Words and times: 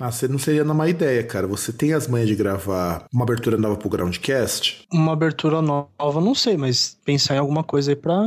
Ah, 0.00 0.10
você 0.10 0.28
não 0.28 0.38
seria 0.38 0.62
uma 0.62 0.88
ideia, 0.88 1.22
cara. 1.24 1.46
Você 1.46 1.72
tem 1.72 1.92
as 1.92 2.06
manhas 2.06 2.28
de 2.28 2.36
gravar 2.36 3.06
uma 3.12 3.24
abertura 3.24 3.56
nova 3.56 3.76
pro 3.76 3.88
Groundcast? 3.88 4.86
Uma 4.92 5.12
abertura 5.12 5.60
nova, 5.60 6.20
não 6.20 6.34
sei, 6.34 6.56
mas 6.56 6.96
pensar 7.04 7.34
em 7.34 7.38
alguma 7.38 7.64
coisa 7.64 7.90
aí 7.90 7.96
pra, 7.96 8.22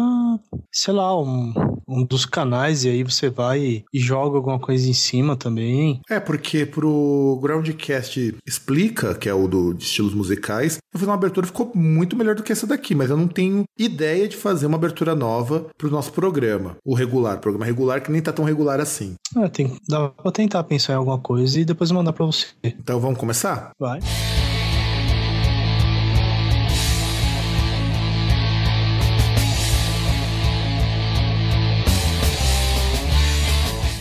sei 0.71 0.93
lá, 0.93 1.17
um, 1.17 1.53
um 1.87 2.05
dos 2.05 2.25
canais 2.25 2.83
e 2.83 2.89
aí 2.89 3.03
você 3.03 3.29
vai 3.29 3.83
e 3.93 3.99
joga 3.99 4.37
alguma 4.37 4.59
coisa 4.59 4.89
em 4.89 4.93
cima 4.93 5.35
também. 5.35 6.01
É, 6.09 6.19
porque 6.19 6.65
pro 6.65 7.39
Groundcast 7.41 8.35
Explica, 8.45 9.15
que 9.15 9.29
é 9.29 9.33
o 9.33 9.47
do, 9.47 9.73
de 9.73 9.83
estilos 9.83 10.13
musicais, 10.13 10.77
eu 10.93 10.99
fiz 10.99 11.07
uma 11.07 11.15
abertura 11.15 11.45
que 11.47 11.53
ficou 11.53 11.71
muito 11.73 12.15
melhor 12.17 12.35
do 12.35 12.43
que 12.43 12.51
essa 12.51 12.67
daqui, 12.67 12.93
mas 12.93 13.09
eu 13.09 13.17
não 13.17 13.27
tenho 13.27 13.63
ideia 13.77 14.27
de 14.27 14.35
fazer 14.35 14.65
uma 14.65 14.77
abertura 14.77 15.15
nova 15.15 15.67
pro 15.77 15.89
nosso 15.89 16.11
programa. 16.11 16.75
O 16.85 16.93
regular, 16.93 17.39
programa 17.39 17.65
regular, 17.65 18.01
que 18.01 18.11
nem 18.11 18.21
tá 18.21 18.33
tão 18.33 18.43
regular 18.43 18.79
assim. 18.79 19.15
É, 19.37 19.47
tem, 19.47 19.77
dá 19.87 20.09
pra 20.09 20.31
tentar 20.31 20.63
pensar 20.63 20.93
em 20.93 20.97
alguma 20.97 21.19
coisa 21.19 21.60
e 21.61 21.65
depois 21.65 21.91
mandar 21.91 22.13
pra 22.13 22.25
você. 22.25 22.47
Então 22.63 22.99
vamos 22.99 23.19
começar? 23.19 23.71
Vai. 23.79 23.99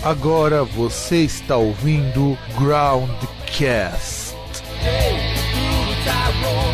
Agora 0.03 0.65
você 0.65 1.25
está 1.25 1.57
ouvindo 1.57 2.37
Groundcast. 2.59 4.35
Saudações 6.05 6.70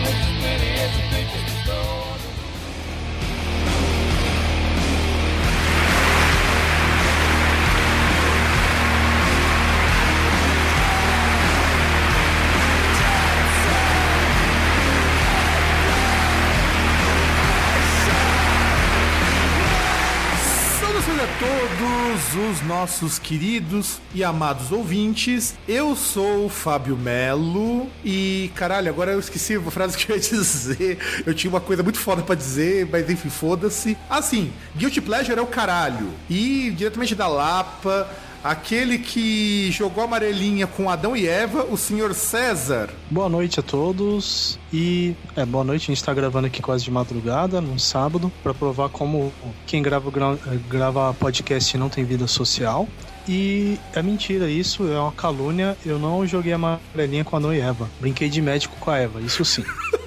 todos 22.17 22.51
os 22.51 22.63
nossos 22.67 23.19
queridos 23.19 24.01
e 24.15 24.25
amados 24.25 24.73
ouvintes. 24.73 25.55
Eu 25.69 25.95
sou 25.95 26.47
o 26.47 26.49
Fábio 26.49 26.97
Melo 26.97 27.89
e, 28.03 28.51
caralho, 28.55 28.89
agora 28.89 29.13
eu 29.13 29.21
esqueci 29.21 29.55
a 29.55 29.61
frase 29.71 29.99
que 29.99 30.11
eu 30.11 30.17
ia 30.17 30.23
dizer. 30.23 30.99
Eu 31.27 31.35
tinha 31.35 31.51
uma 31.51 31.61
coisa 31.61 31.83
muito 31.83 31.99
foda 31.99 32.23
pra 32.23 32.35
dizer, 32.35 32.89
mas 32.91 33.11
enfim, 33.11 33.29
foda-se. 33.29 33.99
Assim, 34.09 34.51
Guilty 34.77 35.03
Pleasure 35.03 35.39
é 35.39 35.43
o 35.43 35.47
caralho. 35.47 36.09
E 36.31 36.73
diretamente 36.75 37.15
da 37.15 37.29
Lapa, 37.29 38.09
aquele 38.51 38.99
que 38.99 39.71
jogou 39.73 40.05
amarelinha 40.05 40.66
com 40.66 40.89
Adão 40.91 41.16
e 41.16 41.27
Eva, 41.27 41.65
o 41.65 41.77
senhor 41.77 42.15
César. 42.15 42.91
Boa 43.11 43.29
noite 43.29 43.61
a 43.61 43.63
todos. 43.63 44.59
E 44.73 45.15
é 45.35 45.45
boa 45.45 45.65
noite, 45.65 45.85
a 45.91 45.95
gente 45.95 46.05
tá 46.05 46.13
gravando 46.15 46.47
aqui 46.47 46.61
quase 46.63 46.85
de 46.85 46.91
madrugada, 46.91 47.61
num 47.61 47.79
sábado, 47.79 48.30
pra 48.43 48.53
provar 48.55 48.88
como 48.88 49.33
quem 49.66 49.83
grava, 49.83 50.11
gra- 50.11 50.38
grava 50.69 51.15
podcast 51.15 51.77
não 51.77 51.88
tem 51.88 52.05
vida 52.05 52.27
social. 52.27 52.88
E 53.29 53.77
é 53.93 54.01
mentira 54.03 54.49
isso, 54.49 54.87
é 54.88 54.99
uma 55.01 55.10
calúnia. 55.10 55.77
Eu 55.85 55.99
não 55.99 56.25
joguei 56.27 56.53
amarelinha 56.53 57.25
com 57.25 57.37
Adão 57.37 57.53
e 57.53 57.59
Eva. 57.60 57.88
Brinquei 58.01 58.29
de 58.29 58.41
médico 58.41 58.77
com 58.79 58.91
a 58.91 58.99
Eva, 58.99 59.21
isso 59.21 59.45
sim. 59.45 59.65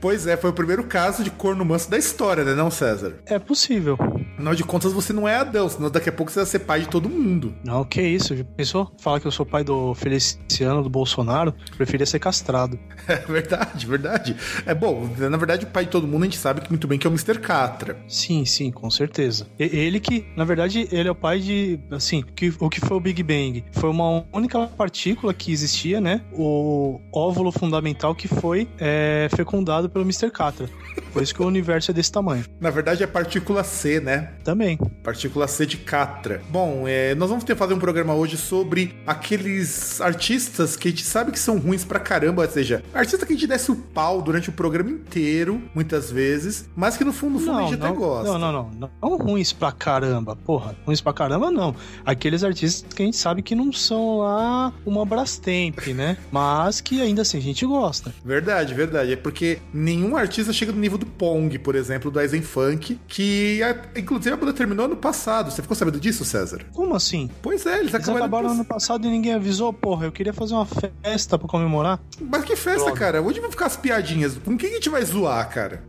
Pois 0.00 0.26
é, 0.26 0.36
foi 0.36 0.50
o 0.50 0.52
primeiro 0.52 0.84
caso 0.84 1.22
de 1.22 1.30
corno 1.30 1.64
manso 1.64 1.90
da 1.90 1.98
história, 1.98 2.44
né, 2.44 2.54
não, 2.54 2.70
César? 2.70 3.14
É 3.26 3.38
possível. 3.38 3.98
Afinal 4.34 4.54
de 4.54 4.64
contas, 4.64 4.92
você 4.92 5.12
não 5.12 5.28
é 5.28 5.36
Adão, 5.36 5.68
senão 5.68 5.90
daqui 5.90 6.08
a 6.08 6.12
pouco 6.12 6.32
você 6.32 6.40
vai 6.40 6.46
ser 6.46 6.60
pai 6.60 6.80
de 6.80 6.88
todo 6.88 7.08
mundo. 7.08 7.54
Não, 7.62 7.84
que 7.84 8.00
isso? 8.00 8.34
Já 8.34 8.44
pensou? 8.44 8.90
Falar 8.98 9.20
que 9.20 9.26
eu 9.26 9.30
sou 9.30 9.44
pai 9.44 9.62
do 9.62 9.94
Feliciano, 9.94 10.82
do 10.82 10.88
Bolsonaro, 10.88 11.54
preferia 11.76 12.06
ser 12.06 12.18
castrado. 12.18 12.78
É 13.10 13.16
verdade, 13.16 13.86
verdade. 13.86 14.36
É 14.64 14.72
bom, 14.72 15.08
na 15.18 15.36
verdade, 15.36 15.64
o 15.64 15.68
pai 15.68 15.84
de 15.84 15.90
todo 15.90 16.06
mundo 16.06 16.22
a 16.22 16.24
gente 16.26 16.38
sabe 16.38 16.62
muito 16.70 16.86
bem 16.86 16.96
que 16.96 17.06
é 17.06 17.10
o 17.10 17.12
Mr. 17.12 17.40
Catra. 17.40 17.98
Sim, 18.06 18.44
sim, 18.44 18.70
com 18.70 18.88
certeza. 18.88 19.48
Ele 19.58 19.98
que, 19.98 20.26
na 20.36 20.44
verdade, 20.44 20.86
ele 20.92 21.08
é 21.08 21.10
o 21.10 21.14
pai 21.14 21.40
de, 21.40 21.80
assim, 21.90 22.22
que, 22.22 22.52
o 22.60 22.70
que 22.70 22.80
foi 22.80 22.96
o 22.96 23.00
Big 23.00 23.20
Bang? 23.22 23.64
Foi 23.72 23.90
uma 23.90 24.24
única 24.32 24.64
partícula 24.68 25.34
que 25.34 25.50
existia, 25.50 26.00
né? 26.00 26.22
O 26.32 27.00
óvulo 27.12 27.50
fundamental 27.50 28.14
que 28.14 28.28
foi 28.28 28.68
é, 28.78 29.28
fecundado 29.34 29.49
pelo 29.92 30.04
Mr. 30.04 30.30
Catra. 30.30 30.68
Por 31.12 31.22
isso 31.22 31.34
que 31.34 31.42
o 31.42 31.46
universo 31.46 31.90
é 31.90 31.94
desse 31.94 32.10
tamanho. 32.12 32.44
Na 32.60 32.70
verdade, 32.70 33.02
é 33.02 33.06
partícula 33.06 33.64
C, 33.64 34.00
né? 34.00 34.30
Também. 34.44 34.78
Partícula 35.02 35.48
C 35.48 35.66
de 35.66 35.76
Catra. 35.76 36.40
Bom, 36.48 36.84
é, 36.86 37.14
nós 37.14 37.28
vamos 37.28 37.44
ter 37.44 37.56
fazer 37.56 37.74
um 37.74 37.78
programa 37.78 38.14
hoje 38.14 38.36
sobre 38.36 38.94
aqueles 39.06 40.00
artistas 40.00 40.76
que 40.76 40.88
a 40.88 40.90
gente 40.90 41.04
sabe 41.04 41.32
que 41.32 41.38
são 41.38 41.58
ruins 41.58 41.84
pra 41.84 41.98
caramba, 41.98 42.42
ou 42.42 42.50
seja, 42.50 42.82
artista 42.94 43.26
que 43.26 43.32
a 43.32 43.36
gente 43.36 43.46
desce 43.46 43.70
o 43.72 43.76
pau 43.76 44.22
durante 44.22 44.48
o 44.48 44.52
programa 44.52 44.90
inteiro, 44.90 45.60
muitas 45.74 46.10
vezes, 46.10 46.68
mas 46.76 46.96
que 46.96 47.04
no 47.04 47.12
fundo, 47.12 47.34
no 47.34 47.40
fundo 47.40 47.58
a 47.58 47.62
gente 47.62 47.74
até 47.74 47.92
gosta. 47.92 48.32
não, 48.32 48.38
não, 48.38 48.52
não, 48.52 48.70
não. 48.78 48.90
Não 49.02 49.16
ruins 49.16 49.52
pra 49.52 49.72
caramba, 49.72 50.36
porra. 50.36 50.76
Ruins 50.86 51.00
pra 51.00 51.12
caramba, 51.12 51.50
não. 51.50 51.74
Aqueles 52.04 52.44
artistas 52.44 52.92
que 52.92 53.02
a 53.02 53.04
gente 53.04 53.16
sabe 53.16 53.42
que 53.42 53.54
não 53.54 53.72
são 53.72 54.18
lá 54.18 54.72
uma 54.86 55.04
Brastemp, 55.04 55.88
né? 55.88 56.16
Mas 56.30 56.80
que 56.80 57.00
ainda 57.00 57.22
assim 57.22 57.38
a 57.38 57.42
gente 57.42 57.64
gosta. 57.66 58.14
Verdade, 58.24 58.74
verdade. 58.74 59.12
É 59.12 59.16
porque 59.16 59.39
nenhum 59.72 60.16
artista 60.16 60.52
chega 60.52 60.72
no 60.72 60.78
nível 60.78 60.98
do 60.98 61.06
Pong, 61.06 61.58
por 61.58 61.74
exemplo, 61.74 62.10
do 62.10 62.18
Aizen 62.18 62.42
Funk, 62.42 62.98
que 63.08 63.62
a- 63.62 63.98
inclusive 63.98 64.32
a 64.32 64.36
banda 64.36 64.52
terminou 64.52 64.84
ano 64.86 64.96
passado. 64.96 65.50
Você 65.50 65.62
ficou 65.62 65.76
sabendo 65.76 65.98
disso, 66.00 66.24
César? 66.24 66.62
Como 66.72 66.94
assim? 66.94 67.30
Pois 67.42 67.64
é, 67.66 67.78
eles 67.78 67.92
Eles 67.92 67.94
acabaram. 67.94 68.16
acabaram 68.26 68.50
ano 68.50 68.64
passado 68.64 69.06
e 69.06 69.10
ninguém 69.10 69.34
avisou, 69.34 69.72
porra. 69.72 70.06
Eu 70.06 70.12
queria 70.12 70.32
fazer 70.32 70.54
uma 70.54 70.66
festa 70.66 71.38
pra 71.38 71.48
comemorar. 71.48 72.00
Mas 72.20 72.44
que 72.44 72.56
festa, 72.56 72.84
Droga. 72.84 72.98
cara? 72.98 73.22
Onde 73.22 73.40
vão 73.40 73.50
ficar 73.50 73.66
as 73.66 73.76
piadinhas? 73.76 74.38
Com 74.44 74.56
quem 74.56 74.70
a 74.70 74.74
gente 74.74 74.88
vai 74.88 75.04
zoar, 75.04 75.48
cara? 75.50 75.82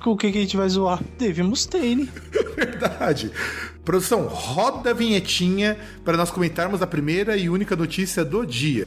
Com 0.00 0.10
o 0.12 0.16
que, 0.16 0.30
que 0.32 0.38
a 0.38 0.40
gente 0.40 0.56
vai 0.56 0.68
zoar? 0.68 1.00
Dave 1.18 1.42
Mustaine. 1.42 2.10
Verdade. 2.56 3.30
Produção, 3.84 4.26
roda 4.26 4.90
a 4.90 4.92
vinhetinha 4.92 5.78
para 6.04 6.16
nós 6.16 6.30
comentarmos 6.30 6.82
a 6.82 6.86
primeira 6.86 7.36
e 7.36 7.48
única 7.48 7.74
notícia 7.74 8.22
do 8.24 8.44
dia. 8.44 8.86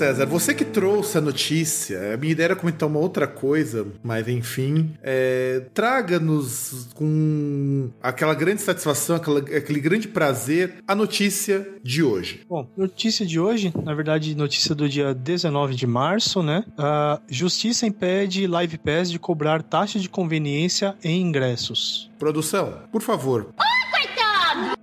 César, 0.00 0.24
você 0.24 0.54
que 0.54 0.64
trouxe 0.64 1.18
a 1.18 1.20
notícia, 1.20 2.14
a 2.14 2.16
minha 2.16 2.32
ideia 2.32 2.46
era 2.46 2.56
comentar 2.56 2.88
uma 2.88 2.98
outra 2.98 3.26
coisa, 3.26 3.86
mas 4.02 4.26
enfim, 4.28 4.94
é, 5.02 5.64
traga-nos 5.74 6.88
com 6.94 7.90
aquela 8.02 8.32
grande 8.34 8.62
satisfação, 8.62 9.16
aquela- 9.16 9.40
aquele 9.40 9.78
grande 9.78 10.08
prazer, 10.08 10.76
a 10.88 10.94
notícia 10.94 11.68
de 11.84 12.02
hoje. 12.02 12.40
Bom, 12.48 12.66
notícia 12.74 13.26
de 13.26 13.38
hoje, 13.38 13.70
na 13.84 13.92
verdade, 13.92 14.34
notícia 14.34 14.74
do 14.74 14.88
dia 14.88 15.12
19 15.12 15.74
de 15.74 15.86
março, 15.86 16.42
né? 16.42 16.64
A 16.78 17.20
justiça 17.28 17.84
impede 17.86 18.46
Live 18.46 18.78
Pass 18.78 19.10
de 19.10 19.18
cobrar 19.18 19.62
taxa 19.62 19.98
de 19.98 20.08
conveniência 20.08 20.94
em 21.04 21.20
ingressos. 21.20 22.10
Produção, 22.18 22.72
por 22.90 23.02
favor. 23.02 23.48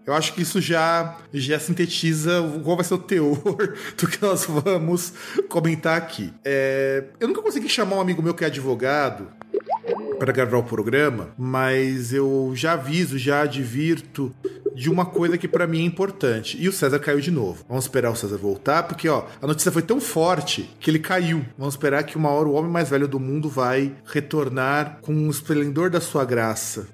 Eu 0.08 0.14
acho 0.14 0.34
que 0.34 0.42
isso 0.42 0.62
já, 0.62 1.18
já 1.34 1.60
sintetiza 1.60 2.42
qual 2.64 2.78
vai 2.78 2.86
ser 2.86 2.94
o 2.94 2.98
teor 2.98 3.76
do 4.00 4.08
que 4.08 4.22
nós 4.22 4.46
vamos 4.46 5.12
comentar 5.50 5.98
aqui. 5.98 6.34
É, 6.46 7.04
eu 7.20 7.28
nunca 7.28 7.42
consegui 7.42 7.68
chamar 7.68 7.98
um 7.98 8.02
amigo 8.02 8.24
meu 8.24 8.34
que 8.34 8.46
é 8.46 8.48
advogado 8.48 9.28
para 10.18 10.32
gravar 10.32 10.60
o 10.60 10.64
programa, 10.64 11.32
mas 11.38 12.14
eu 12.14 12.54
já 12.56 12.72
aviso, 12.72 13.18
já 13.18 13.42
advirto 13.42 14.34
de 14.74 14.90
uma 14.90 15.06
coisa 15.06 15.38
que 15.38 15.48
para 15.48 15.68
mim 15.68 15.82
é 15.82 15.86
importante. 15.86 16.56
E 16.58 16.70
o 16.70 16.72
César 16.72 17.00
caiu 17.00 17.20
de 17.20 17.32
novo. 17.32 17.66
Vamos 17.68 17.84
esperar 17.84 18.10
o 18.10 18.16
César 18.16 18.38
voltar, 18.38 18.84
porque 18.84 19.10
ó, 19.10 19.26
a 19.42 19.48
notícia 19.48 19.74
foi 19.74 19.82
tão 19.82 20.00
forte 20.00 20.70
que 20.80 20.90
ele 20.90 21.00
caiu. 21.00 21.44
Vamos 21.58 21.74
esperar 21.74 22.04
que 22.04 22.16
uma 22.16 22.30
hora 22.30 22.48
o 22.48 22.54
homem 22.54 22.72
mais 22.72 22.90
velho 22.90 23.10
do 23.10 23.20
mundo 23.20 23.50
vai 23.50 23.92
retornar 24.06 25.00
com 25.02 25.14
o 25.28 25.30
esplendor 25.30 25.90
da 25.90 26.00
sua 26.00 26.24
graça. 26.24 26.88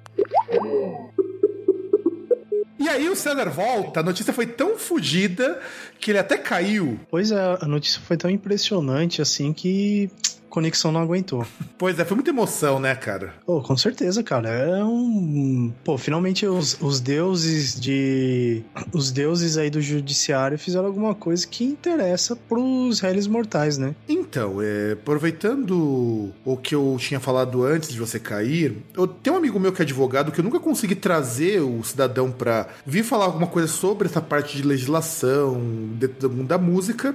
E 2.84 2.88
aí 2.88 3.08
o 3.08 3.16
César 3.16 3.48
volta, 3.48 4.00
a 4.00 4.02
notícia 4.02 4.30
foi 4.30 4.44
tão 4.44 4.76
fodida 4.76 5.58
que 5.98 6.10
ele 6.10 6.18
até 6.18 6.36
caiu. 6.36 7.00
Pois 7.10 7.30
é, 7.30 7.56
a 7.58 7.66
notícia 7.66 7.98
foi 8.02 8.14
tão 8.14 8.28
impressionante 8.28 9.22
assim 9.22 9.54
que 9.54 10.10
conexão 10.54 10.92
não 10.92 11.00
aguentou. 11.00 11.44
Pois 11.76 11.98
é, 11.98 12.04
foi 12.04 12.14
muita 12.14 12.30
emoção, 12.30 12.78
né, 12.78 12.94
cara? 12.94 13.34
Oh, 13.44 13.60
com 13.60 13.76
certeza, 13.76 14.22
cara. 14.22 14.48
É 14.48 14.82
um. 14.84 15.72
Pô, 15.82 15.98
finalmente 15.98 16.46
os, 16.46 16.80
os 16.80 17.00
deuses 17.00 17.78
de. 17.78 18.62
Os 18.92 19.10
deuses 19.10 19.58
aí 19.58 19.68
do 19.68 19.82
judiciário 19.82 20.56
fizeram 20.56 20.86
alguma 20.86 21.14
coisa 21.14 21.46
que 21.46 21.64
interessa 21.64 22.36
pros 22.36 23.00
réis 23.00 23.26
mortais, 23.26 23.76
né? 23.76 23.94
Então, 24.08 24.62
é, 24.62 24.92
aproveitando 24.92 26.32
o 26.44 26.56
que 26.56 26.74
eu 26.74 26.96
tinha 26.98 27.18
falado 27.18 27.64
antes 27.64 27.90
de 27.90 27.98
você 27.98 28.20
cair, 28.20 28.78
eu 28.96 29.06
tenho 29.06 29.34
um 29.34 29.38
amigo 29.40 29.58
meu 29.58 29.72
que 29.72 29.82
é 29.82 29.84
advogado 29.84 30.30
que 30.30 30.38
eu 30.38 30.44
nunca 30.44 30.60
consegui 30.60 30.94
trazer 30.94 31.60
o 31.60 31.82
cidadão 31.82 32.30
pra 32.30 32.68
vir 32.86 33.02
falar 33.02 33.24
alguma 33.24 33.48
coisa 33.48 33.68
sobre 33.68 34.08
essa 34.08 34.22
parte 34.22 34.56
de 34.56 34.62
legislação 34.62 35.60
dentro 35.98 36.28
do 36.28 36.36
mundo 36.36 36.48
da 36.48 36.56
música, 36.56 37.14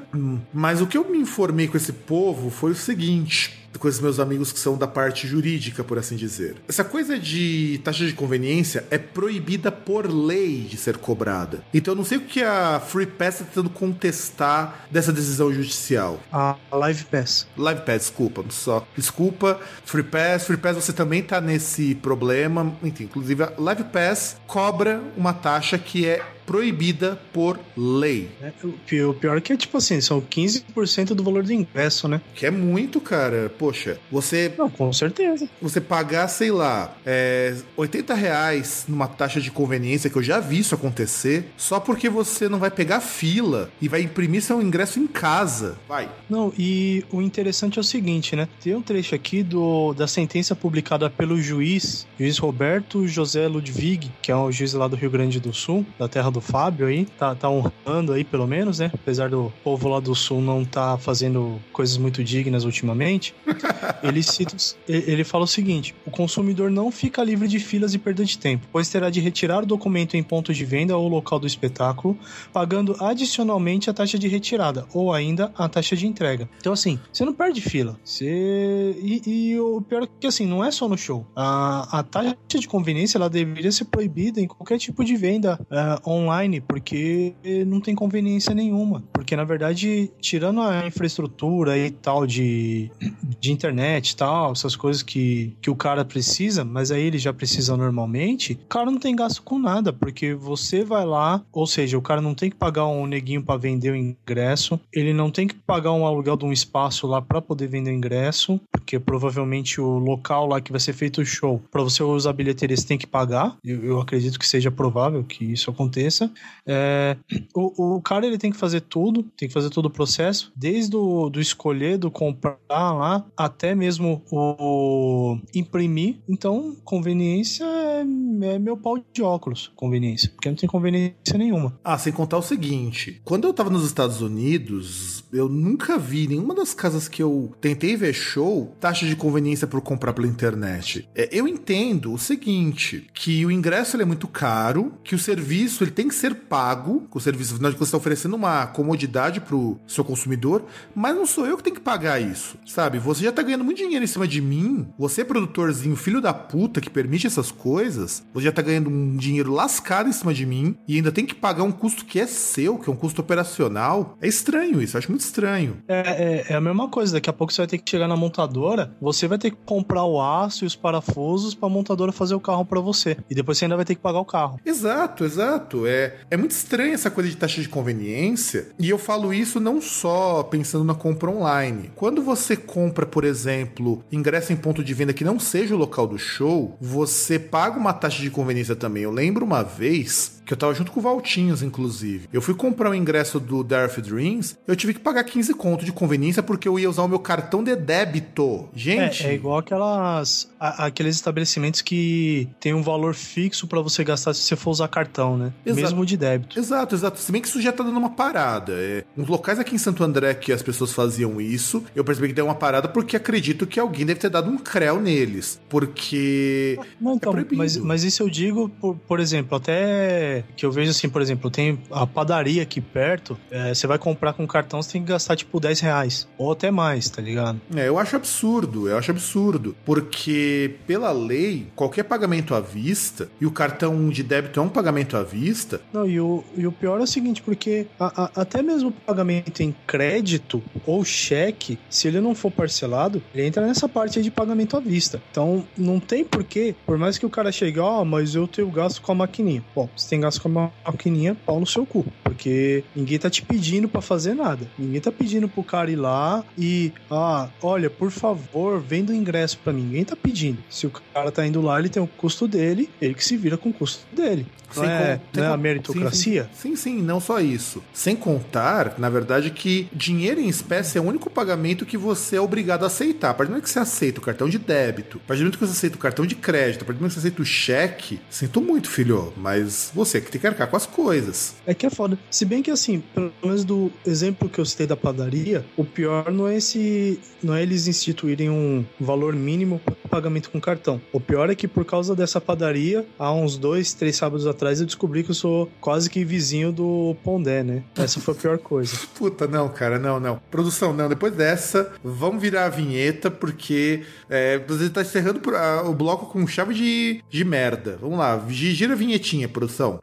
mas 0.53 0.81
o 0.81 0.85
que 0.85 0.97
eu 0.97 1.09
me 1.09 1.17
informei 1.17 1.67
com 1.67 1.77
esse 1.77 1.93
povo 1.93 2.49
foi 2.49 2.71
o 2.71 2.75
seguinte 2.75 3.28
com 3.77 3.87
esses 3.87 4.01
meus 4.01 4.19
amigos 4.19 4.51
que 4.51 4.59
são 4.59 4.77
da 4.77 4.87
parte 4.87 5.27
jurídica, 5.27 5.83
por 5.83 5.97
assim 5.97 6.15
dizer. 6.15 6.55
Essa 6.67 6.83
coisa 6.83 7.19
de 7.19 7.79
taxa 7.83 8.05
de 8.05 8.13
conveniência 8.13 8.85
é 8.89 8.97
proibida 8.97 9.71
por 9.71 10.11
lei 10.11 10.61
de 10.61 10.77
ser 10.77 10.97
cobrada. 10.97 11.63
Então 11.73 11.93
eu 11.93 11.97
não 11.97 12.03
sei 12.03 12.17
o 12.17 12.21
que 12.21 12.41
a 12.41 12.79
Free 12.79 13.05
Pass 13.05 13.35
está 13.35 13.45
tentando 13.45 13.69
contestar 13.69 14.87
dessa 14.89 15.13
decisão 15.13 15.53
judicial. 15.53 16.19
A 16.31 16.57
Live 16.71 17.05
Pass. 17.05 17.47
Live 17.57 17.81
Pass, 17.81 18.01
desculpa, 18.01 18.43
só. 18.49 18.87
Desculpa, 18.95 19.59
Free 19.85 20.03
Pass. 20.03 20.45
Free 20.45 20.57
Pass 20.57 20.75
você 20.75 20.93
também 20.93 21.21
tá 21.21 21.39
nesse 21.39 21.95
problema. 21.95 22.75
Enfim, 22.83 23.03
inclusive 23.03 23.43
a 23.43 23.53
Live 23.57 23.85
Pass 23.85 24.37
cobra 24.47 25.01
uma 25.15 25.33
taxa 25.33 25.77
que 25.77 26.05
é 26.05 26.21
proibida 26.49 27.21
por 27.31 27.59
lei. 27.77 28.27
É, 28.41 29.05
o 29.05 29.13
pior 29.13 29.37
é 29.37 29.41
que 29.41 29.53
é 29.53 29.55
tipo 29.55 29.77
assim, 29.77 30.01
são 30.01 30.19
15% 30.19 31.09
do 31.13 31.23
valor 31.23 31.43
do 31.43 31.53
ingresso, 31.53 32.07
né? 32.07 32.19
Que 32.33 32.47
é 32.47 32.49
muito, 32.51 32.99
cara. 32.99 33.51
Poxa, 33.55 33.99
você. 34.11 34.51
Não, 34.57 34.67
com 34.67 34.91
certeza. 34.91 35.47
Você 35.61 35.79
pagar, 35.79 36.27
sei 36.27 36.49
lá, 36.49 36.97
é, 37.05 37.55
80 37.77 38.15
reais 38.15 38.85
numa 38.87 39.07
taxa 39.07 39.39
de 39.39 39.51
conveniência, 39.51 40.09
que 40.09 40.15
eu 40.15 40.23
já 40.23 40.39
vi 40.39 40.57
isso 40.57 40.73
acontecer, 40.73 41.45
só 41.55 41.79
porque 41.79 42.09
você 42.09 42.49
não 42.49 42.57
vai 42.57 42.71
pegar 42.71 42.99
fila 42.99 43.69
e 43.79 43.87
vai 43.87 44.01
imprimir 44.01 44.41
seu 44.41 44.59
ingresso 44.59 44.99
em 44.99 45.05
casa. 45.05 45.77
Vai. 45.87 46.09
Não, 46.27 46.51
e 46.57 47.05
o 47.11 47.21
interessante 47.21 47.77
é 47.77 47.81
o 47.81 47.83
seguinte, 47.83 48.35
né? 48.35 48.47
Tem 48.59 48.73
um 48.75 48.81
trecho 48.81 49.13
aqui 49.13 49.43
do, 49.43 49.93
da 49.93 50.07
sentença 50.07 50.55
publicada 50.55 51.11
pelo 51.11 51.39
juiz, 51.39 52.07
juiz 52.17 52.39
Roberto 52.39 53.07
José 53.07 53.47
Ludwig, 53.47 54.11
que 54.19 54.31
é 54.31 54.35
o 54.35 54.51
juiz 54.51 54.73
lá 54.73 54.87
do 54.87 54.95
Rio 54.95 55.11
Grande 55.11 55.39
do 55.39 55.53
Sul, 55.53 55.85
da 55.99 56.07
terra 56.07 56.31
do 56.31 56.38
do 56.39 56.41
Fábio 56.41 56.87
aí, 56.87 57.05
tá, 57.05 57.35
tá 57.35 57.49
honrando 57.49 58.13
aí 58.13 58.23
pelo 58.23 58.47
menos, 58.47 58.79
né? 58.79 58.89
Apesar 58.93 59.29
do 59.29 59.51
povo 59.63 59.89
lá 59.89 59.99
do 59.99 60.15
Sul 60.15 60.41
não 60.41 60.63
tá 60.63 60.97
fazendo 60.97 61.59
coisas 61.73 61.97
muito 61.97 62.23
dignas 62.23 62.63
ultimamente, 62.63 63.35
ele 64.01 64.23
cita, 64.23 64.55
ele 64.87 65.23
fala 65.23 65.43
o 65.43 65.47
seguinte: 65.47 65.93
o 66.05 66.11
consumidor 66.11 66.71
não 66.71 66.89
fica 66.89 67.23
livre 67.23 67.47
de 67.47 67.59
filas 67.59 67.93
e 67.93 67.97
perda 67.97 68.23
de 68.23 68.37
tempo, 68.37 68.65
pois 68.71 68.89
terá 68.89 69.09
de 69.09 69.19
retirar 69.19 69.63
o 69.63 69.65
documento 69.65 70.15
em 70.15 70.23
ponto 70.23 70.53
de 70.53 70.65
venda 70.65 70.97
ou 70.97 71.07
local 71.07 71.39
do 71.39 71.45
espetáculo, 71.45 72.17
pagando 72.53 72.95
adicionalmente 72.99 73.89
a 73.89 73.93
taxa 73.93 74.17
de 74.17 74.27
retirada 74.27 74.85
ou 74.93 75.13
ainda 75.13 75.51
a 75.57 75.67
taxa 75.67 75.95
de 75.95 76.07
entrega. 76.07 76.49
Então, 76.59 76.71
assim, 76.71 76.99
você 77.11 77.25
não 77.25 77.33
perde 77.33 77.61
fila. 77.61 77.99
Você... 78.03 78.95
E, 79.01 79.21
e 79.25 79.59
o 79.59 79.81
pior 79.81 80.03
é 80.03 80.07
que, 80.19 80.27
assim, 80.27 80.45
não 80.45 80.63
é 80.63 80.71
só 80.71 80.87
no 80.87 80.97
show. 80.97 81.25
A, 81.35 81.99
a 81.99 82.03
taxa 82.03 82.35
de 82.47 82.67
conveniência 82.67 83.17
ela 83.17 83.29
deveria 83.29 83.71
ser 83.71 83.85
proibida 83.85 84.39
em 84.39 84.47
qualquer 84.47 84.77
tipo 84.77 85.03
de 85.03 85.15
venda 85.15 85.59
uh, 85.69 86.09
online 86.09 86.28
online, 86.29 86.61
porque 86.61 87.33
não 87.65 87.81
tem 87.81 87.95
conveniência 87.95 88.53
nenhuma. 88.53 89.03
Porque, 89.11 89.35
na 89.35 89.43
verdade, 89.43 90.11
tirando 90.21 90.61
a 90.61 90.85
infraestrutura 90.85 91.77
e 91.77 91.89
tal 91.89 92.25
de, 92.25 92.91
de 93.39 93.51
internet 93.51 94.11
e 94.11 94.15
tal, 94.15 94.51
essas 94.51 94.75
coisas 94.75 95.01
que, 95.01 95.57
que 95.61 95.69
o 95.69 95.75
cara 95.75 96.05
precisa, 96.05 96.63
mas 96.63 96.91
aí 96.91 97.03
ele 97.03 97.17
já 97.17 97.33
precisa 97.33 97.75
normalmente, 97.75 98.53
o 98.53 98.67
cara 98.67 98.91
não 98.91 98.99
tem 98.99 99.15
gasto 99.15 99.41
com 99.41 99.57
nada, 99.57 99.91
porque 99.91 100.33
você 100.33 100.83
vai 100.83 101.05
lá, 101.05 101.43
ou 101.51 101.65
seja, 101.65 101.97
o 101.97 102.01
cara 102.01 102.21
não 102.21 102.35
tem 102.35 102.49
que 102.49 102.55
pagar 102.55 102.87
um 102.87 103.05
neguinho 103.05 103.43
para 103.43 103.59
vender 103.59 103.91
o 103.91 103.95
ingresso, 103.95 104.79
ele 104.93 105.13
não 105.13 105.31
tem 105.31 105.47
que 105.47 105.55
pagar 105.55 105.91
um 105.91 106.05
aluguel 106.05 106.37
de 106.37 106.45
um 106.45 106.51
espaço 106.51 107.07
lá 107.07 107.21
para 107.21 107.41
poder 107.41 107.67
vender 107.67 107.91
o 107.91 107.93
ingresso, 107.93 108.59
porque 108.71 108.99
provavelmente 108.99 109.81
o 109.81 109.97
local 109.97 110.47
lá 110.47 110.61
que 110.61 110.71
vai 110.71 110.79
ser 110.79 110.93
feito 110.93 111.21
o 111.21 111.25
show, 111.25 111.61
para 111.71 111.83
você 111.83 112.03
usar 112.03 112.33
bilheteria, 112.33 112.75
você 112.75 112.87
tem 112.87 112.97
que 112.97 113.07
pagar. 113.07 113.55
Eu, 113.63 113.83
eu 113.83 114.01
acredito 114.01 114.39
que 114.39 114.47
seja 114.47 114.71
provável 114.71 115.23
que 115.23 115.45
isso 115.45 115.69
aconteça 115.69 116.18
cabeça. 116.19 116.31
É, 116.65 117.17
o, 117.55 117.95
o 117.95 118.01
cara 118.01 118.25
ele 118.25 118.37
tem 118.37 118.51
que 118.51 118.57
fazer 118.57 118.81
tudo, 118.81 119.23
tem 119.23 119.47
que 119.47 119.53
fazer 119.53 119.69
todo 119.69 119.85
o 119.85 119.89
processo, 119.89 120.51
desde 120.55 120.95
o 120.95 121.29
do 121.29 121.39
escolher, 121.39 121.97
do 121.97 122.11
comprar 122.11 122.57
lá, 122.69 123.25
até 123.37 123.73
mesmo 123.73 124.21
o, 124.31 125.37
imprimir. 125.55 126.17
Então, 126.27 126.75
conveniência 126.83 127.63
é, 127.63 128.01
é, 128.01 128.59
meu 128.59 128.75
pau 128.75 128.97
de 129.13 129.21
óculos, 129.21 129.71
conveniência, 129.75 130.29
porque 130.29 130.49
não 130.49 130.55
tem 130.55 130.67
conveniência 130.67 131.37
nenhuma. 131.37 131.79
Ah, 131.83 131.97
sem 131.97 132.11
contar 132.11 132.37
o 132.37 132.41
seguinte: 132.41 133.21
quando 133.23 133.45
eu 133.45 133.53
tava 133.53 133.69
nos 133.69 133.85
Estados 133.85 134.21
Unidos, 134.21 135.23
eu 135.31 135.47
nunca 135.47 135.97
vi 135.97 136.27
nenhuma 136.27 136.53
das 136.53 136.73
casas 136.73 137.07
que 137.07 137.21
eu 137.21 137.51
tentei 137.61 137.95
ver 137.95 138.13
show 138.13 138.75
taxa 138.79 139.05
de 139.05 139.15
conveniência 139.15 139.67
por 139.67 139.81
comprar 139.81 140.13
pela 140.13 140.27
internet. 140.27 141.07
É, 141.15 141.29
eu 141.31 141.47
entendo 141.47 142.13
o 142.13 142.17
seguinte: 142.17 143.07
que 143.13 143.45
o 143.45 143.51
ingresso 143.51 143.99
é 143.99 144.05
muito 144.05 144.27
caro, 144.27 144.93
que 145.03 145.15
o 145.15 145.19
serviço 145.19 145.83
ele 145.83 145.91
tem 145.99 146.07
que 146.07 146.15
ser 146.15 146.33
pago, 146.33 147.05
com 147.09 147.17
o 147.17 147.21
serviço, 147.21 147.55
afinal 147.55 147.71
de 147.71 147.75
contas, 147.75 147.89
você 147.89 147.89
está 147.89 147.97
oferecendo 147.97 148.33
uma 148.33 148.65
comodidade 148.67 149.41
pro 149.41 149.77
seu 149.85 150.01
consumidor, 150.01 150.63
mas 150.95 151.13
não 151.13 151.25
sou 151.25 151.45
eu 151.45 151.57
que 151.57 151.63
tenho 151.63 151.75
que 151.75 151.81
pagar 151.81 152.21
isso, 152.21 152.57
sabe? 152.65 152.97
Você 152.99 153.25
já 153.25 153.33
tá 153.33 153.41
ganhando 153.41 153.65
muito 153.65 153.79
dinheiro 153.79 154.01
em 154.01 154.07
cima 154.07 154.25
de 154.25 154.39
mim, 154.39 154.87
você, 154.97 155.25
produtorzinho, 155.25 155.97
filho 155.97 156.21
da 156.21 156.33
puta, 156.33 156.79
que 156.79 156.89
permite 156.89 157.27
essas 157.27 157.51
coisas, 157.51 158.23
você 158.33 158.45
já 158.45 158.51
tá 158.53 158.61
ganhando 158.61 158.89
um 158.89 159.17
dinheiro 159.17 159.51
lascado 159.51 160.07
em 160.07 160.13
cima 160.13 160.33
de 160.33 160.45
mim 160.45 160.73
e 160.87 160.95
ainda 160.95 161.11
tem 161.11 161.25
que 161.25 161.35
pagar 161.35 161.63
um 161.63 161.71
custo 161.71 162.05
que 162.05 162.17
é 162.17 162.25
seu, 162.25 162.77
que 162.77 162.89
é 162.89 162.93
um 162.93 162.95
custo 162.95 163.19
operacional. 163.19 164.17
É 164.21 164.27
estranho 164.29 164.81
isso, 164.81 164.97
acho 164.97 165.11
muito 165.11 165.25
estranho. 165.25 165.79
É, 165.85 165.99
é, 165.99 166.53
é 166.53 166.55
a 166.55 166.61
mesma 166.61 166.87
coisa, 166.87 167.11
daqui 167.11 167.29
a 167.29 167.33
pouco 167.33 167.51
você 167.51 167.59
vai 167.59 167.67
ter 167.67 167.77
que 167.77 167.91
chegar 167.91 168.07
na 168.07 168.15
montadora, 168.15 168.95
você 169.01 169.27
vai 169.27 169.37
ter 169.37 169.51
que 169.51 169.57
comprar 169.65 170.05
o 170.05 170.21
aço 170.21 170.63
e 170.63 170.67
os 170.67 170.77
parafusos 170.77 171.53
pra 171.53 171.67
montadora 171.67 172.13
fazer 172.13 172.35
o 172.35 172.39
carro 172.39 172.63
para 172.63 172.79
você. 172.79 173.17
E 173.29 173.35
depois 173.35 173.57
você 173.57 173.65
ainda 173.65 173.75
vai 173.75 173.83
ter 173.83 173.95
que 173.95 174.01
pagar 174.01 174.19
o 174.19 174.25
carro. 174.25 174.61
Exato, 174.65 175.25
exato. 175.25 175.88
É, 175.89 176.13
é, 176.29 176.37
muito 176.37 176.51
estranha 176.51 176.93
essa 176.93 177.09
coisa 177.09 177.29
de 177.29 177.35
taxa 177.35 177.61
de 177.61 177.67
conveniência, 177.67 178.67
e 178.77 178.89
eu 178.89 178.99
falo 178.99 179.33
isso 179.33 179.59
não 179.59 179.81
só 179.81 180.43
pensando 180.43 180.83
na 180.83 180.93
compra 180.93 181.31
online. 181.31 181.91
Quando 181.95 182.21
você 182.21 182.55
compra, 182.55 183.05
por 183.05 183.23
exemplo, 183.23 184.03
ingresso 184.11 184.53
em 184.53 184.55
ponto 184.55 184.83
de 184.83 184.93
venda 184.93 185.13
que 185.13 185.23
não 185.23 185.39
seja 185.39 185.73
o 185.73 185.77
local 185.77 186.05
do 186.05 186.17
show, 186.17 186.77
você 186.79 187.39
paga 187.39 187.79
uma 187.79 187.91
taxa 187.91 188.21
de 188.21 188.29
conveniência 188.29 188.75
também. 188.75 189.03
Eu 189.03 189.11
lembro 189.11 189.43
uma 189.43 189.63
vez 189.63 190.38
que 190.49 190.53
eu 190.53 190.57
tava 190.57 190.73
junto 190.73 190.91
com 190.91 190.99
o 190.99 191.03
Valtinhos, 191.03 191.61
inclusive. 191.61 192.27
Eu 192.33 192.41
fui 192.41 192.55
comprar 192.55 192.89
o 192.89 192.95
ingresso 192.95 193.39
do 193.39 193.63
Darth 193.63 193.99
Dreams, 193.99 194.57
eu 194.67 194.75
tive 194.75 194.95
que 194.95 194.99
pagar 194.99 195.23
15 195.23 195.53
conto 195.53 195.85
de 195.85 195.91
conveniência 195.91 196.41
porque 196.41 196.67
eu 196.67 196.79
ia 196.79 196.89
usar 196.89 197.03
o 197.03 197.07
meu 197.07 197.19
cartão 197.19 197.63
de 197.63 197.75
débito. 197.75 198.67
Gente. 198.73 199.27
É, 199.27 199.29
é 199.29 199.33
igual 199.35 199.59
aquelas. 199.59 200.49
A, 200.59 200.87
aqueles 200.87 201.15
estabelecimentos 201.15 201.83
que 201.83 202.49
tem 202.59 202.73
um 202.73 202.81
valor 202.81 203.13
fixo 203.13 203.67
para 203.67 203.79
você 203.79 204.03
gastar 204.03 204.33
se 204.33 204.41
você 204.41 204.55
for 204.55 204.71
usar 204.71 204.87
cartão, 204.87 205.37
né? 205.37 205.53
Exato. 205.63 205.83
Mesmo 205.83 206.03
de 206.03 206.17
débito. 206.17 206.57
Exato, 206.57 206.95
exato. 206.95 207.19
Se 207.19 207.31
bem 207.31 207.43
que 207.43 207.47
isso 207.47 207.61
já 207.61 207.71
tá 207.71 207.83
dando 207.83 207.99
uma 207.99 208.09
parada. 208.09 208.73
É, 208.75 209.03
uns 209.15 209.27
locais 209.27 209.59
aqui 209.59 209.75
em 209.75 209.77
Santo 209.77 210.03
André 210.03 210.33
que 210.33 210.51
as 210.51 210.63
pessoas 210.63 210.91
faziam 210.91 211.39
isso, 211.39 211.83
eu 211.95 212.03
percebi 212.03 212.29
que 212.29 212.33
deu 212.33 212.45
uma 212.45 212.55
parada 212.55 212.87
porque 212.87 213.15
acredito 213.15 213.67
que 213.67 213.79
alguém 213.79 214.03
deve 214.03 214.19
ter 214.19 214.31
dado 214.31 214.49
um 214.49 214.57
creu 214.57 214.99
neles. 214.99 215.61
Porque. 215.69 216.79
Não, 216.99 217.13
então, 217.13 217.37
é 217.37 217.45
mas, 217.51 217.77
mas 217.77 218.03
isso 218.03 218.23
eu 218.23 218.29
digo, 218.31 218.67
por, 218.67 218.95
por 218.95 219.19
exemplo, 219.19 219.55
até 219.55 220.38
que 220.55 220.65
eu 220.65 220.71
vejo 220.71 220.91
assim, 220.91 221.09
por 221.09 221.21
exemplo, 221.21 221.49
tem 221.49 221.79
a 221.91 222.05
padaria 222.05 222.63
aqui 222.63 222.81
perto, 222.81 223.37
é, 223.51 223.73
você 223.73 223.87
vai 223.87 223.97
comprar 223.97 224.33
com 224.33 224.45
cartão, 224.47 224.81
você 224.81 224.93
tem 224.93 225.03
que 225.03 225.09
gastar 225.09 225.35
tipo 225.35 225.59
10 225.59 225.79
reais, 225.79 226.27
ou 226.37 226.51
até 226.51 226.71
mais, 226.71 227.09
tá 227.09 227.21
ligado? 227.21 227.59
É, 227.75 227.87
eu 227.87 227.97
acho 227.97 228.15
absurdo, 228.15 228.87
eu 228.87 228.97
acho 228.97 229.11
absurdo, 229.11 229.75
porque 229.85 230.75
pela 230.87 231.11
lei, 231.11 231.67
qualquer 231.75 232.03
pagamento 232.03 232.53
à 232.53 232.59
vista, 232.59 233.29
e 233.39 233.45
o 233.45 233.51
cartão 233.51 234.09
de 234.09 234.23
débito 234.23 234.59
é 234.59 234.63
um 234.63 234.69
pagamento 234.69 235.17
à 235.17 235.23
vista. 235.23 235.81
Não, 235.93 236.07
e 236.07 236.19
o, 236.19 236.43
e 236.55 236.65
o 236.67 236.71
pior 236.71 236.99
é 236.99 237.03
o 237.03 237.07
seguinte, 237.07 237.41
porque 237.41 237.87
a, 237.99 238.23
a, 238.23 238.41
até 238.41 238.61
mesmo 238.61 238.89
o 238.89 238.91
pagamento 238.91 239.61
em 239.61 239.75
crédito 239.85 240.61
ou 240.85 241.03
cheque, 241.03 241.77
se 241.89 242.07
ele 242.07 242.19
não 242.19 242.35
for 242.35 242.51
parcelado, 242.51 243.21
ele 243.33 243.45
entra 243.45 243.65
nessa 243.65 243.87
parte 243.87 244.19
aí 244.19 244.23
de 244.23 244.31
pagamento 244.31 244.77
à 244.77 244.79
vista. 244.79 245.21
Então, 245.31 245.65
não 245.77 245.99
tem 245.99 246.23
porquê, 246.23 246.75
por 246.85 246.97
mais 246.97 247.17
que 247.17 247.25
o 247.25 247.29
cara 247.29 247.51
chegue, 247.51 247.79
ó, 247.79 248.01
oh, 248.01 248.05
mas 248.05 248.35
eu 248.35 248.47
tenho 248.47 248.69
gasto 248.69 249.01
com 249.01 249.11
a 249.11 249.15
maquininha. 249.15 249.63
Bom, 249.75 249.89
você 249.95 250.09
tem 250.09 250.19
graça 250.29 250.39
com 250.39 250.59
a 250.59 250.71
maquininha, 250.85 251.35
pau 251.45 251.59
no 251.59 251.65
seu 251.65 251.85
cu. 251.85 252.05
Porque 252.23 252.83
ninguém 252.95 253.17
tá 253.17 253.29
te 253.29 253.41
pedindo 253.41 253.89
para 253.89 254.01
fazer 254.01 254.35
nada. 254.35 254.67
Ninguém 254.77 255.01
tá 255.01 255.11
pedindo 255.11 255.49
pro 255.49 255.63
cara 255.63 255.89
ir 255.91 255.95
lá 255.95 256.43
e, 256.57 256.93
ah, 257.09 257.49
olha, 257.61 257.89
por 257.89 258.11
favor, 258.11 258.79
venda 258.79 259.11
o 259.11 259.15
ingresso 259.15 259.57
para 259.63 259.73
mim. 259.73 259.83
Ninguém 259.83 260.05
tá 260.05 260.15
pedindo. 260.15 260.59
Se 260.69 260.85
o 260.85 260.91
cara 261.13 261.31
tá 261.31 261.45
indo 261.45 261.61
lá, 261.61 261.79
ele 261.79 261.89
tem 261.89 262.01
o 262.01 262.07
custo 262.07 262.47
dele, 262.47 262.89
ele 263.01 263.13
que 263.13 263.25
se 263.25 263.35
vira 263.35 263.57
com 263.57 263.69
o 263.69 263.73
custo 263.73 264.05
dele. 264.15 264.45
Não 264.75 264.83
Sem 264.83 264.91
é, 264.91 265.19
não 265.33 265.43
é 265.43 265.47
a 265.47 265.57
meritocracia? 265.57 266.49
Sim, 266.53 266.75
sim, 266.75 266.75
sim, 266.75 267.01
não 267.01 267.19
só 267.19 267.39
isso. 267.39 267.83
Sem 267.93 268.15
contar, 268.15 268.95
na 268.97 269.09
verdade, 269.09 269.49
que 269.49 269.87
dinheiro 269.91 270.39
em 270.39 270.47
espécie 270.47 270.97
é 270.97 271.01
o 271.01 271.05
único 271.05 271.29
pagamento 271.29 271.85
que 271.85 271.97
você 271.97 272.35
é 272.35 272.41
obrigado 272.41 272.83
a 272.83 272.87
aceitar. 272.87 273.31
A 273.31 273.33
partir 273.33 273.49
do 273.49 273.53
momento 273.53 273.63
que 273.63 273.71
você 273.71 273.79
aceita 273.79 274.19
o 274.19 274.23
cartão 274.23 274.47
de 274.47 274.59
débito, 274.59 275.19
a 275.23 275.27
partir 275.27 275.39
do 275.39 275.45
momento 275.45 275.57
que 275.57 275.65
você 275.65 275.71
aceita 275.71 275.95
o 275.95 275.99
cartão 275.99 276.25
de 276.25 276.35
crédito, 276.35 276.83
a 276.83 276.85
partir 276.85 276.99
do 276.99 277.01
momento 277.01 277.13
que 277.15 277.19
você 277.19 277.27
aceita 277.27 277.41
o 277.41 277.45
cheque, 277.45 278.19
sinto 278.29 278.61
muito, 278.61 278.89
filho, 278.89 279.33
mas 279.35 279.91
você 279.93 280.18
que 280.21 280.31
tem 280.31 280.39
que 280.41 280.47
arcar 280.47 280.67
com 280.69 280.75
as 280.77 280.85
coisas. 280.85 281.55
É 281.65 281.73
que 281.73 281.85
é 281.85 281.89
foda. 281.89 282.17
Se 282.29 282.45
bem 282.45 282.61
que 282.61 282.71
assim, 282.71 283.01
pelo 283.13 283.31
menos 283.43 283.63
do 283.63 283.91
exemplo 284.05 284.49
que 284.49 284.59
eu 284.59 284.65
citei 284.65 284.85
da 284.87 284.95
padaria, 284.97 285.65
o 285.77 285.83
pior 285.83 286.31
não 286.31 286.47
é 286.47 286.57
esse. 286.57 287.19
não 287.41 287.53
é 287.55 287.61
eles 287.63 287.87
instituírem 287.87 288.49
um 288.49 288.85
valor 288.99 289.33
mínimo 289.33 289.79
para 289.83 289.95
pagamento 290.09 290.49
com 290.49 290.59
cartão. 290.59 290.99
O 291.13 291.19
pior 291.19 291.49
é 291.49 291.55
que 291.55 291.67
por 291.67 291.85
causa 291.85 292.15
dessa 292.15 292.41
padaria, 292.41 293.05
há 293.17 293.31
uns 293.31 293.57
dois, 293.57 293.93
três 293.93 294.15
sábados 294.15 294.45
atrás, 294.47 294.79
eu 294.79 294.85
descobri 294.85 295.23
que 295.23 295.31
eu 295.31 295.35
sou 295.35 295.69
quase 295.79 296.09
que 296.09 296.23
vizinho 296.25 296.71
do 296.71 297.15
Pondé, 297.23 297.63
né? 297.63 297.83
Essa 297.95 298.19
foi 298.19 298.33
a 298.33 298.37
pior 298.37 298.57
coisa. 298.57 298.97
Puta, 299.17 299.47
não, 299.47 299.69
cara, 299.69 299.99
não, 299.99 300.19
não. 300.19 300.39
Produção, 300.49 300.93
não. 300.93 301.07
Depois 301.09 301.33
dessa, 301.33 301.91
vamos 302.03 302.41
virar 302.41 302.65
a 302.65 302.69
vinheta, 302.69 303.29
porque 303.29 304.03
é, 304.29 304.57
você 304.59 304.89
tá 304.89 305.01
encerrando 305.01 305.39
pro- 305.39 305.55
a- 305.55 305.83
o 305.87 305.93
bloco 305.93 306.25
com 306.27 306.45
chave 306.47 306.73
de, 306.73 307.23
de 307.29 307.43
merda. 307.45 307.97
Vamos 308.01 308.17
lá, 308.17 308.43
gi- 308.49 308.73
gira 308.73 308.93
a 308.93 308.95
vinhetinha, 308.95 309.47
produção. 309.47 309.99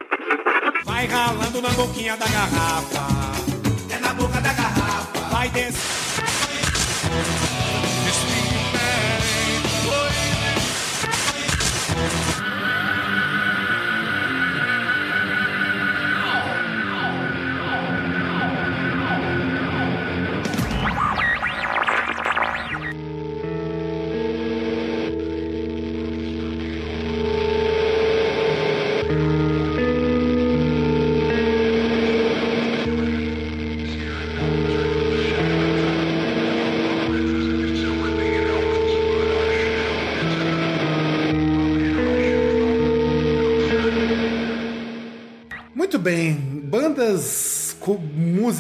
Vai 0.87 1.07
ralando 1.09 1.61
na 1.61 1.71
boquinha 1.71 2.17
da 2.17 2.27
garrafa. 2.29 3.07
É 3.91 3.99
na 3.99 4.15
boca 4.15 4.41
da 4.41 4.53
garrafa. 4.53 5.21
Vai 5.31 5.51
descer. 5.51 7.46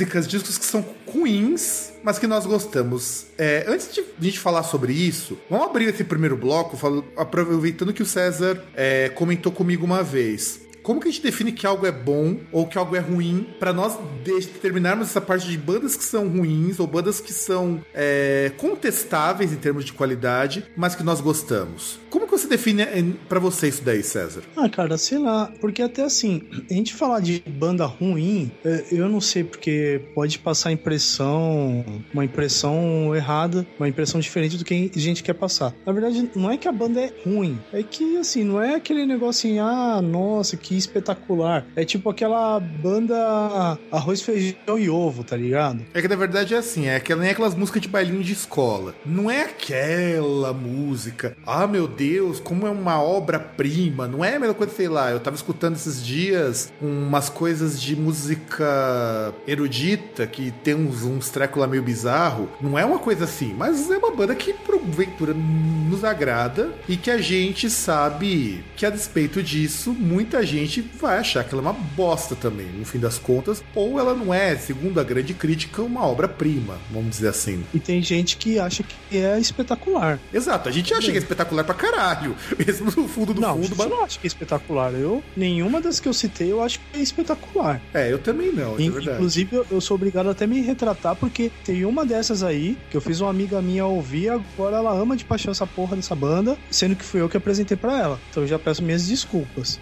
Músicas, 0.06 0.28
discos 0.28 0.56
que 0.58 0.64
são 0.64 0.84
ruins, 1.06 1.92
mas 2.02 2.18
que 2.18 2.26
nós 2.26 2.46
gostamos. 2.46 3.26
É, 3.36 3.64
antes 3.68 3.92
de 3.92 4.00
a 4.00 4.04
gente 4.25 4.38
falar 4.38 4.62
sobre 4.62 4.92
isso, 4.92 5.36
vamos 5.50 5.66
abrir 5.66 5.88
esse 5.88 6.04
primeiro 6.04 6.36
bloco, 6.36 6.76
falo- 6.76 7.04
aproveitando 7.16 7.92
que 7.92 8.02
o 8.02 8.06
César 8.06 8.62
é, 8.75 9.08
comentou 9.10 9.50
comigo 9.50 9.84
uma 9.84 10.02
vez. 10.02 10.60
Como 10.87 11.00
que 11.00 11.09
a 11.09 11.11
gente 11.11 11.21
define 11.21 11.50
que 11.50 11.66
algo 11.66 11.85
é 11.85 11.90
bom 11.90 12.37
ou 12.52 12.64
que 12.64 12.78
algo 12.78 12.95
é 12.95 13.00
ruim 13.00 13.45
para 13.59 13.73
nós 13.73 13.99
de- 14.23 14.47
determinarmos 14.47 15.09
essa 15.09 15.21
parte 15.21 15.49
de 15.49 15.59
bandas 15.59 15.97
que 15.97 16.05
são 16.05 16.28
ruins 16.28 16.78
ou 16.78 16.87
bandas 16.87 17.19
que 17.21 17.33
são 17.33 17.81
é, 17.93 18.52
contestáveis 18.57 19.52
em 19.52 19.57
termos 19.57 19.85
de 19.85 19.93
qualidade, 19.93 20.64
mas 20.76 20.95
que 20.95 21.02
nós 21.02 21.21
gostamos? 21.21 21.99
Como 22.09 22.25
que 22.25 22.31
você 22.31 22.47
define 22.47 22.85
para 23.28 23.40
você 23.40 23.66
isso 23.66 23.83
daí, 23.85 24.00
César? 24.00 24.43
Ah, 24.57 24.69
cara, 24.69 24.97
sei 24.97 25.19
lá, 25.19 25.52
porque 25.61 25.83
até 25.83 26.05
assim, 26.05 26.43
a 26.71 26.73
gente 26.73 26.95
falar 26.95 27.19
de 27.19 27.43
banda 27.49 27.85
ruim, 27.85 28.52
é, 28.64 28.85
eu 28.93 29.09
não 29.09 29.21
sei, 29.21 29.43
porque 29.43 30.00
pode 30.14 30.38
passar 30.38 30.71
impressão, 30.71 31.85
uma 32.14 32.25
impressão 32.25 33.12
errada, 33.14 33.66
uma 33.76 33.88
impressão 33.88 34.21
diferente 34.21 34.57
do 34.57 34.64
que 34.64 34.90
a 34.95 34.99
gente 35.00 35.23
quer 35.25 35.35
passar. 35.35 35.75
Na 35.85 35.93
verdade, 35.93 36.31
não 36.37 36.49
é 36.49 36.57
que 36.57 36.69
a 36.69 36.73
banda 36.73 37.00
é 37.00 37.12
ruim, 37.25 37.59
é 37.73 37.83
que 37.83 38.16
assim, 38.19 38.45
não 38.45 38.62
é 38.62 38.76
aquele 38.76 39.05
negócio 39.05 39.50
assim, 39.50 39.59
ah, 39.59 40.00
nossa, 40.00 40.57
que 40.57 40.75
espetacular. 40.76 41.64
É 41.75 41.85
tipo 41.85 42.11
aquela 42.11 42.59
banda 42.61 43.78
arroz, 43.90 44.23
feijão 44.23 44.78
e 44.78 44.88
ovo, 44.88 45.25
tá 45.25 45.37
ligado? 45.37 45.80
É 45.95 46.00
que 46.00 46.09
na 46.09 46.16
verdade 46.16 46.54
é 46.54 46.59
assim, 46.59 46.87
é 46.87 46.97
aquela, 46.97 47.23
nem 47.23 47.30
aquelas 47.30 47.54
músicas 47.54 47.83
de 47.83 47.88
bailinho 47.88 48.23
de 48.23 48.33
escola. 48.33 48.95
Não 49.04 49.30
é 49.30 49.42
aquela 49.42 50.52
música, 50.52 51.37
ah 51.47 51.66
meu 51.66 51.87
Deus, 51.87 52.40
como 52.40 52.66
é 52.66 52.71
uma 52.71 53.02
obra-prima. 53.02 54.06
Não 54.06 54.25
é 54.25 54.37
a 54.37 54.40
mesma 54.40 54.54
coisa, 54.54 54.73
sei 54.73 54.88
lá, 54.88 55.11
eu 55.11 55.21
tava 55.21 55.37
escutando 55.37 55.76
esses 55.76 56.04
dias 56.04 56.73
umas 56.80 57.28
coisas 57.28 57.80
de 57.80 57.97
música 57.97 59.35
erudita 59.47 60.26
que 60.26 60.50
tem 60.62 60.75
uns, 60.75 61.02
uns 61.02 61.30
trecos 61.30 61.61
lá 61.61 61.66
meio 61.66 61.83
bizarro. 61.83 62.49
Não 62.61 62.78
é 62.78 62.85
uma 62.85 62.99
coisa 62.99 63.25
assim, 63.25 63.54
mas 63.56 63.90
é 63.90 63.99
uma 63.99 64.14
banda 64.14 64.35
que 64.35 64.52
porventura 64.52 65.35
nos 65.35 66.04
agrada 66.04 66.71
e 66.88 66.97
que 66.97 67.11
a 67.11 67.18
gente 67.18 67.71
sabe 67.71 68.64
que 68.76 68.85
a 68.85 68.90
despeito 68.90 69.42
disso, 69.42 69.92
muita 69.92 70.45
gente 70.45 70.65
vai 70.99 71.18
achar 71.18 71.44
que 71.44 71.54
ela 71.54 71.61
é 71.62 71.66
uma 71.66 71.73
bosta 71.73 72.35
também, 72.35 72.66
no 72.66 72.85
fim 72.85 72.99
das 72.99 73.18
contas, 73.18 73.62
ou 73.75 73.99
ela 73.99 74.14
não 74.14 74.32
é, 74.32 74.56
segundo 74.56 74.99
a 75.00 75.04
grande 75.04 75.32
crítica, 75.35 75.82
uma 75.82 76.06
obra-prima, 76.06 76.78
vamos 76.90 77.11
dizer 77.11 77.28
assim. 77.28 77.64
E 77.73 77.78
tem 77.80 78.02
gente 78.02 78.37
que 78.37 78.58
acha 78.58 78.82
que 78.82 79.16
é 79.16 79.38
espetacular. 79.38 80.18
Exato, 80.32 80.68
a 80.68 80.73
gente 80.73 80.92
acha 80.92 81.11
que 81.11 81.16
é 81.16 81.20
espetacular 81.20 81.64
pra 81.64 81.75
caralho, 81.75 82.35
mesmo 82.58 82.87
no 82.96 83.08
fundo 83.08 83.32
do 83.35 83.40
não, 83.40 83.54
fundo. 83.54 83.66
eu 83.73 83.76
mas- 83.76 83.88
não 83.90 84.04
acho 84.04 84.20
que 84.20 84.26
é 84.26 84.28
espetacular. 84.28 84.92
Eu, 84.94 85.23
nenhuma 85.37 85.80
das 85.80 86.00
que 86.00 86.08
eu 86.08 86.14
citei, 86.14 86.50
eu 86.52 86.62
acho 86.62 86.78
que 86.80 86.99
é 86.99 87.02
espetacular. 87.02 87.80
É, 87.94 88.12
eu 88.12 88.18
também 88.18 88.52
não, 88.52 88.78
é 88.78 88.82
In- 88.82 88.90
verdade. 88.90 89.16
Inclusive, 89.16 89.56
eu, 89.56 89.66
eu 89.70 89.80
sou 89.80 89.94
obrigado 89.94 90.28
até 90.28 90.46
me 90.46 90.61
retratar, 90.61 91.16
porque 91.16 91.50
tem 91.64 91.85
uma 91.85 92.04
dessas 92.04 92.42
aí 92.42 92.76
que 92.90 92.96
eu 92.96 93.00
fiz 93.00 93.20
uma 93.20 93.30
amiga 93.30 93.61
minha 93.62 93.87
ouvir, 93.87 94.28
agora 94.30 94.76
ela 94.76 94.92
ama 94.92 95.16
de 95.16 95.25
paixão 95.25 95.50
essa 95.52 95.66
porra 95.66 95.96
dessa 95.96 96.14
banda, 96.14 96.56
sendo 96.70 96.96
que 96.96 97.04
fui 97.04 97.20
eu 97.20 97.28
que 97.28 97.37
apresentei 97.37 97.76
pra 97.76 97.99
ela. 97.99 98.20
Então 98.30 98.42
eu 98.42 98.46
já 98.49 98.58
peço 98.58 98.82
minhas 98.82 99.06
desculpas. 99.06 99.78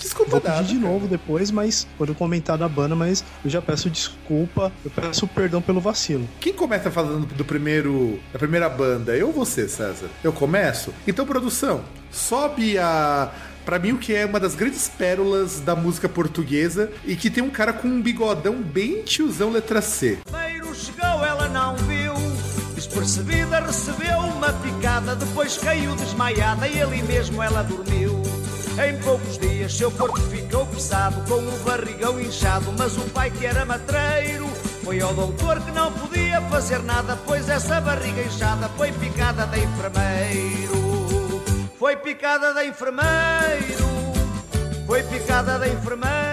Desculpa 0.00 0.30
Vou 0.32 0.40
nada, 0.42 0.58
pedir 0.58 0.74
de 0.74 0.80
cara. 0.80 0.92
novo 0.92 1.06
depois, 1.08 1.50
mas 1.50 1.86
quando 1.96 2.10
eu 2.10 2.14
comentar 2.14 2.56
da 2.56 2.68
banda, 2.68 2.94
mas 2.94 3.24
eu 3.44 3.50
já 3.50 3.60
peço 3.60 3.90
desculpa, 3.90 4.72
eu 4.84 4.90
peço 4.90 5.26
perdão 5.26 5.60
pelo 5.60 5.80
vacilo. 5.80 6.28
Quem 6.40 6.52
começa 6.52 6.90
falando 6.90 7.26
do 7.26 7.44
primeiro, 7.44 8.18
da 8.32 8.38
primeira 8.38 8.68
banda? 8.68 9.16
Eu 9.16 9.28
ou 9.28 9.32
você, 9.32 9.68
César? 9.68 10.08
Eu 10.22 10.32
começo? 10.32 10.92
Então, 11.06 11.26
produção, 11.26 11.82
sobe 12.10 12.78
a. 12.78 13.30
Pra 13.64 13.78
mim, 13.78 13.92
o 13.92 13.98
que 13.98 14.14
é 14.14 14.24
uma 14.24 14.40
das 14.40 14.54
grandes 14.54 14.88
pérolas 14.88 15.60
da 15.60 15.76
música 15.76 16.08
portuguesa 16.08 16.90
e 17.04 17.14
que 17.14 17.28
tem 17.28 17.42
um 17.44 17.50
cara 17.50 17.70
com 17.72 17.86
um 17.86 18.00
bigodão 18.00 18.62
bem 18.62 19.02
tiozão 19.02 19.50
letra 19.50 19.82
C. 19.82 20.18
Primeiro 20.24 20.74
chegou, 20.74 21.22
ela 21.24 21.48
não 21.50 21.76
viu. 21.76 22.14
Despercebida, 22.74 23.60
recebeu 23.60 24.18
uma 24.20 24.52
picada. 24.54 25.14
Depois 25.14 25.58
caiu 25.58 25.94
desmaiada 25.96 26.66
e 26.66 26.80
ali 26.80 27.02
mesmo 27.02 27.42
ela 27.42 27.62
dormiu. 27.62 28.17
Em 28.80 28.96
poucos 29.00 29.38
dias, 29.38 29.74
seu 29.74 29.90
corpo 29.90 30.20
ficou 30.20 30.64
pesado, 30.66 31.20
com 31.28 31.34
o 31.34 31.58
barrigão 31.64 32.20
inchado. 32.20 32.72
Mas 32.78 32.96
o 32.96 33.02
pai, 33.10 33.28
que 33.28 33.44
era 33.44 33.64
matreiro, 33.64 34.46
foi 34.84 35.00
ao 35.00 35.12
doutor 35.12 35.60
que 35.60 35.72
não 35.72 35.92
podia 35.92 36.40
fazer 36.42 36.82
nada, 36.84 37.18
pois 37.26 37.48
essa 37.48 37.80
barriga 37.80 38.22
inchada 38.22 38.68
foi 38.76 38.92
picada 38.92 39.46
da 39.46 39.58
enfermeiro. 39.58 41.42
Foi 41.76 41.96
picada 41.96 42.54
da 42.54 42.64
enfermeiro. 42.64 43.88
Foi 44.86 45.02
picada 45.02 45.58
da 45.58 45.68
enfermeiro. 45.68 46.27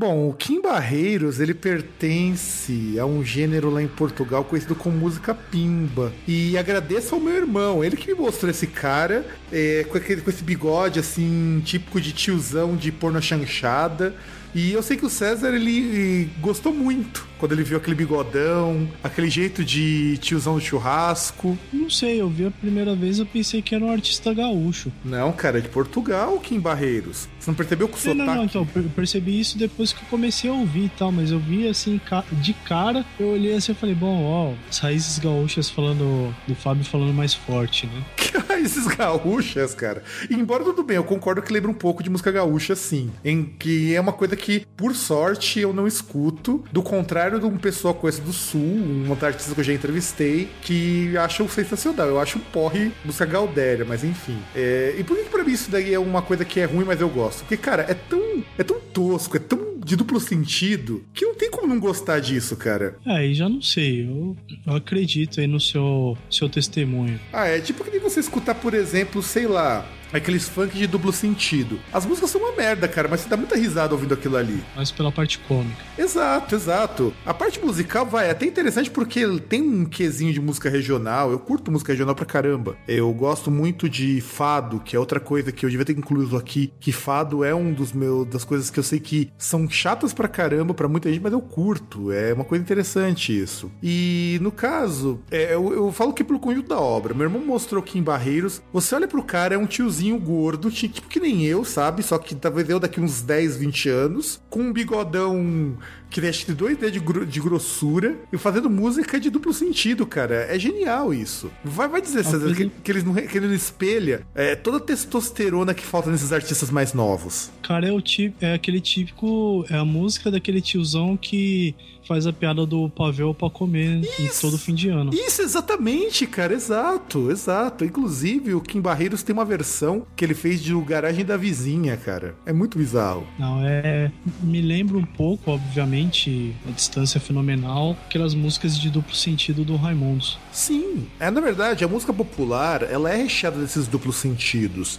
Bom, 0.00 0.30
o 0.30 0.32
Kim 0.32 0.62
Barreiros, 0.62 1.40
ele 1.40 1.52
pertence 1.52 2.98
a 2.98 3.04
um 3.04 3.22
gênero 3.22 3.68
lá 3.68 3.82
em 3.82 3.86
Portugal 3.86 4.42
conhecido 4.42 4.74
como 4.74 4.96
música 4.96 5.34
pimba. 5.34 6.10
E 6.26 6.56
agradeço 6.56 7.14
ao 7.14 7.20
meu 7.20 7.36
irmão, 7.36 7.84
ele 7.84 7.98
que 7.98 8.06
me 8.10 8.18
mostrou 8.18 8.50
esse 8.50 8.66
cara, 8.66 9.26
é, 9.52 9.84
com, 9.90 9.98
aquele, 9.98 10.22
com 10.22 10.30
esse 10.30 10.42
bigode 10.42 10.98
assim, 10.98 11.60
típico 11.66 12.00
de 12.00 12.14
tiozão 12.14 12.76
de 12.76 12.90
porno 12.90 13.20
chanchada. 13.20 14.14
E 14.54 14.72
eu 14.72 14.82
sei 14.82 14.96
que 14.96 15.04
o 15.04 15.10
César, 15.10 15.54
ele 15.54 16.30
gostou 16.40 16.72
muito 16.72 17.28
quando 17.40 17.52
ele 17.52 17.64
viu 17.64 17.78
aquele 17.78 17.96
bigodão, 17.96 18.86
aquele 19.02 19.30
jeito 19.30 19.64
de 19.64 20.18
tiozão 20.18 20.54
do 20.54 20.60
churrasco. 20.60 21.56
Não 21.72 21.88
sei, 21.88 22.20
eu 22.20 22.28
vi 22.28 22.46
a 22.46 22.50
primeira 22.50 22.94
vez, 22.94 23.18
eu 23.18 23.24
pensei 23.26 23.62
que 23.62 23.74
era 23.74 23.82
um 23.82 23.90
artista 23.90 24.32
gaúcho. 24.34 24.92
Não, 25.02 25.32
cara, 25.32 25.58
é 25.58 25.60
de 25.62 25.68
Portugal, 25.70 26.38
Kim 26.38 26.60
Barreiros. 26.60 27.28
Você 27.38 27.50
não 27.50 27.54
percebeu 27.56 27.88
que 27.88 27.94
o 27.94 28.08
Não, 28.08 28.14
não, 28.14 28.24
sotaque... 28.26 28.38
não, 28.38 28.44
então, 28.62 28.82
eu 28.82 28.90
percebi 28.90 29.40
isso 29.40 29.56
depois 29.56 29.92
que 29.92 30.02
eu 30.02 30.08
comecei 30.10 30.50
a 30.50 30.52
ouvir 30.52 30.84
e 30.84 30.88
tal, 30.90 31.10
mas 31.10 31.30
eu 31.30 31.38
vi 31.38 31.66
assim, 31.66 31.98
de 32.32 32.52
cara, 32.52 33.04
eu 33.18 33.28
olhei 33.28 33.54
assim 33.54 33.72
e 33.72 33.74
falei, 33.74 33.94
bom, 33.94 34.22
ó, 34.24 34.52
as 34.68 34.78
raízes 34.78 35.18
gaúchas 35.18 35.70
falando, 35.70 36.34
do 36.46 36.54
Fábio 36.54 36.84
falando 36.84 37.14
mais 37.14 37.32
forte, 37.32 37.86
né? 37.86 38.02
Que 38.30 38.38
raízes 38.38 38.86
gaúchas, 38.86 39.74
cara. 39.74 40.04
E 40.28 40.34
embora 40.34 40.62
tudo 40.62 40.84
bem, 40.84 40.96
eu 40.96 41.04
concordo 41.04 41.42
que 41.42 41.52
lembra 41.52 41.70
um 41.70 41.74
pouco 41.74 42.02
de 42.02 42.10
música 42.10 42.30
gaúcha, 42.30 42.76
sim. 42.76 43.10
Em 43.24 43.42
que 43.44 43.92
é 43.94 44.00
uma 44.00 44.12
coisa 44.12 44.36
que, 44.36 44.64
por 44.76 44.94
sorte, 44.94 45.58
eu 45.58 45.72
não 45.72 45.86
escuto. 45.86 46.62
Do 46.70 46.82
contrário 46.82 47.29
de 47.38 47.46
um 47.46 47.56
pessoal 47.56 47.94
com 47.94 48.08
esse 48.08 48.20
do 48.20 48.32
sul, 48.32 48.60
um 48.60 49.08
outro 49.10 49.26
artista 49.26 49.54
que 49.54 49.60
eu 49.60 49.64
já 49.64 49.72
entrevistei, 49.72 50.48
que 50.62 51.16
acham 51.16 51.48
sensacional. 51.48 52.08
Eu 52.08 52.20
acho 52.20 52.38
um 52.38 52.40
porre 52.40 52.92
música 53.04 53.26
gaudéria, 53.26 53.84
mas 53.84 54.04
enfim. 54.04 54.38
É... 54.54 54.94
E 54.98 55.04
por 55.04 55.16
que, 55.16 55.24
que 55.24 55.30
pra 55.30 55.44
mim 55.44 55.52
isso 55.52 55.70
daí 55.70 55.92
é 55.92 55.98
uma 55.98 56.22
coisa 56.22 56.44
que 56.44 56.60
é 56.60 56.64
ruim, 56.64 56.84
mas 56.84 57.00
eu 57.00 57.08
gosto? 57.08 57.40
Porque, 57.40 57.56
cara, 57.56 57.86
é 57.88 57.94
tão, 57.94 58.42
é 58.58 58.62
tão 58.62 58.80
tosco, 58.80 59.36
é 59.36 59.40
tão 59.40 59.78
de 59.84 59.96
duplo 59.96 60.20
sentido 60.20 61.04
que 61.12 61.24
não 61.24 61.34
tem 61.34 61.50
como 61.50 61.66
não 61.66 61.80
gostar 61.80 62.20
disso, 62.20 62.56
cara. 62.56 62.96
É, 63.04 63.26
e 63.26 63.34
já 63.34 63.48
não 63.48 63.62
sei. 63.62 64.06
Eu, 64.06 64.36
eu 64.66 64.74
acredito 64.74 65.40
aí 65.40 65.46
no 65.46 65.60
seu, 65.60 66.16
seu 66.30 66.48
testemunho. 66.48 67.18
Ah, 67.32 67.46
é 67.46 67.60
tipo 67.60 67.82
que 67.84 67.90
nem 67.90 68.00
você 68.00 68.20
escutar, 68.20 68.54
por 68.54 68.74
exemplo, 68.74 69.22
sei 69.22 69.46
lá, 69.46 69.86
aqueles 70.12 70.48
funk 70.48 70.76
de 70.76 70.86
duplo 70.86 71.12
sentido. 71.12 71.78
As 71.92 72.06
músicas 72.06 72.30
são 72.30 72.40
uma 72.40 72.52
merda, 72.52 72.88
cara, 72.88 73.08
mas 73.08 73.20
você 73.20 73.28
dá 73.28 73.36
muita 73.36 73.56
risada 73.56 73.94
ouvindo 73.94 74.14
aquilo 74.14 74.36
ali. 74.36 74.62
Mas 74.76 74.90
pela 74.90 75.12
parte 75.12 75.38
cômica. 75.40 75.82
Exato, 75.96 76.54
exato. 76.54 77.14
A 77.24 77.34
parte 77.34 77.60
musical 77.60 78.06
vai 78.06 78.28
é 78.28 78.30
até 78.30 78.46
interessante 78.46 78.90
porque 78.90 79.26
tem 79.48 79.62
um 79.62 79.84
quesinho 79.84 80.32
de 80.32 80.40
música 80.40 80.68
regional. 80.68 81.30
Eu 81.30 81.38
curto 81.38 81.70
música 81.70 81.92
regional 81.92 82.14
pra 82.14 82.24
caramba. 82.24 82.76
Eu 82.86 83.12
gosto 83.12 83.50
muito 83.50 83.88
de 83.88 84.20
fado, 84.20 84.80
que 84.80 84.96
é 84.96 84.98
outra 84.98 85.20
coisa 85.20 85.52
que 85.52 85.64
eu 85.64 85.70
devia 85.70 85.84
ter 85.84 85.96
incluído 85.96 86.36
aqui. 86.36 86.72
Que 86.80 86.92
fado 86.92 87.44
é 87.44 87.54
um 87.54 87.72
dos 87.72 87.92
meus 87.92 88.26
das 88.26 88.44
coisas 88.44 88.70
que 88.70 88.78
eu 88.78 88.82
sei 88.82 89.00
que 89.00 89.30
são 89.38 89.68
chatas 89.68 90.12
pra 90.12 90.28
caramba 90.28 90.74
pra 90.74 90.88
muita 90.88 91.10
gente, 91.10 91.22
mas 91.22 91.32
eu 91.32 91.40
curto. 91.40 92.12
É 92.12 92.32
uma 92.32 92.44
coisa 92.44 92.62
interessante 92.62 93.38
isso. 93.38 93.70
E 93.82 94.38
no 94.40 94.50
caso, 94.50 95.20
é, 95.30 95.54
eu, 95.54 95.72
eu 95.72 95.92
falo 95.92 96.12
que 96.12 96.24
pelo 96.24 96.40
conjunto 96.40 96.68
da 96.68 96.80
obra. 96.80 97.14
Meu 97.14 97.24
irmão 97.24 97.44
mostrou 97.44 97.82
aqui 97.82 97.98
em 97.98 98.02
Barreiros. 98.02 98.62
Você 98.72 98.94
olha 98.94 99.08
pro 99.08 99.22
cara, 99.22 99.54
é 99.54 99.58
um 99.58 99.66
tiozinho 99.66 99.99
gordo, 100.18 100.70
tipo 100.70 101.08
que 101.08 101.20
nem 101.20 101.44
eu, 101.44 101.64
sabe? 101.64 102.02
Só 102.02 102.18
que 102.18 102.34
talvez 102.34 102.68
eu 102.68 102.80
daqui 102.80 103.00
uns 103.00 103.22
10, 103.22 103.56
20 103.56 103.88
anos, 103.88 104.40
com 104.48 104.60
um 104.60 104.72
bigodão 104.72 105.76
que 106.10 106.20
tem 106.20 106.28
acho 106.28 106.44
que 106.44 106.52
dois 106.52 106.76
dedos 106.76 106.92
de, 106.92 106.98
gro 106.98 107.24
de, 107.24 107.40
grossura 107.40 108.18
e 108.32 108.36
fazendo 108.36 108.68
música 108.68 109.18
de 109.20 109.30
duplo 109.30 109.52
sentido, 109.52 110.04
cara. 110.04 110.46
É 110.50 110.58
genial 110.58 111.14
isso. 111.14 111.50
Vai, 111.64 111.88
vai 111.88 112.00
dizer, 112.00 112.24
César, 112.24 112.52
que, 112.52 112.68
que, 112.68 112.90
eles 112.90 113.04
não, 113.04 113.14
que 113.14 113.38
ele 113.38 113.46
não 113.46 113.54
espelha 113.54 114.26
é, 114.34 114.56
toda 114.56 114.78
a 114.78 114.80
testosterona 114.80 115.72
que 115.72 115.84
falta 115.84 116.10
nesses 116.10 116.32
artistas 116.32 116.70
mais 116.70 116.92
novos. 116.92 117.50
Cara, 117.62 117.86
é, 117.88 117.92
o 117.92 118.00
tipo, 118.00 118.44
é 118.44 118.54
aquele 118.54 118.80
típico. 118.80 119.64
É 119.70 119.76
a 119.76 119.84
música 119.84 120.30
daquele 120.30 120.60
tiozão 120.60 121.16
que 121.16 121.74
faz 122.10 122.26
a 122.26 122.32
piada 122.32 122.66
do 122.66 122.90
pavel 122.90 123.32
para 123.32 123.48
comer 123.48 124.00
isso, 124.18 124.20
em 124.20 124.50
todo 124.50 124.58
fim 124.58 124.74
de 124.74 124.88
ano. 124.88 125.12
Isso, 125.14 125.42
exatamente, 125.42 126.26
cara, 126.26 126.52
exato, 126.52 127.30
exato. 127.30 127.84
Inclusive, 127.84 128.52
o 128.52 128.60
Kim 128.60 128.80
Barreiros 128.80 129.22
tem 129.22 129.32
uma 129.32 129.44
versão 129.44 130.04
que 130.16 130.24
ele 130.24 130.34
fez 130.34 130.60
de 130.60 130.74
O 130.74 130.84
Garagem 130.84 131.24
da 131.24 131.36
Vizinha, 131.36 131.96
cara. 131.96 132.34
É 132.44 132.52
muito 132.52 132.76
bizarro. 132.76 133.24
Não, 133.38 133.64
é. 133.64 134.10
Me 134.42 134.60
lembra 134.60 134.98
um 134.98 135.04
pouco, 135.04 135.52
obviamente, 135.52 136.52
a 136.68 136.72
distância 136.72 137.20
fenomenal, 137.20 137.96
aquelas 138.06 138.34
músicas 138.34 138.76
de 138.76 138.90
duplo 138.90 139.14
sentido 139.14 139.64
do 139.64 139.76
Raimundos. 139.76 140.36
Sim, 140.52 141.06
é 141.18 141.30
na 141.30 141.40
verdade, 141.40 141.84
a 141.84 141.88
música 141.88 142.12
popular, 142.12 142.82
ela 142.82 143.10
é 143.10 143.16
recheada 143.16 143.58
desses 143.58 143.86
duplos 143.86 144.16
sentidos. 144.16 144.98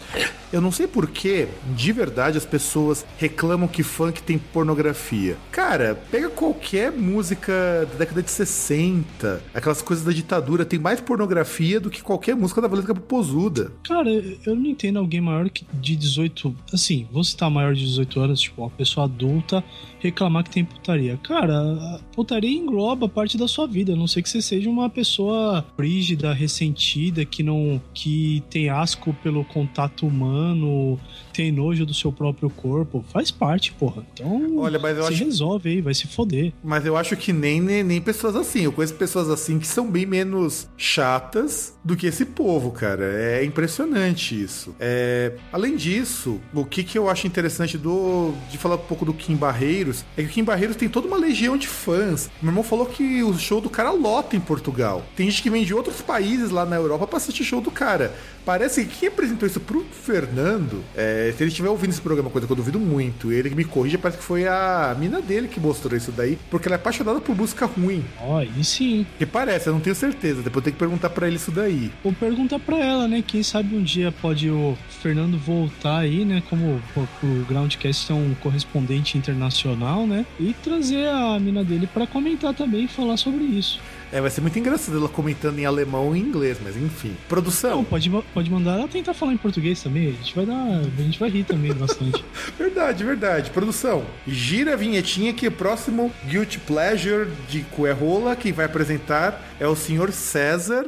Eu 0.51 0.61
não 0.61 0.71
sei 0.71 0.87
por 0.87 1.07
que, 1.07 1.47
de 1.75 1.91
verdade, 1.91 2.37
as 2.37 2.45
pessoas 2.45 3.05
reclamam 3.17 3.67
que 3.67 3.83
funk 3.83 4.21
tem 4.21 4.37
pornografia. 4.37 5.37
Cara, 5.51 5.95
pega 6.09 6.29
qualquer 6.29 6.91
música 6.91 7.87
da 7.91 7.99
década 7.99 8.21
de 8.23 8.31
60, 8.31 9.41
aquelas 9.53 9.81
coisas 9.81 10.05
da 10.05 10.11
ditadura, 10.11 10.65
tem 10.65 10.79
mais 10.79 10.99
pornografia 10.99 11.79
do 11.79 11.89
que 11.89 12.01
qualquer 12.01 12.35
música 12.35 12.61
da 12.61 12.67
Valesca 12.67 12.93
Popozuda. 12.93 13.71
Cara, 13.83 14.09
eu 14.09 14.55
não 14.55 14.65
entendo 14.65 14.99
alguém 14.99 15.21
maior 15.21 15.49
que 15.49 15.65
de 15.73 15.95
18, 15.95 16.55
assim, 16.73 17.07
vou 17.11 17.23
citar 17.23 17.49
maior 17.49 17.73
de 17.73 17.85
18 17.85 18.19
anos, 18.19 18.41
tipo, 18.41 18.61
uma 18.61 18.69
pessoa 18.69 19.05
adulta 19.05 19.63
reclamar 19.99 20.43
que 20.43 20.49
tem 20.49 20.65
putaria. 20.65 21.17
Cara, 21.23 22.01
putaria 22.15 22.49
engloba 22.49 23.07
parte 23.07 23.37
da 23.37 23.47
sua 23.47 23.67
vida, 23.67 23.93
a 23.93 23.95
não 23.95 24.07
ser 24.07 24.21
que 24.21 24.29
você 24.29 24.41
seja 24.41 24.69
uma 24.69 24.89
pessoa 24.89 25.40
frígida, 25.75 26.33
ressentida, 26.33 27.25
que 27.25 27.43
não 27.43 27.81
que 27.93 28.43
tem 28.49 28.69
asco 28.69 29.13
pelo 29.23 29.43
contato 29.43 30.05
humano, 30.05 30.99
tem 31.31 31.51
nojo 31.51 31.85
do 31.85 31.93
seu 31.93 32.11
próprio 32.11 32.49
corpo, 32.49 33.03
faz 33.11 33.31
parte, 33.31 33.71
porra. 33.73 34.03
Então, 34.13 34.57
Olha, 34.57 34.79
mas 34.79 34.97
eu 34.97 35.03
se 35.03 35.13
acho... 35.13 35.23
resolve 35.23 35.69
aí, 35.69 35.81
vai 35.81 35.93
se 35.93 36.07
foder. 36.07 36.53
Mas 36.63 36.85
eu 36.85 36.97
acho 36.97 37.15
que 37.15 37.31
nem, 37.33 37.61
nem, 37.61 37.83
nem 37.83 38.01
pessoas 38.01 38.35
assim. 38.35 38.61
Eu 38.61 38.71
conheço 38.71 38.93
pessoas 38.95 39.29
assim 39.29 39.59
que 39.59 39.67
são 39.67 39.89
bem 39.89 40.05
menos 40.05 40.67
chatas 40.77 41.73
do 41.83 41.95
que 41.95 42.07
esse 42.07 42.25
povo, 42.25 42.71
cara. 42.71 43.05
É 43.05 43.43
impressionante 43.43 44.39
isso. 44.39 44.75
É... 44.79 45.33
Além 45.51 45.75
disso, 45.75 46.39
o 46.53 46.65
que, 46.65 46.83
que 46.83 46.97
eu 46.97 47.09
acho 47.09 47.27
interessante 47.27 47.77
do 47.77 48.33
de 48.49 48.57
falar 48.57 48.75
um 48.75 48.79
pouco 48.79 49.05
do 49.05 49.13
Kim 49.13 49.35
Barreiros 49.35 50.05
é 50.17 50.23
que 50.23 50.29
o 50.29 50.31
Kim 50.31 50.43
Barreiros 50.43 50.75
tem 50.75 50.89
toda 50.89 51.07
uma 51.07 51.17
legião 51.17 51.57
de 51.57 51.67
fãs. 51.67 52.29
Meu 52.41 52.51
irmão 52.51 52.63
falou 52.63 52.85
que 52.85 53.23
o 53.23 53.37
show 53.37 53.61
do 53.61 53.69
cara 53.69 53.91
lota 53.91 54.35
em 54.35 54.39
Portugal. 54.39 55.03
Tem 55.15 55.29
gente 55.29 55.41
que 55.41 55.49
vem 55.49 55.63
de 55.63 55.73
outros 55.73 56.01
países 56.01 56.49
lá 56.49 56.65
na 56.65 56.75
Europa 56.75 57.07
pra 57.07 57.17
assistir 57.17 57.43
show 57.43 57.61
do 57.61 57.71
cara. 57.71 58.13
Parece 58.45 58.85
que 58.85 58.99
quem 58.99 59.09
apresentou 59.09 59.47
isso 59.47 59.59
pro 59.59 59.85
Fernando, 59.85 60.83
é, 60.95 61.30
se 61.31 61.43
ele 61.43 61.49
estiver 61.49 61.69
ouvindo 61.69 61.91
esse 61.91 62.01
programa, 62.01 62.29
coisa 62.29 62.47
que 62.47 62.53
eu 62.53 62.57
duvido 62.57 62.79
muito, 62.79 63.31
ele 63.31 63.49
me 63.51 63.63
corrija, 63.63 63.97
parece 63.97 64.17
que 64.19 64.23
foi 64.23 64.47
a 64.47 64.95
mina 64.97 65.21
dele 65.21 65.47
que 65.47 65.59
mostrou 65.59 65.95
isso 65.95 66.11
daí, 66.11 66.37
porque 66.49 66.67
ela 66.67 66.75
é 66.75 66.79
apaixonada 66.79 67.19
por 67.21 67.35
música 67.35 67.65
ruim. 67.65 68.03
Ó, 68.19 68.39
oh, 68.39 68.41
e 68.41 68.63
sim. 68.63 69.05
Que 69.17 69.25
parece, 69.25 69.67
eu 69.67 69.73
não 69.73 69.79
tenho 69.79 69.95
certeza, 69.95 70.41
depois 70.41 70.57
eu 70.57 70.63
tenho 70.63 70.73
que 70.73 70.79
perguntar 70.79 71.09
para 71.09 71.27
ele 71.27 71.35
isso 71.35 71.51
daí. 71.51 71.91
Ou 72.03 72.13
perguntar 72.13 72.59
para 72.59 72.77
ela, 72.77 73.07
né? 73.07 73.23
Quem 73.25 73.43
sabe 73.43 73.75
um 73.75 73.83
dia 73.83 74.11
pode 74.11 74.49
o 74.49 74.77
Fernando 75.01 75.37
voltar 75.37 75.99
aí, 75.99 76.25
né? 76.25 76.41
Como 76.49 76.81
o 76.95 77.45
Groundcast 77.47 78.11
é 78.11 78.15
um 78.15 78.35
correspondente 78.41 79.17
internacional, 79.17 80.05
né? 80.05 80.25
E 80.39 80.53
trazer 80.63 81.07
a 81.07 81.39
mina 81.39 81.63
dele 81.63 81.87
para 81.87 82.07
comentar 82.07 82.53
também 82.53 82.85
e 82.85 82.87
falar 82.87 83.17
sobre 83.17 83.43
isso. 83.43 83.79
É, 84.11 84.19
vai 84.19 84.29
ser 84.29 84.41
muito 84.41 84.59
engraçado 84.59 84.97
ela 84.97 85.07
comentando 85.07 85.57
em 85.57 85.65
alemão 85.65 86.13
em 86.15 86.19
inglês, 86.19 86.57
mas 86.61 86.75
enfim. 86.75 87.15
Produção. 87.29 87.77
Não, 87.77 87.83
pode, 87.83 88.09
pode 88.33 88.51
mandar 88.51 88.77
ela 88.77 88.87
tentar 88.87 89.13
falar 89.13 89.33
em 89.33 89.37
português 89.37 89.81
também. 89.81 90.09
A 90.09 90.11
gente 90.11 90.35
vai 90.35 90.45
dar. 90.45 90.53
A 90.53 91.01
gente 91.01 91.17
vai 91.17 91.29
rir 91.29 91.45
também 91.45 91.73
bastante. 91.73 92.23
verdade, 92.59 93.03
verdade. 93.03 93.49
Produção. 93.51 94.03
Gira 94.27 94.73
a 94.73 94.75
vinhetinha 94.75 95.33
que 95.33 95.47
o 95.47 95.51
próximo 95.51 96.11
Guilty 96.25 96.59
Pleasure 96.59 97.29
de 97.47 97.61
Cuerrola, 97.63 98.35
quem 98.35 98.51
vai 98.51 98.65
apresentar 98.65 99.41
é 99.59 99.67
o 99.67 99.75
senhor 99.75 100.11
César. 100.11 100.85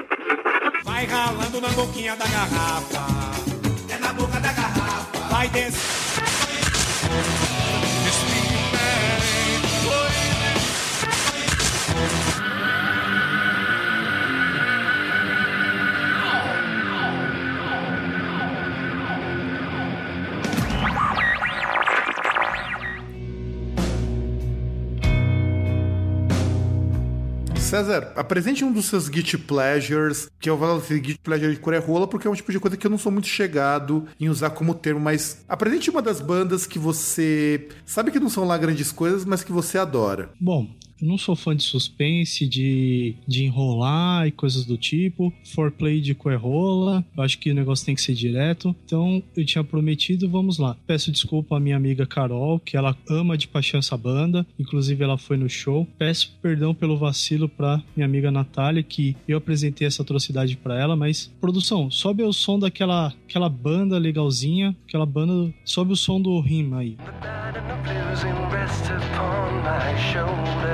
Vai 0.83 1.05
ralando 1.05 1.62
na 1.62 1.69
boquinha 1.69 2.15
da 2.17 2.27
garrafa. 2.27 3.05
É 3.89 3.97
na 3.99 4.12
boca 4.12 4.39
da 4.39 4.51
garrafa. 4.51 5.19
Vai 5.29 5.47
descer. 5.47 6.23
César, 27.73 28.13
apresente 28.15 28.63
um 28.63 28.71
dos 28.71 28.86
seus 28.86 29.07
Git 29.07 29.36
Pleasures, 29.36 30.29
que 30.39 30.47
eu 30.47 30.55
falo 30.59 30.77
assim, 30.77 31.03
Git 31.03 31.17
Pleasure 31.23 31.55
de 31.55 31.59
Corerola, 31.59 32.07
porque 32.07 32.27
é 32.27 32.29
um 32.29 32.36
tipo 32.36 32.51
de 32.51 32.59
coisa 32.59 32.77
que 32.77 32.86
eu 32.86 32.91
não 32.91 32.99
sou 32.99 33.12
muito 33.12 33.27
chegado 33.27 34.05
em 34.19 34.29
usar 34.29 34.51
como 34.51 34.75
termo, 34.75 34.99
mas 34.99 35.43
apresente 35.49 35.89
uma 35.89 35.99
das 35.99 36.21
bandas 36.21 36.67
que 36.67 36.77
você 36.77 37.67
sabe 37.83 38.12
que 38.12 38.19
não 38.19 38.29
são 38.29 38.43
lá 38.43 38.59
grandes 38.59 38.91
coisas, 38.91 39.25
mas 39.25 39.43
que 39.43 39.51
você 39.51 39.79
adora. 39.79 40.29
Bom, 40.39 40.69
eu 41.01 41.08
não 41.08 41.17
sou 41.17 41.36
fã 41.36 41.56
de 41.56 41.63
suspense, 41.63 42.47
de, 42.47 43.15
de 43.27 43.45
enrolar 43.45 44.27
e 44.27 44.32
coisas 44.32 44.65
do 44.65 44.77
tipo. 44.77 45.34
Foreplay 45.43 45.99
de 45.99 46.15
coerrola. 46.15 47.03
Eu 47.15 47.23
acho 47.23 47.38
que 47.38 47.51
o 47.51 47.56
negócio 47.56 47.86
tem 47.86 47.95
que 47.95 48.01
ser 48.01 48.13
direto. 48.13 48.75
Então, 48.86 49.21
eu 49.36 49.45
tinha 49.45 49.63
prometido, 49.63 50.29
vamos 50.29 50.58
lá. 50.58 50.77
Peço 50.88 51.12
desculpa 51.12 51.58
à 51.58 51.60
minha 51.60 51.75
amiga 51.75 52.06
Carol, 52.06 52.60
que 52.60 52.77
ela 52.77 52.97
ama 53.10 53.38
de 53.38 53.47
paixão 53.47 53.79
essa 53.79 53.97
banda. 53.97 54.45
Inclusive, 54.58 55.03
ela 55.03 55.17
foi 55.17 55.38
no 55.38 55.49
show. 55.49 55.88
Peço 55.97 56.38
perdão 56.41 56.73
pelo 56.73 56.97
vacilo 56.97 57.49
pra 57.49 57.82
minha 57.95 58.06
amiga 58.06 58.32
Natália, 58.32 58.84
que 58.84 59.15
eu 59.27 59.38
apresentei 59.38 59.88
essa 59.88 60.01
atrocidade 60.01 60.56
para 60.56 60.79
ela. 60.79 60.95
Mas, 60.95 61.32
produção, 61.41 61.91
sobe 61.91 62.23
o 62.23 62.32
som 62.32 62.58
daquela 62.58 63.13
aquela 63.27 63.49
banda 63.49 63.97
legalzinha. 63.97 64.75
Aquela 64.88 65.06
banda. 65.06 65.53
Sobe 65.65 65.93
o 65.93 65.95
som 65.95 66.21
do 66.21 66.39
rim 66.39 66.73
aí. 66.75 66.97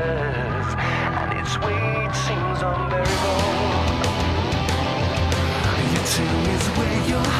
And 0.10 1.34
its 1.40 1.58
weight 1.60 2.14
seems 2.26 2.60
unbearable. 2.62 3.40
You 5.92 6.02
tell 6.14 6.36
me 6.46 6.56
where 6.78 7.02
your 7.08 7.39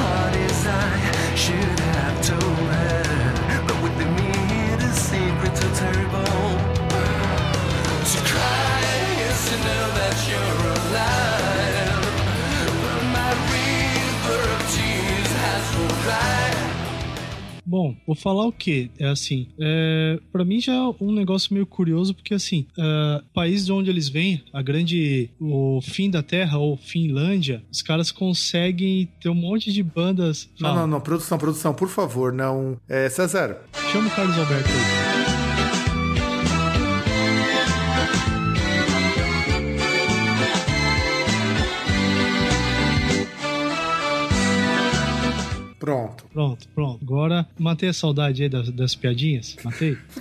vou 18.06 18.16
falar 18.16 18.46
o 18.46 18.52
quê? 18.52 18.90
É 18.98 19.08
assim, 19.08 19.48
é, 19.60 20.20
para 20.32 20.46
mim 20.46 20.60
já 20.60 20.74
é 20.74 20.94
um 21.02 21.12
negócio 21.12 21.54
meio 21.54 21.66
curioso, 21.66 22.14
porque 22.14 22.34
assim, 22.34 22.66
é, 22.78 23.22
país 23.34 23.66
de 23.66 23.72
onde 23.72 23.90
eles 23.90 24.10
vêm, 24.10 24.44
a 24.54 24.62
grande, 24.62 25.30
o 25.40 25.80
fim 25.82 26.10
da 26.10 26.22
Terra 26.22 26.58
ou 26.58 26.78
Finlândia, 26.78 27.64
os 27.72 27.82
caras 27.82 28.12
conseguem 28.12 29.10
ter 29.22 29.30
um 29.30 29.36
monte 29.36 29.72
de 29.72 29.84
bandas. 29.84 30.50
Não, 30.60 30.76
não, 30.76 30.88
não, 30.88 31.02
produção, 31.02 31.38
produção, 31.38 31.74
por 31.74 31.90
favor, 31.90 32.32
não. 32.32 32.78
É, 32.88 33.10
César, 33.10 33.62
Chama 33.92 34.08
o 34.08 34.12
Carlos 34.12 34.38
Alberto 34.38 34.70
aí. 34.70 35.09
Pronto. 45.90 46.26
Pronto, 46.32 46.68
pronto. 46.76 47.00
Agora 47.04 47.48
matei 47.58 47.90
a 47.90 47.94
saudade 47.94 48.44
aí 48.44 48.50
das, 48.50 48.70
das 48.70 48.96
piadinhas. 48.96 49.56
Matei? 49.64 49.98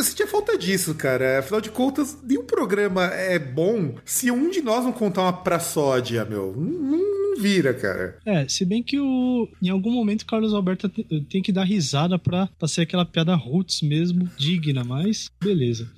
Eu 0.00 0.04
sentia 0.04 0.26
falta 0.26 0.56
disso, 0.58 0.94
cara. 0.94 1.38
Afinal 1.40 1.60
de 1.60 1.70
contas, 1.70 2.18
nenhum 2.22 2.44
programa 2.44 3.04
é 3.06 3.38
bom 3.38 3.94
se 4.04 4.30
um 4.30 4.50
de 4.50 4.60
nós 4.62 4.84
não 4.84 4.92
contar 4.92 5.22
uma 5.22 5.32
praçódia, 5.32 6.24
meu. 6.24 6.54
Não, 6.56 7.40
vira, 7.40 7.72
cara. 7.74 8.18
É, 8.24 8.46
se 8.48 8.64
bem 8.64 8.82
que 8.82 8.98
o, 8.98 9.48
em 9.62 9.68
algum 9.68 9.90
momento 9.90 10.22
o 10.22 10.26
Carlos 10.26 10.52
Alberto 10.54 10.88
te- 10.88 11.04
tem 11.28 11.42
que 11.42 11.52
dar 11.52 11.64
risada 11.64 12.18
pra, 12.18 12.48
pra 12.58 12.68
ser 12.68 12.82
aquela 12.82 13.04
piada 13.04 13.34
roots 13.34 13.80
mesmo, 13.82 14.28
digna, 14.38 14.84
mas 14.84 15.30
beleza. 15.42 15.90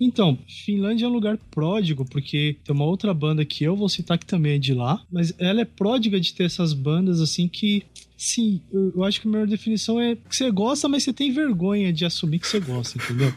Então, 0.00 0.38
Finlândia 0.64 1.04
é 1.04 1.08
um 1.08 1.12
lugar 1.12 1.36
pródigo, 1.50 2.04
porque 2.06 2.56
tem 2.64 2.74
uma 2.74 2.86
outra 2.86 3.12
banda 3.12 3.44
que 3.44 3.62
eu 3.64 3.76
vou 3.76 3.88
citar 3.90 4.16
que 4.18 4.24
também 4.24 4.54
é 4.54 4.58
de 4.58 4.72
lá, 4.72 5.02
mas 5.12 5.34
ela 5.38 5.60
é 5.60 5.64
pródiga 5.66 6.18
de 6.18 6.32
ter 6.34 6.44
essas 6.44 6.72
bandas 6.72 7.20
assim 7.20 7.46
que. 7.48 7.82
Sim, 8.16 8.62
eu, 8.72 8.92
eu 8.96 9.04
acho 9.04 9.20
que 9.20 9.28
a 9.28 9.30
melhor 9.30 9.46
definição 9.46 10.00
é 10.00 10.16
que 10.16 10.34
você 10.34 10.50
gosta, 10.50 10.88
mas 10.88 11.04
você 11.04 11.12
tem 11.12 11.30
vergonha 11.32 11.92
de 11.92 12.04
assumir 12.04 12.38
que 12.38 12.46
você 12.48 12.60
gosta, 12.60 12.98
entendeu? 12.98 13.32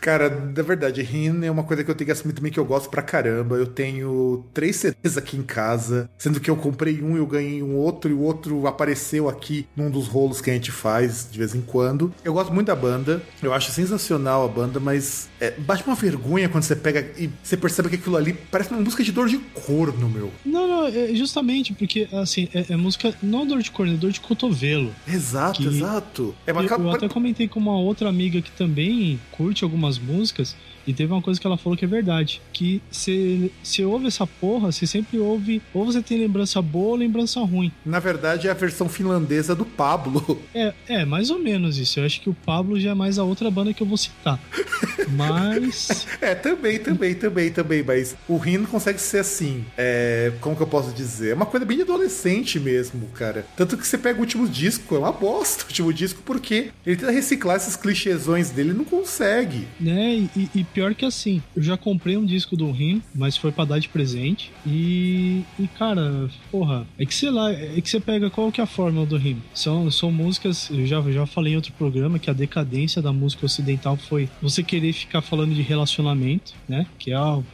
Cara, 0.00 0.30
na 0.30 0.62
verdade, 0.62 1.02
Rin 1.02 1.44
é 1.44 1.50
uma 1.50 1.64
coisa 1.64 1.82
que 1.82 1.90
eu 1.90 1.94
tenho 1.94 2.06
que 2.06 2.12
assumir 2.12 2.32
também 2.32 2.52
que 2.52 2.58
eu 2.58 2.64
gosto 2.64 2.88
pra 2.88 3.02
caramba. 3.02 3.56
Eu 3.56 3.66
tenho 3.66 4.44
três 4.52 4.76
CDs 4.76 5.16
aqui 5.16 5.36
em 5.36 5.42
casa, 5.42 6.08
sendo 6.16 6.40
que 6.40 6.50
eu 6.50 6.56
comprei 6.56 7.02
um 7.02 7.16
e 7.16 7.18
eu 7.18 7.26
ganhei 7.26 7.62
um 7.62 7.76
outro, 7.76 8.10
e 8.10 8.14
o 8.14 8.20
outro 8.20 8.66
apareceu 8.66 9.28
aqui 9.28 9.66
num 9.76 9.90
dos 9.90 10.06
rolos 10.06 10.40
que 10.40 10.50
a 10.50 10.54
gente 10.54 10.70
faz 10.70 11.28
de 11.30 11.38
vez 11.38 11.54
em 11.54 11.60
quando. 11.60 12.12
Eu 12.24 12.32
gosto 12.32 12.52
muito 12.52 12.68
da 12.68 12.76
banda, 12.76 13.22
eu 13.42 13.52
acho 13.52 13.70
sensacional 13.70 14.44
a 14.44 14.48
banda, 14.48 14.78
mas 14.78 15.28
é, 15.40 15.50
bate 15.52 15.84
uma 15.86 15.94
vergonha 15.94 16.48
quando 16.48 16.64
você 16.64 16.76
pega 16.76 17.06
e 17.18 17.30
você 17.42 17.56
percebe 17.56 17.88
que 17.88 17.96
aquilo 17.96 18.16
ali 18.16 18.32
parece 18.50 18.70
uma 18.70 18.80
música 18.80 19.02
de 19.02 19.12
dor 19.12 19.28
de 19.28 19.38
corno, 19.38 20.08
meu. 20.08 20.30
Não, 20.44 20.66
não, 20.66 20.86
é 20.86 21.14
justamente 21.14 21.72
porque, 21.72 22.08
assim, 22.12 22.48
é, 22.54 22.66
é 22.70 22.76
música 22.76 23.14
não 23.22 23.46
dor 23.46 23.62
de 23.62 23.70
corno, 23.70 23.94
é 23.94 23.96
dor 23.96 24.12
de 24.12 24.20
cotovelo. 24.20 24.92
Exato, 25.06 25.62
exato. 25.62 26.34
É 26.46 26.52
uma 26.52 26.62
Eu, 26.62 26.68
eu 26.68 26.90
até 26.90 27.08
comentei 27.08 27.48
com 27.48 27.58
uma 27.58 27.76
outra 27.76 28.08
amiga 28.08 28.40
que 28.40 28.50
também 28.52 29.20
curte 29.32 29.63
algumas 29.64 29.98
músicas 29.98 30.56
e 30.86 30.92
teve 30.92 31.12
uma 31.12 31.22
coisa 31.22 31.40
que 31.40 31.46
ela 31.46 31.56
falou 31.56 31.76
que 31.76 31.84
é 31.84 31.88
verdade. 31.88 32.40
Que 32.52 32.82
você 32.90 33.84
ouve 33.84 34.06
essa 34.06 34.26
porra, 34.26 34.70
você 34.70 34.86
sempre 34.86 35.18
ouve. 35.18 35.62
Ou 35.72 35.84
você 35.84 36.02
tem 36.02 36.18
lembrança 36.18 36.60
boa 36.60 36.90
ou 36.90 36.96
lembrança 36.96 37.40
ruim. 37.40 37.72
Na 37.84 37.98
verdade, 37.98 38.48
é 38.48 38.50
a 38.50 38.54
versão 38.54 38.88
finlandesa 38.88 39.54
do 39.54 39.64
Pablo. 39.64 40.42
É, 40.54 40.72
é, 40.88 41.04
mais 41.04 41.30
ou 41.30 41.38
menos 41.38 41.78
isso. 41.78 41.98
Eu 41.98 42.04
acho 42.04 42.20
que 42.20 42.30
o 42.30 42.34
Pablo 42.34 42.78
já 42.78 42.90
é 42.90 42.94
mais 42.94 43.18
a 43.18 43.24
outra 43.24 43.50
banda 43.50 43.72
que 43.72 43.82
eu 43.82 43.86
vou 43.86 43.96
citar. 43.96 44.38
Mas. 45.10 46.06
É, 46.20 46.34
também, 46.34 46.78
também, 46.78 47.14
também, 47.14 47.50
também. 47.50 47.82
Mas 47.82 48.16
o 48.28 48.36
Rin 48.36 48.64
consegue 48.64 49.00
ser 49.00 49.18
assim. 49.18 49.64
É, 49.76 50.32
como 50.40 50.56
que 50.56 50.62
eu 50.62 50.66
posso 50.66 50.92
dizer? 50.92 51.30
É 51.32 51.34
uma 51.34 51.46
coisa 51.46 51.66
bem 51.66 51.82
adolescente 51.82 52.58
mesmo, 52.60 53.08
cara. 53.08 53.46
Tanto 53.56 53.76
que 53.76 53.86
você 53.86 53.98
pega 53.98 54.18
o 54.18 54.20
último 54.20 54.48
disco, 54.48 54.94
é 54.94 54.98
uma 54.98 55.12
bosta 55.12 55.64
o 55.64 55.66
último 55.66 55.92
disco, 55.92 56.22
porque 56.24 56.70
ele 56.86 56.96
tenta 56.96 57.10
reciclar 57.10 57.56
esses 57.56 57.76
clichêsões 57.76 58.50
dele 58.50 58.70
e 58.70 58.74
não 58.74 58.84
consegue. 58.84 59.66
Né, 59.80 60.28
e, 60.36 60.50
e 60.54 60.64
pior 60.74 60.94
que 60.94 61.04
assim, 61.04 61.40
eu 61.56 61.62
já 61.62 61.76
comprei 61.76 62.16
um 62.16 62.26
disco 62.26 62.56
do 62.56 62.70
Rim, 62.72 63.00
mas 63.14 63.36
foi 63.36 63.52
pra 63.52 63.64
dar 63.64 63.78
de 63.78 63.88
presente. 63.88 64.50
E, 64.66 65.42
e 65.58 65.68
cara, 65.68 66.28
porra, 66.50 66.86
é 66.98 67.06
que 67.06 67.14
sei 67.14 67.30
lá, 67.30 67.52
é 67.52 67.80
que 67.80 67.88
você 67.88 68.00
pega 68.00 68.28
qual 68.28 68.50
que 68.50 68.60
é 68.60 68.64
a 68.64 68.66
fórmula 68.66 69.06
do 69.06 69.16
Rim. 69.16 69.40
São, 69.54 69.90
são 69.90 70.10
músicas, 70.10 70.68
eu 70.70 70.84
já, 70.84 71.00
já 71.12 71.24
falei 71.24 71.52
em 71.52 71.56
outro 71.56 71.72
programa 71.72 72.18
que 72.18 72.28
a 72.28 72.32
decadência 72.32 73.00
da 73.00 73.12
música 73.12 73.46
ocidental 73.46 73.96
foi 73.96 74.28
você 74.42 74.62
querer 74.62 74.92
ficar 74.92 75.22
falando 75.22 75.54
de 75.54 75.62
relacionamento, 75.62 76.52
né? 76.68 76.86
Que 76.98 77.12
é 77.12 77.20
o, 77.20 77.44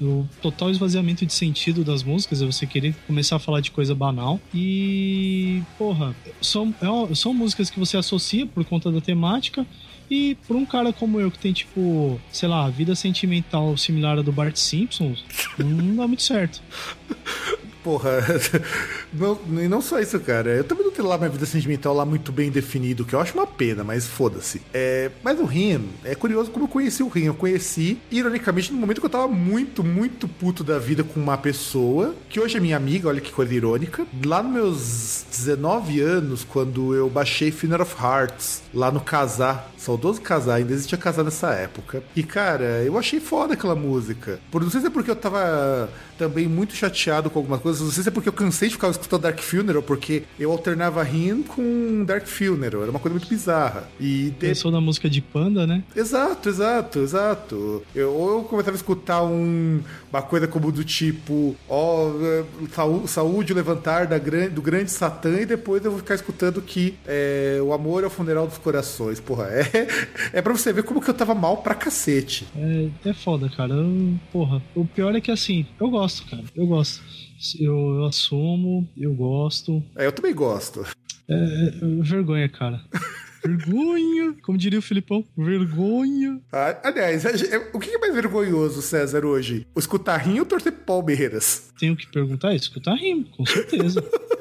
o 0.00 0.28
total 0.40 0.70
esvaziamento 0.70 1.26
de 1.26 1.32
sentido 1.32 1.84
das 1.84 2.02
músicas, 2.02 2.40
é 2.40 2.46
você 2.46 2.66
querer 2.66 2.94
começar 3.06 3.36
a 3.36 3.38
falar 3.38 3.60
de 3.60 3.70
coisa 3.70 3.94
banal. 3.94 4.40
E, 4.54 5.62
porra, 5.76 6.16
são, 6.40 6.74
é 6.80 7.14
são 7.14 7.34
músicas 7.34 7.68
que 7.68 7.78
você 7.78 7.96
associa 7.96 8.46
por 8.46 8.64
conta 8.64 8.90
da 8.90 9.00
temática. 9.00 9.66
E 10.14 10.34
por 10.46 10.54
um 10.54 10.66
cara 10.66 10.92
como 10.92 11.18
eu, 11.18 11.30
que 11.30 11.38
tem, 11.38 11.54
tipo, 11.54 12.20
sei 12.30 12.46
lá, 12.46 12.68
vida 12.68 12.94
sentimental 12.94 13.74
similar 13.78 14.18
à 14.18 14.22
do 14.22 14.30
Bart 14.30 14.56
Simpson, 14.56 15.14
não 15.56 15.96
dá 15.96 16.06
muito 16.06 16.22
certo. 16.22 16.60
Porra, 17.82 18.24
não, 19.12 19.38
e 19.60 19.68
não 19.68 19.80
só 19.80 19.98
isso, 19.98 20.18
cara. 20.20 20.50
Eu 20.50 20.64
também 20.64 20.84
não 20.84 20.92
tenho 20.92 21.08
lá 21.08 21.18
minha 21.18 21.30
vida 21.30 21.46
sentimental 21.46 21.94
lá 21.94 22.04
muito 22.04 22.30
bem 22.30 22.50
definido, 22.50 23.04
que 23.04 23.14
eu 23.14 23.20
acho 23.20 23.34
uma 23.34 23.46
pena, 23.46 23.82
mas 23.82 24.06
foda-se. 24.06 24.62
É, 24.72 25.10
mas 25.22 25.38
o 25.40 25.44
Rin, 25.44 25.88
é 26.04 26.14
curioso 26.14 26.50
como 26.50 26.64
eu 26.64 26.68
conheci 26.68 27.02
o 27.02 27.08
Rin. 27.08 27.24
Eu 27.24 27.34
conheci, 27.34 27.98
ironicamente, 28.10 28.72
no 28.72 28.78
momento 28.78 29.00
que 29.00 29.06
eu 29.06 29.10
tava 29.10 29.28
muito, 29.28 29.82
muito 29.82 30.28
puto 30.28 30.62
da 30.62 30.78
vida 30.78 31.02
com 31.02 31.18
uma 31.18 31.36
pessoa, 31.36 32.14
que 32.28 32.38
hoje 32.38 32.56
é 32.56 32.60
minha 32.60 32.76
amiga, 32.76 33.08
olha 33.08 33.20
que 33.20 33.32
coisa 33.32 33.54
irônica. 33.54 34.06
Lá 34.24 34.42
nos 34.42 34.52
meus 34.52 35.24
19 35.30 36.00
anos, 36.00 36.44
quando 36.44 36.94
eu 36.94 37.08
baixei 37.08 37.50
Funeral 37.50 37.86
of 37.86 37.96
Hearts, 38.00 38.62
lá 38.72 38.90
no 38.90 39.00
Casar, 39.00 39.70
saudoso 39.76 40.20
Casar, 40.20 40.56
ainda 40.56 40.72
existia 40.72 40.96
Casar 40.96 41.24
nessa 41.24 41.50
época. 41.50 42.02
E, 42.14 42.22
cara, 42.22 42.82
eu 42.84 42.96
achei 42.98 43.18
foda 43.18 43.54
aquela 43.54 43.74
música. 43.74 44.38
Por, 44.50 44.62
não 44.62 44.70
sei 44.70 44.80
se 44.80 44.86
é 44.86 44.90
porque 44.90 45.10
eu 45.10 45.16
tava 45.16 45.88
também 46.22 46.46
muito 46.46 46.74
chateado 46.74 47.28
com 47.30 47.38
algumas 47.40 47.60
coisas. 47.60 47.82
Não 47.82 47.90
sei 47.90 48.02
se 48.04 48.08
é 48.08 48.12
porque 48.12 48.28
eu 48.28 48.32
cansei 48.32 48.68
de 48.68 48.74
ficar 48.74 48.88
escutando 48.90 49.22
Dark 49.22 49.40
Funeral, 49.40 49.82
porque 49.82 50.22
eu 50.38 50.52
alternava 50.52 51.02
Rin 51.02 51.42
com 51.42 52.04
Dark 52.04 52.26
Funeral. 52.26 52.82
Era 52.82 52.90
uma 52.90 53.00
coisa 53.00 53.16
muito 53.18 53.28
bizarra. 53.28 53.88
E 53.98 54.30
de... 54.38 54.46
Pensou 54.48 54.70
na 54.70 54.80
música 54.80 55.10
de 55.10 55.20
Panda, 55.20 55.66
né? 55.66 55.82
Exato, 55.96 56.48
exato, 56.48 56.98
exato. 57.00 57.82
Eu, 57.94 58.12
ou 58.12 58.38
eu 58.38 58.44
começava 58.44 58.76
a 58.76 58.78
escutar 58.78 59.22
um, 59.24 59.80
uma 60.12 60.22
coisa 60.22 60.46
como 60.46 60.70
do 60.70 60.84
tipo, 60.84 61.56
ó, 61.68 62.10
saú- 62.74 63.06
saúde, 63.08 63.52
levantar 63.54 64.06
da 64.06 64.18
gran- 64.18 64.48
do 64.48 64.62
grande 64.62 64.90
Satã, 64.90 65.40
e 65.40 65.46
depois 65.46 65.84
eu 65.84 65.90
vou 65.90 66.00
ficar 66.00 66.14
escutando 66.14 66.60
que 66.62 66.94
é, 67.06 67.58
o 67.62 67.72
amor 67.72 68.04
é 68.04 68.06
o 68.06 68.10
funeral 68.10 68.46
dos 68.46 68.58
corações. 68.58 69.18
Porra, 69.20 69.46
é, 69.48 69.88
é 70.38 70.42
pra 70.42 70.52
você 70.52 70.72
ver 70.72 70.82
como 70.84 71.00
que 71.00 71.10
eu 71.10 71.14
tava 71.14 71.34
mal 71.34 71.58
pra 71.58 71.74
cacete. 71.74 72.46
É, 72.56 73.10
é 73.10 73.12
foda, 73.14 73.48
cara. 73.48 73.72
Eu- 73.74 74.14
porra, 74.32 74.62
o 74.74 74.84
pior 74.84 75.14
é 75.14 75.20
que 75.20 75.30
assim, 75.30 75.66
eu 75.80 75.88
gosto, 75.90 76.11
cara. 76.20 76.44
Eu 76.54 76.66
gosto. 76.66 77.02
Eu, 77.58 77.76
eu 77.96 78.04
assumo, 78.06 78.88
eu 78.96 79.14
gosto. 79.14 79.82
É, 79.96 80.06
eu 80.06 80.12
também 80.12 80.34
gosto. 80.34 80.84
É, 81.28 81.34
é, 81.34 81.70
vergonha, 82.02 82.48
cara. 82.48 82.80
Vergonha! 83.44 84.36
Como 84.42 84.56
diria 84.56 84.78
o 84.78 84.82
Filipão, 84.82 85.24
vergonha. 85.36 86.40
Ah, 86.52 86.78
aliás, 86.84 87.24
é- 87.24 87.70
o 87.72 87.80
que 87.80 87.90
é 87.90 87.98
mais 87.98 88.14
vergonhoso, 88.14 88.80
César, 88.80 89.24
hoje? 89.24 89.66
O 89.74 89.80
escutar 89.80 90.16
Rin 90.18 90.38
ou 90.38 90.46
torcer 90.46 90.70
Palmeiras? 90.72 91.72
Tenho 91.76 91.96
que 91.96 92.06
perguntar 92.06 92.54
isso, 92.54 92.66
escutar 92.68 92.94
rimo, 92.94 93.24
com 93.36 93.44
certeza. 93.44 94.00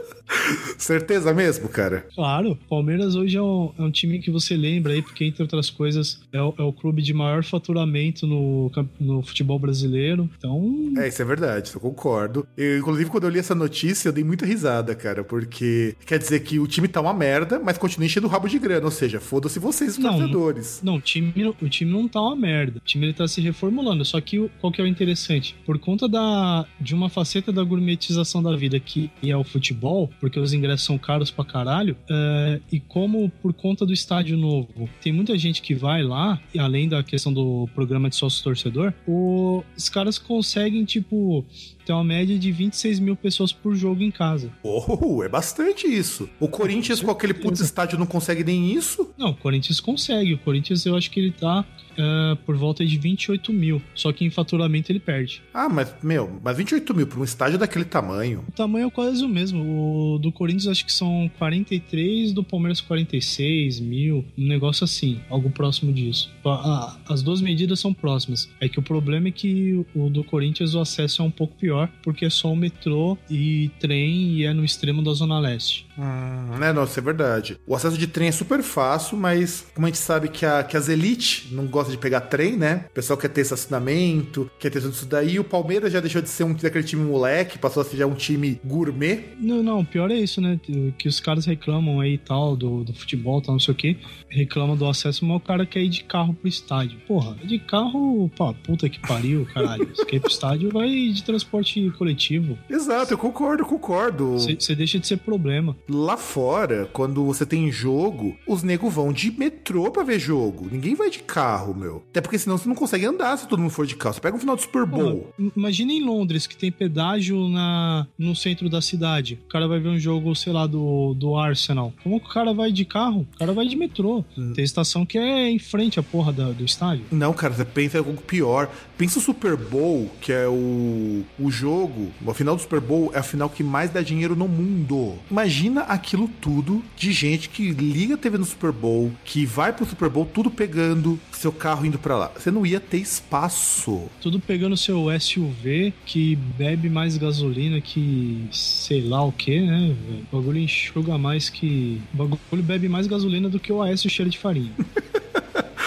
Certeza 0.77 1.33
mesmo, 1.33 1.69
cara? 1.69 2.05
Claro, 2.13 2.57
Palmeiras 2.69 3.15
hoje 3.15 3.37
é 3.37 3.41
um, 3.41 3.71
é 3.77 3.81
um 3.81 3.91
time 3.91 4.19
que 4.19 4.31
você 4.31 4.55
lembra 4.55 4.93
aí, 4.93 5.01
porque 5.01 5.25
entre 5.25 5.41
outras 5.43 5.69
coisas 5.69 6.19
é 6.31 6.41
o, 6.41 6.53
é 6.57 6.61
o 6.63 6.73
clube 6.73 7.01
de 7.01 7.13
maior 7.13 7.43
faturamento 7.43 8.25
no, 8.27 8.71
no 8.99 9.21
futebol 9.21 9.59
brasileiro. 9.59 10.29
Então, 10.37 10.93
É, 10.97 11.07
isso 11.07 11.21
é 11.21 11.25
verdade, 11.25 11.71
eu 11.73 11.79
concordo. 11.79 12.45
Eu, 12.57 12.79
inclusive, 12.79 13.09
quando 13.09 13.23
eu 13.25 13.29
li 13.29 13.39
essa 13.39 13.55
notícia, 13.55 14.09
eu 14.09 14.13
dei 14.13 14.23
muita 14.23 14.45
risada, 14.45 14.93
cara, 14.95 15.23
porque 15.23 15.95
quer 16.05 16.17
dizer 16.19 16.39
que 16.41 16.59
o 16.59 16.67
time 16.67 16.87
tá 16.87 16.99
uma 17.01 17.13
merda, 17.13 17.59
mas 17.59 17.77
continua 17.77 18.05
enchendo 18.05 18.27
o 18.27 18.29
rabo 18.29 18.47
de 18.47 18.59
grana, 18.59 18.85
ou 18.85 18.91
seja, 18.91 19.19
foda-se 19.19 19.59
vocês, 19.59 19.91
os 19.91 19.97
Não, 19.97 20.11
torcedores. 20.17 20.81
não, 20.83 20.95
o 20.95 21.01
time, 21.01 21.31
não- 21.35 21.55
o 21.61 21.69
time 21.69 21.91
não 21.91 22.07
tá 22.07 22.21
uma 22.21 22.35
merda. 22.35 22.77
O 22.77 22.81
time 22.85 23.05
ele 23.07 23.13
tá 23.13 23.27
se 23.27 23.39
reformulando. 23.41 24.03
Só 24.05 24.19
que 24.19 24.49
qual 24.59 24.71
que 24.71 24.81
é 24.81 24.83
o 24.83 24.87
interessante? 24.87 25.55
Por 25.65 25.77
conta 25.79 26.07
da, 26.07 26.65
de 26.79 26.93
uma 26.93 27.09
faceta 27.09 27.51
da 27.51 27.63
gourmetização 27.63 28.41
da 28.41 28.55
vida 28.55 28.79
que 28.79 29.09
é 29.23 29.35
o 29.35 29.43
futebol, 29.43 30.09
porque 30.19 30.39
os 30.41 30.53
ingressos 30.53 30.85
são 30.85 30.97
caros 30.97 31.31
pra 31.31 31.45
caralho, 31.45 31.95
é, 32.09 32.59
e 32.71 32.79
como 32.79 33.29
por 33.41 33.53
conta 33.53 33.85
do 33.85 33.93
estádio 33.93 34.37
novo, 34.37 34.89
tem 35.01 35.11
muita 35.11 35.37
gente 35.37 35.61
que 35.61 35.73
vai 35.73 36.03
lá, 36.03 36.39
e 36.53 36.59
além 36.59 36.87
da 36.87 37.03
questão 37.03 37.33
do 37.33 37.67
programa 37.73 38.09
de 38.09 38.15
sócio-torcedor, 38.15 38.93
os 39.07 39.89
caras 39.89 40.17
conseguem, 40.17 40.83
tipo, 40.85 41.45
ter 41.85 41.93
uma 41.93 42.03
média 42.03 42.37
de 42.37 42.51
26 42.51 42.99
mil 42.99 43.15
pessoas 43.15 43.51
por 43.51 43.75
jogo 43.75 44.01
em 44.01 44.11
casa. 44.11 44.51
Oh, 44.63 45.23
é 45.23 45.29
bastante 45.29 45.87
isso. 45.87 46.29
O 46.39 46.47
Corinthians, 46.47 47.01
com 47.01 47.11
aquele 47.11 47.33
puto 47.33 47.61
estádio, 47.61 47.97
não 47.97 48.05
consegue 48.05 48.43
nem 48.43 48.73
isso? 48.73 49.11
Não, 49.17 49.29
o 49.29 49.35
Corinthians 49.35 49.79
consegue. 49.79 50.33
O 50.33 50.37
Corinthians, 50.37 50.85
eu 50.85 50.95
acho 50.95 51.09
que 51.09 51.19
ele 51.19 51.31
tá. 51.31 51.65
É, 52.01 52.35
por 52.45 52.55
volta 52.55 52.83
de 52.83 52.97
28 52.97 53.53
mil. 53.53 53.81
Só 53.93 54.11
que 54.11 54.25
em 54.25 54.29
faturamento 54.29 54.91
ele 54.91 54.99
perde. 54.99 55.43
Ah, 55.53 55.69
mas, 55.69 55.93
meu, 56.01 56.39
mas 56.43 56.57
28 56.57 56.95
mil 56.95 57.05
pra 57.05 57.19
um 57.19 57.23
estádio 57.23 57.59
daquele 57.59 57.85
tamanho. 57.85 58.43
O 58.47 58.51
tamanho 58.51 58.87
é 58.87 58.89
quase 58.89 59.23
o 59.23 59.29
mesmo. 59.29 60.15
O 60.15 60.17
do 60.17 60.31
Corinthians 60.31 60.67
acho 60.67 60.85
que 60.85 60.91
são 60.91 61.29
43, 61.37 62.33
do 62.33 62.43
Palmeiras 62.43 62.81
46 62.81 63.79
mil, 63.79 64.25
um 64.37 64.47
negócio 64.47 64.83
assim, 64.83 65.19
algo 65.29 65.49
próximo 65.49 65.93
disso. 65.93 66.31
Ah, 66.45 66.97
as 67.07 67.21
duas 67.21 67.41
medidas 67.41 67.79
são 67.79 67.93
próximas. 67.93 68.49
É 68.59 68.67
que 68.67 68.79
o 68.79 68.81
problema 68.81 69.27
é 69.27 69.31
que 69.31 69.85
o 69.93 70.09
do 70.09 70.23
Corinthians 70.23 70.73
o 70.73 70.79
acesso 70.79 71.21
é 71.21 71.25
um 71.25 71.31
pouco 71.31 71.55
pior, 71.55 71.89
porque 72.01 72.25
é 72.25 72.29
só 72.29 72.51
o 72.51 72.55
metrô 72.55 73.17
e 73.29 73.69
trem 73.79 74.33
e 74.33 74.45
é 74.45 74.53
no 74.53 74.65
extremo 74.65 75.03
da 75.03 75.13
Zona 75.13 75.39
Leste. 75.39 75.85
Hum, 76.01 76.57
né, 76.57 76.73
não, 76.73 76.83
isso 76.83 76.99
é 76.99 77.03
verdade. 77.03 77.57
O 77.67 77.75
acesso 77.75 77.97
de 77.97 78.07
trem 78.07 78.29
é 78.29 78.31
super 78.31 78.63
fácil, 78.63 79.15
mas 79.17 79.67
como 79.75 79.85
a 79.85 79.89
gente 79.89 79.99
sabe 79.99 80.29
que, 80.29 80.45
a, 80.45 80.63
que 80.63 80.75
as 80.75 80.89
elites 80.89 81.51
não 81.51 81.67
gostam 81.67 81.91
de 81.91 82.01
pegar 82.01 82.21
trem, 82.21 82.57
né? 82.57 82.85
O 82.89 82.93
pessoal 82.93 83.17
quer 83.17 83.29
ter 83.29 83.41
estacionamento, 83.41 84.49
quer 84.59 84.71
ter 84.71 84.81
tudo 84.81 84.93
isso 84.93 85.05
daí. 85.05 85.37
O 85.37 85.43
Palmeiras 85.43 85.93
já 85.93 85.99
deixou 85.99 86.21
de 86.21 86.29
ser 86.29 86.43
um 86.43 86.53
daquele 86.53 86.83
time 86.83 87.03
moleque, 87.03 87.59
passou 87.59 87.81
a 87.81 87.83
ser 87.85 87.97
já 87.97 88.07
um 88.07 88.15
time 88.15 88.59
gourmet. 88.65 89.25
Não, 89.39 89.61
não, 89.61 89.85
pior 89.85 90.09
é 90.09 90.15
isso, 90.15 90.41
né? 90.41 90.59
Que 90.97 91.07
os 91.07 91.19
caras 91.19 91.45
reclamam 91.45 91.99
aí 91.99 92.13
e 92.13 92.17
tal, 92.17 92.55
do, 92.55 92.83
do 92.83 92.93
futebol, 92.93 93.41
tal, 93.41 93.53
não 93.53 93.59
sei 93.59 93.73
o 93.73 93.77
quê. 93.77 93.97
Reclamam 94.29 94.75
do 94.75 94.87
acesso, 94.87 95.25
mas 95.25 95.37
o 95.37 95.39
cara 95.39 95.65
quer 95.65 95.81
ir 95.81 95.89
de 95.89 96.03
carro 96.03 96.33
pro 96.33 96.47
estádio. 96.47 96.99
Porra, 97.07 97.35
de 97.43 97.59
carro, 97.59 98.29
pô, 98.35 98.53
puta 98.53 98.89
que 98.89 98.99
pariu, 98.99 99.45
caralho. 99.53 99.89
Se 99.95 100.05
quer 100.05 100.15
ir 100.15 100.19
pro 100.19 100.31
estádio, 100.31 100.71
vai 100.71 100.89
de 101.09 101.23
transporte 101.23 101.91
coletivo. 101.97 102.57
Exato, 102.69 103.13
eu 103.13 103.17
concordo, 103.17 103.65
concordo. 103.65 104.33
Você 104.33 104.75
deixa 104.75 104.97
de 104.97 105.07
ser 105.07 105.17
problema. 105.17 105.75
Lá 105.93 106.15
fora, 106.15 106.89
quando 106.93 107.25
você 107.25 107.45
tem 107.45 107.69
jogo, 107.69 108.37
os 108.47 108.63
negros 108.63 108.93
vão 108.93 109.11
de 109.11 109.29
metrô 109.29 109.91
pra 109.91 110.03
ver 110.03 110.19
jogo. 110.19 110.69
Ninguém 110.71 110.95
vai 110.95 111.09
de 111.09 111.19
carro, 111.19 111.73
meu. 111.73 112.01
Até 112.09 112.21
porque 112.21 112.37
senão 112.37 112.57
você 112.57 112.67
não 112.67 112.75
consegue 112.75 113.05
andar 113.05 113.37
se 113.37 113.47
todo 113.47 113.59
mundo 113.59 113.71
for 113.71 113.85
de 113.85 113.95
carro. 113.95 114.15
Você 114.15 114.21
pega 114.21 114.37
um 114.37 114.39
final 114.39 114.55
do 114.55 114.61
Super 114.61 114.85
Bowl. 114.85 115.33
Pô, 115.37 115.51
imagina 115.55 115.91
em 115.91 116.03
Londres, 116.03 116.47
que 116.47 116.55
tem 116.55 116.71
pedágio 116.71 117.49
na, 117.49 118.07
no 118.17 118.35
centro 118.35 118.69
da 118.69 118.81
cidade. 118.81 119.37
O 119.45 119.49
cara 119.49 119.67
vai 119.67 119.79
ver 119.79 119.89
um 119.89 119.99
jogo, 119.99 120.33
sei 120.33 120.53
lá, 120.53 120.65
do, 120.65 121.13
do 121.13 121.35
Arsenal. 121.35 121.93
Como 122.03 122.19
que 122.19 122.27
o 122.27 122.33
cara 122.33 122.53
vai 122.53 122.71
de 122.71 122.85
carro? 122.85 123.27
O 123.35 123.37
cara 123.37 123.51
vai 123.51 123.67
de 123.67 123.75
metrô. 123.75 124.23
Hum. 124.37 124.53
Tem 124.53 124.63
estação 124.63 125.05
que 125.05 125.17
é 125.17 125.49
em 125.49 125.59
frente 125.59 125.99
à 125.99 126.03
porra 126.03 126.31
da, 126.31 126.51
do 126.51 126.63
estádio. 126.63 127.05
Não, 127.11 127.33
cara, 127.33 127.53
você 127.53 127.65
pensa 127.65 127.97
em 127.97 127.99
algo 127.99 128.21
pior. 128.21 128.69
Pensa 128.97 129.19
o 129.19 129.21
Super 129.21 129.57
Bowl, 129.57 130.09
que 130.21 130.31
é 130.31 130.47
o, 130.47 131.23
o 131.39 131.51
jogo, 131.51 132.11
o 132.23 132.33
final 132.33 132.55
do 132.55 132.61
Super 132.61 132.79
Bowl 132.79 133.11
é 133.13 133.19
a 133.19 133.23
final 133.23 133.49
que 133.49 133.63
mais 133.63 133.89
dá 133.89 134.01
dinheiro 134.01 134.35
no 134.35 134.47
mundo. 134.47 135.15
Imagina 135.29 135.70
aquilo 135.79 136.27
tudo 136.41 136.83
de 136.95 137.11
gente 137.11 137.49
que 137.49 137.71
liga 137.71 138.15
a 138.15 138.17
TV 138.17 138.37
no 138.37 138.45
Super 138.45 138.71
Bowl, 138.71 139.11
que 139.23 139.45
vai 139.45 139.73
pro 139.73 139.85
Super 139.85 140.09
Bowl, 140.09 140.25
tudo 140.25 140.51
pegando 140.51 141.19
seu 141.31 141.51
carro 141.51 141.85
indo 141.85 141.97
para 141.97 142.17
lá. 142.17 142.31
Você 142.35 142.51
não 142.51 142.65
ia 142.65 142.79
ter 142.79 142.97
espaço. 142.97 144.09
Tudo 144.21 144.39
pegando 144.39 144.77
seu 144.77 145.07
SUV 145.19 145.93
que 146.05 146.35
bebe 146.35 146.89
mais 146.89 147.17
gasolina 147.17 147.81
que 147.81 148.47
sei 148.51 149.01
lá 149.01 149.23
o 149.23 149.31
que, 149.31 149.61
né? 149.61 149.95
O 150.31 150.37
bagulho 150.37 150.59
enxuga 150.59 151.17
mais 151.17 151.49
que. 151.49 152.01
O 152.13 152.17
bagulho 152.17 152.63
bebe 152.63 152.87
mais 152.87 153.07
gasolina 153.07 153.49
do 153.49 153.59
que 153.59 153.71
o 153.71 153.81
AS 153.81 154.01
cheiro 154.01 154.29
de 154.29 154.37
farinha. 154.37 154.71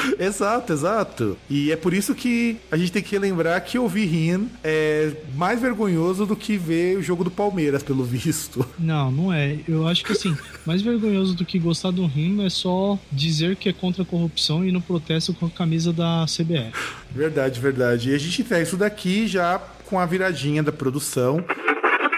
exato, 0.19 0.73
exato. 0.73 1.37
E 1.49 1.71
é 1.73 1.77
por 1.77 1.93
isso 1.95 2.15
que 2.15 2.57
a 2.71 2.77
gente 2.77 2.93
tem 2.93 3.03
que 3.03 3.19
lembrar 3.19 3.61
que 3.61 3.79
ouvir 3.79 4.07
Rin 4.07 4.49
é 4.63 5.13
mais 5.35 5.61
vergonhoso 5.61 6.27
do 6.27 6.37
que 6.37 6.57
ver 6.57 6.99
o 6.99 7.03
jogo 7.03 7.25
do 7.25 7.31
Palmeiras, 7.31 7.83
pelo 7.83 8.05
visto. 8.05 8.67
Não, 8.79 9.11
não 9.11 9.33
é. 9.33 9.59
Eu 9.69 9.87
acho 9.87 10.05
que 10.05 10.13
assim, 10.13 10.37
mais 10.65 10.83
vergonhoso 10.83 11.35
do 11.35 11.45
que 11.45 11.59
gostar 11.59 11.91
do 11.91 12.07
Rin 12.07 12.45
é 12.45 12.51
só 12.51 12.99
dizer 13.11 13.57
que 13.57 13.69
é 13.69 13.73
contra 13.73 14.03
a 14.03 14.07
corrupção 14.07 14.65
e 14.65 14.73
no 14.73 14.81
protesto 14.81 15.35
com 15.35 15.47
a 15.47 15.51
camisa 15.51 15.93
da 15.93 16.25
CBF. 16.27 16.73
Verdade, 17.11 17.61
verdade. 17.61 18.11
E 18.11 18.15
a 18.15 18.19
gente 18.19 18.43
tem 18.45 18.63
isso 18.63 18.77
daqui 18.77 19.27
já 19.27 19.61
com 19.87 19.99
a 19.99 20.07
viradinha 20.07 20.63
da 20.63 20.73
produção. 20.73 21.45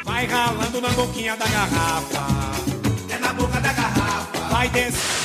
Vai 0.04 0.26
ralando 0.26 0.80
na 0.80 0.88
boquinha 0.90 1.36
da 1.36 1.46
garrafa. 1.46 2.26
É 3.12 3.18
na 3.18 3.32
boca 3.32 3.60
da 3.60 3.72
garrafa. 3.72 4.48
Vai 4.48 4.68
descer. 4.70 5.15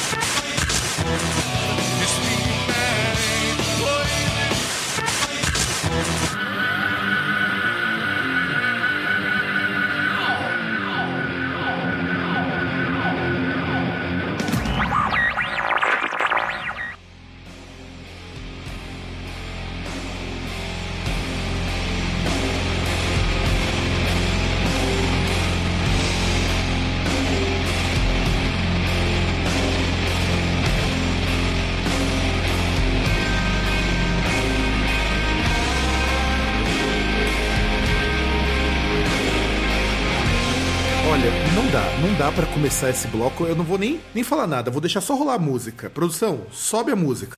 Começar 42.61 42.91
esse 42.91 43.07
bloco. 43.07 43.43
Eu 43.43 43.55
não 43.55 43.63
vou 43.63 43.75
nem, 43.75 43.99
nem 44.13 44.23
falar 44.23 44.45
nada, 44.45 44.69
vou 44.69 44.79
deixar 44.79 45.01
só 45.01 45.15
rolar 45.15 45.33
a 45.33 45.39
música. 45.39 45.89
Produção, 45.89 46.41
sobe 46.51 46.91
a 46.91 46.95
música. 46.95 47.33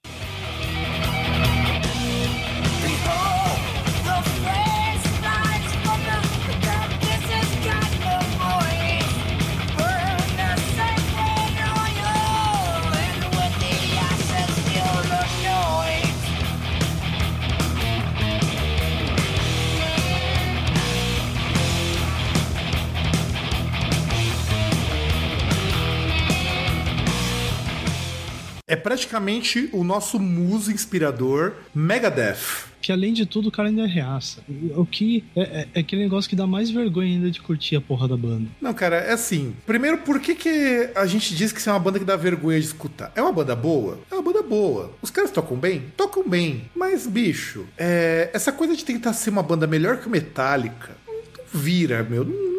É 28.73 28.75
praticamente 28.75 29.69
o 29.71 29.83
nosso 29.83 30.19
muso 30.19 30.71
inspirador, 30.71 31.53
Megadeth 31.73 32.73
que 32.81 32.91
além 32.91 33.13
de 33.13 33.25
tudo 33.25 33.47
o 33.47 33.51
cara 33.51 33.69
ainda 33.69 33.83
é 33.83 33.85
reaça. 33.85 34.43
O 34.75 34.85
que 34.85 35.23
é, 35.37 35.41
é, 35.41 35.67
é, 35.73 35.79
aquele 35.79 36.03
negócio 36.03 36.29
que 36.29 36.35
dá 36.35 36.45
mais 36.45 36.69
vergonha 36.69 37.13
ainda 37.13 37.31
de 37.31 37.41
curtir 37.41 37.77
a 37.77 37.81
porra 37.81 38.09
da 38.09 38.17
banda. 38.17 38.49
Não, 38.59 38.73
cara, 38.73 38.97
é 38.97 39.13
assim. 39.13 39.55
Primeiro, 39.65 39.99
por 39.99 40.19
que, 40.19 40.35
que 40.35 40.89
a 40.93 41.05
gente 41.05 41.33
diz 41.33 41.53
que 41.53 41.61
isso 41.61 41.69
é 41.69 41.71
uma 41.71 41.79
banda 41.79 41.97
que 41.97 42.03
dá 42.03 42.17
vergonha 42.17 42.59
de 42.59 42.65
escutar? 42.65 43.09
É 43.15 43.21
uma 43.21 43.31
banda 43.31 43.55
boa? 43.55 43.99
É 44.11 44.15
uma 44.15 44.21
banda 44.21 44.41
boa. 44.41 44.91
Os 45.01 45.09
caras 45.09 45.31
tocam 45.31 45.55
bem? 45.55 45.83
Tocam 45.95 46.27
bem. 46.27 46.63
Mas, 46.75 47.07
bicho, 47.07 47.65
é, 47.77 48.29
essa 48.33 48.51
coisa 48.51 48.75
de 48.75 48.83
tentar 48.83 49.13
ser 49.13 49.29
uma 49.29 49.41
banda 49.41 49.65
melhor 49.65 50.01
que 50.01 50.07
o 50.07 50.11
Metallica, 50.11 50.97
não 51.07 51.61
vira, 51.61 52.03
meu. 52.03 52.25
Não 52.25 52.52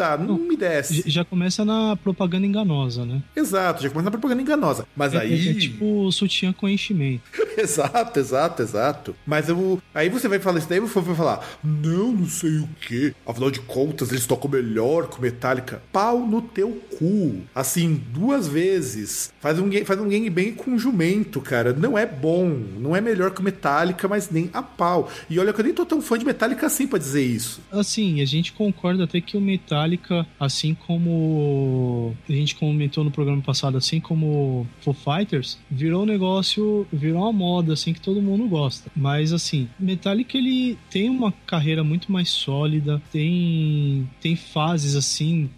dá, 0.00 0.16
não, 0.16 0.38
não 0.38 0.38
me 0.38 0.56
desce. 0.56 1.02
Já 1.06 1.24
começa 1.24 1.64
na 1.64 1.94
propaganda 1.96 2.46
enganosa, 2.46 3.04
né? 3.04 3.22
Exato, 3.36 3.82
já 3.82 3.90
começa 3.90 4.06
na 4.06 4.10
propaganda 4.10 4.40
enganosa. 4.40 4.86
Mas 4.96 5.12
é, 5.12 5.18
aí. 5.18 5.48
É, 5.48 5.50
é 5.50 5.54
tipo 5.54 6.10
sutiã 6.10 6.52
com 6.52 6.68
enchimento. 6.68 7.22
exato, 7.56 8.18
exato, 8.18 8.62
exato. 8.62 9.16
Mas 9.26 9.48
eu, 9.48 9.80
aí 9.94 10.08
você 10.08 10.26
vai 10.26 10.38
falar 10.38 10.58
isso 10.58 10.68
daí 10.68 10.78
e 10.78 10.80
você 10.80 11.00
vai 11.00 11.14
falar: 11.14 11.46
não, 11.62 12.12
não 12.12 12.26
sei 12.26 12.58
o 12.58 12.68
que. 12.80 13.14
Afinal 13.26 13.50
de 13.50 13.60
contas, 13.60 14.10
eles 14.10 14.26
tocam 14.26 14.50
melhor 14.50 15.08
com 15.08 15.20
Metallica. 15.20 15.82
Pau 15.92 16.26
no 16.26 16.40
teu 16.40 16.80
cu. 16.98 17.42
Assim, 17.54 18.00
duas 18.12 18.48
vezes. 18.48 19.32
Faz 19.40 19.58
um, 19.58 19.70
faz 19.84 20.00
um 20.00 20.08
gangbang 20.08 20.52
com 20.52 20.78
jumento, 20.78 21.40
cara. 21.40 21.72
Não 21.72 21.98
é 21.98 22.06
bom. 22.06 22.48
Não 22.78 22.96
é 22.96 23.00
melhor 23.00 23.32
que 23.32 23.42
Metallica, 23.42 24.08
mas 24.08 24.30
nem 24.30 24.48
a 24.52 24.62
pau. 24.62 25.10
E 25.28 25.38
olha 25.38 25.52
que 25.52 25.60
eu 25.60 25.64
nem 25.64 25.74
tô 25.74 25.84
tão 25.84 26.00
fã 26.00 26.18
de 26.18 26.24
Metallica 26.24 26.66
assim 26.66 26.86
pra 26.86 26.98
dizer 26.98 27.22
isso. 27.22 27.60
Assim, 27.70 28.20
a 28.20 28.24
gente 28.24 28.52
concorda 28.52 29.04
até 29.04 29.20
que 29.20 29.36
o 29.36 29.40
Metallica 29.40 29.89
Metallica, 29.90 30.26
assim 30.38 30.74
como 30.74 32.14
a 32.28 32.32
gente 32.32 32.54
comentou 32.54 33.02
no 33.02 33.10
programa 33.10 33.42
passado, 33.42 33.76
assim 33.76 34.00
como 34.00 34.66
Foo 34.80 34.94
Fighters, 34.94 35.58
virou 35.70 36.02
um 36.02 36.06
negócio, 36.06 36.86
virou 36.92 37.22
uma 37.22 37.32
moda, 37.32 37.72
assim, 37.72 37.92
que 37.92 38.00
todo 38.00 38.22
mundo 38.22 38.46
gosta. 38.48 38.90
Mas, 38.94 39.32
assim, 39.32 39.68
Metallica, 39.78 40.36
ele 40.36 40.78
tem 40.90 41.10
uma 41.10 41.32
carreira 41.32 41.82
muito 41.82 42.12
mais 42.12 42.28
sólida, 42.28 43.02
tem, 43.10 44.08
tem 44.20 44.36
fases, 44.36 44.94
assim, 44.94 45.50